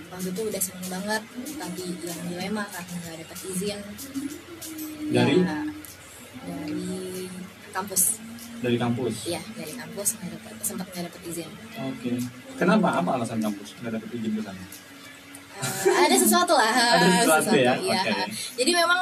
[0.09, 1.21] Waktu itu udah seneng banget
[1.57, 3.79] tapi yang dilema karena nggak dapat izin.
[5.13, 5.35] Dari?
[5.43, 5.59] ya,
[6.43, 6.91] dari
[7.69, 8.03] kampus.
[8.63, 9.13] Dari kampus?
[9.27, 11.49] Iya dari kampus nggak dapat sempat nggak dapat izin.
[11.85, 12.11] Oke.
[12.57, 12.87] Kenapa?
[13.01, 14.65] Apa alasan kampus nggak dapet izin ke sana
[15.83, 17.73] Ada sesuatu lah Ada sesuatu ya?
[17.77, 18.01] iya.
[18.01, 18.23] Oke.
[18.55, 19.01] jadi memang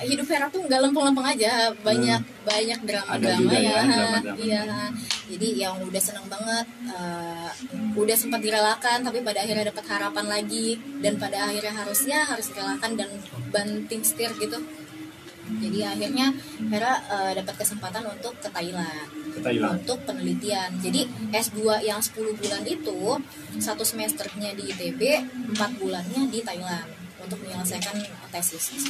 [0.00, 3.14] hidup Vera tuh nggak lempeng-lempeng aja banyak banyak drama Hmm.
[3.14, 4.36] Ada drama juga ya, ya, drama-drama.
[4.38, 4.62] iya
[5.28, 7.50] jadi yang udah seneng banget eh,
[7.94, 10.68] udah sempat direlakan tapi pada akhirnya dapat harapan lagi
[10.98, 13.10] dan pada akhirnya harusnya harus direlakan dan
[13.48, 14.58] banting setir gitu
[15.58, 16.26] jadi akhirnya
[16.68, 20.70] Vera eh, dapat kesempatan untuk ke Thailand ke Thailand untuk penelitian.
[20.78, 22.98] Jadi S2 yang 10 bulan itu
[23.56, 25.00] satu semesternya di ITB,
[25.52, 26.88] 4 bulannya di Thailand
[27.18, 27.96] untuk menyelesaikan
[28.28, 28.88] tesis.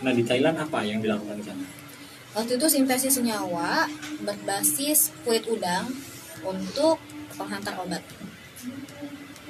[0.00, 1.64] nah di Thailand apa yang dilakukan di sana
[2.32, 3.86] Waktu itu sintesis senyawa
[4.20, 5.84] berbasis kulit udang
[6.42, 6.96] untuk
[7.30, 8.00] penghantar obat.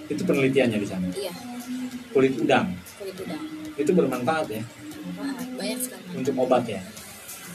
[0.05, 1.33] itu penelitiannya di sana Iya,
[2.13, 2.69] kulit udang
[3.01, 3.43] kulit udang.
[3.75, 4.63] itu bermanfaat ya
[5.59, 6.05] Banyak sekali.
[6.19, 6.83] untuk obat ya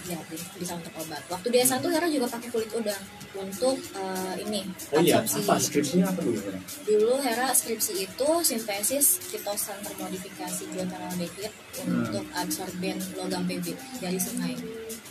[0.07, 1.19] Ya, bisa untuk obat.
[1.27, 3.03] Waktu di S1 Hera juga pakai kulit udang
[3.35, 4.63] untuk eh, ini
[4.95, 6.59] oh iya apa skripsinya apa dulu Hera?
[6.87, 11.51] Dulu Hera skripsi itu sintesis kitosan termodifikasi bioteraldehid
[11.83, 14.55] untuk adsorben logam PB dari sungai,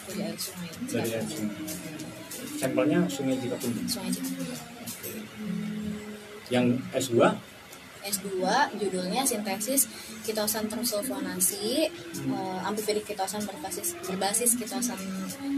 [0.08, 0.70] dari air sungai.
[0.88, 1.60] Dari air sungai.
[2.56, 4.60] sampelnya sungai Cikapundung Sungai Cikapundung.
[6.48, 7.36] yang S2
[8.06, 8.42] S2
[8.78, 9.90] judulnya sintesis
[10.22, 11.90] kitosan tersulfonasi.
[11.90, 14.98] Eh, amfifidik kitosan berbasis berbasis kitosan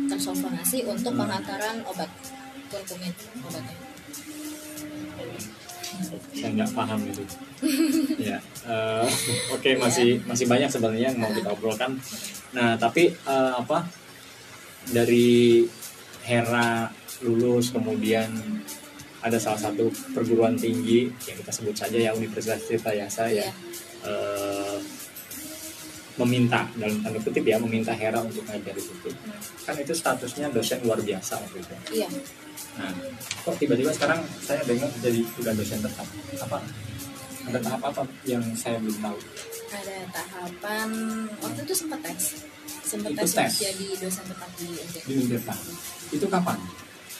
[0.08, 2.08] tersulfonasi untuk pengantaran obat
[2.68, 3.12] kurkumin
[3.44, 3.76] obatnya.
[6.36, 7.24] saya nggak paham itu.
[8.28, 8.38] Ya
[8.68, 9.08] eh,
[9.50, 11.98] oke masih masih banyak sebenarnya yang mau kita obrolkan.
[12.54, 13.88] Nah tapi eh, apa
[14.88, 15.64] dari
[16.28, 16.92] Hera
[17.24, 18.30] lulus kemudian
[19.18, 23.50] ada salah satu perguruan tinggi yang kita sebut saja ya Universitas Tirta Yasa ya Iya.
[24.06, 24.78] eh,
[26.18, 29.10] meminta dalam tanda kutip ya meminta Hera untuk ngajar di situ
[29.62, 32.08] kan itu statusnya dosen luar biasa waktu itu Iya.
[32.78, 32.90] nah
[33.42, 36.06] kok tiba-tiba sekarang saya dengar jadi udah dosen tetap
[36.42, 36.58] apa
[37.48, 39.18] ada tahap apa yang saya belum tahu
[39.68, 40.88] Ada tahapan
[41.44, 42.40] waktu itu sempat tes.
[42.88, 43.52] Sempat tes, tes.
[43.68, 44.96] jadi dosen tetap di UNJ.
[45.04, 46.56] di itu kapan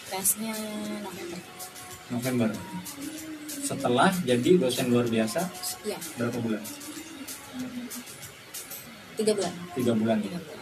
[0.09, 0.57] Tesnya
[1.05, 1.37] November.
[2.09, 2.51] November.
[3.49, 5.45] Setelah jadi dosen luar biasa
[5.85, 6.63] Iya, berapa bulan?
[9.19, 9.53] Tiga bulan.
[9.77, 10.25] tiga bulan ya?
[10.31, 10.57] Tiga bulan.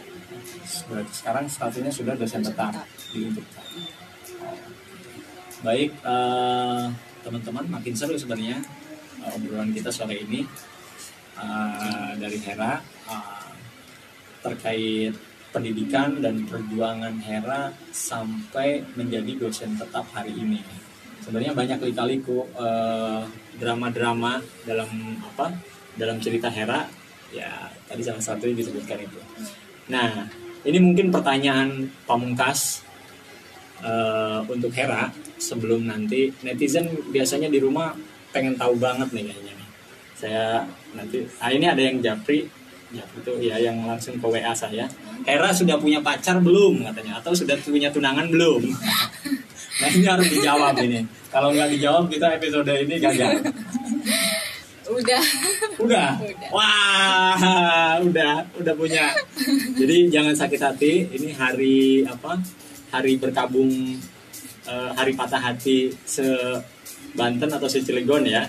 [0.87, 2.75] berarti sekarang statusnya sudah dosen tetap
[3.15, 3.61] di Untirta
[5.65, 6.85] baik eh,
[7.25, 8.61] teman-teman makin seru sebenarnya
[9.25, 10.45] eh, obrolan kita sore ini.
[11.37, 13.51] Eh, dari Hera eh,
[14.41, 15.13] terkait
[15.53, 20.61] pendidikan dan perjuangan Hera sampai menjadi dosen tetap hari ini.
[21.27, 23.21] Sebenarnya banyak lika-liku eh,
[23.59, 24.87] drama-drama dalam
[25.19, 25.51] apa
[25.99, 26.87] dalam cerita Hera
[27.35, 29.19] ya tadi salah satu yang disebutkan itu.
[29.91, 30.23] Nah
[30.63, 32.79] ini mungkin pertanyaan pamungkas
[33.83, 37.91] eh, untuk Hera sebelum nanti netizen biasanya di rumah
[38.31, 39.67] pengen tahu banget nih kayaknya nih.
[40.15, 40.63] Saya
[40.95, 42.47] nanti ah ini ada yang japri
[42.87, 44.87] Japri itu ya yang langsung ke WA saya.
[45.27, 48.63] Hera sudah punya pacar belum katanya atau sudah punya tunangan belum?
[49.93, 50.99] ini harus dijawab ini.
[51.27, 53.31] Kalau nggak dijawab kita episode ini gagal.
[54.87, 55.23] Udah.
[55.77, 56.11] Udah.
[56.23, 56.49] Udah.
[56.55, 59.11] Wah, udah, udah punya.
[59.75, 60.93] Jadi jangan sakit hati.
[61.11, 62.39] Ini hari apa?
[62.95, 63.69] Hari berkabung
[64.63, 66.23] eh, hari patah hati se
[67.17, 68.47] Banten atau se Cilegon ya.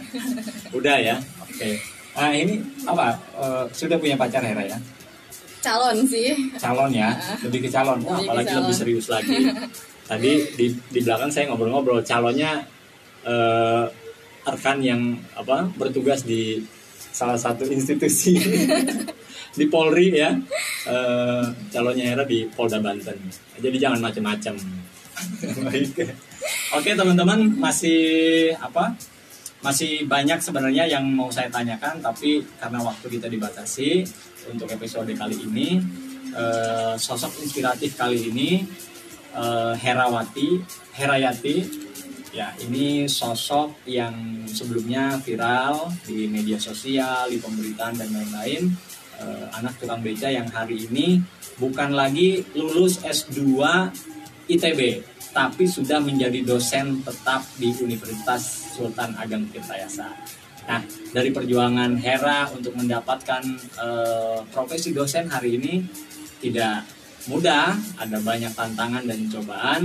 [0.70, 1.16] Udah ya.
[1.42, 1.74] Oke.
[2.14, 3.18] Nah, ini apa?
[3.34, 4.78] Eh, sudah punya pacar Hera ya?
[5.58, 6.30] Calon sih.
[6.54, 7.18] Calon ya.
[7.42, 7.98] Lebih ke calon.
[8.06, 8.62] Wah, Lebih apalagi calon.
[8.62, 9.36] lebih serius lagi.
[10.08, 12.64] Tadi di di belakang saya ngobrol-ngobrol calonnya
[13.28, 13.84] eh
[14.48, 16.64] rekan yang apa bertugas di
[17.12, 18.40] salah satu institusi
[19.58, 20.32] di Polri ya.
[20.88, 23.20] Eh, calonnya Hera di Polda Banten.
[23.60, 24.56] Jadi jangan macam-macam
[25.68, 26.14] baik
[26.76, 28.00] oke teman-teman masih
[28.58, 28.94] apa
[29.58, 34.06] masih banyak sebenarnya yang mau saya tanyakan tapi karena waktu kita dibatasi
[34.54, 35.82] untuk episode kali ini
[36.30, 38.62] eh, sosok inspiratif kali ini
[39.34, 40.62] eh, Herawati
[40.94, 41.56] Herayati
[42.32, 48.68] ya ini sosok yang sebelumnya viral di media sosial di pemberitaan dan lain-lain
[49.18, 51.18] Eh, anak tukang beca yang hari ini
[51.58, 53.50] bukan lagi lulus S2
[54.46, 55.02] ITB
[55.34, 60.06] tapi sudah menjadi dosen tetap di Universitas Sultan Ageng Tirtayasa.
[60.70, 65.82] Nah, dari perjuangan Hera untuk mendapatkan eh, profesi dosen hari ini
[66.38, 66.86] tidak
[67.26, 69.82] mudah, ada banyak tantangan dan cobaan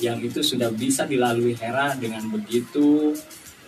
[0.00, 3.12] yang itu sudah bisa dilalui Hera dengan begitu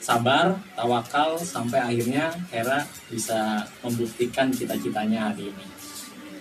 [0.02, 2.82] sabar, tawakal sampai akhirnya Hera
[3.12, 5.66] bisa membuktikan cita-citanya hari ini.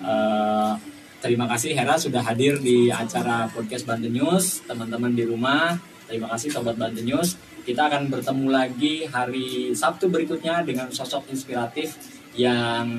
[0.02, 0.74] Eh,
[1.22, 5.78] terima kasih Hera sudah hadir di acara podcast Banten News, teman-teman di rumah.
[6.10, 7.38] Terima kasih sobat Banten News.
[7.62, 11.94] Kita akan bertemu lagi hari Sabtu berikutnya dengan sosok inspiratif
[12.34, 12.90] yang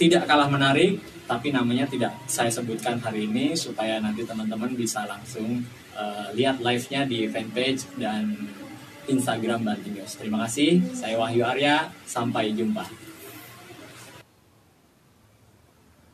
[0.00, 0.96] tidak kalah menarik,
[1.26, 5.62] tapi namanya tidak saya sebutkan hari ini supaya nanti teman-teman bisa langsung
[5.94, 8.30] eh, lihat live-nya di fanpage dan
[9.06, 10.18] Instagram Banting News.
[10.18, 10.82] Terima kasih.
[10.94, 11.90] Saya Wahyu Arya.
[12.06, 13.05] Sampai jumpa.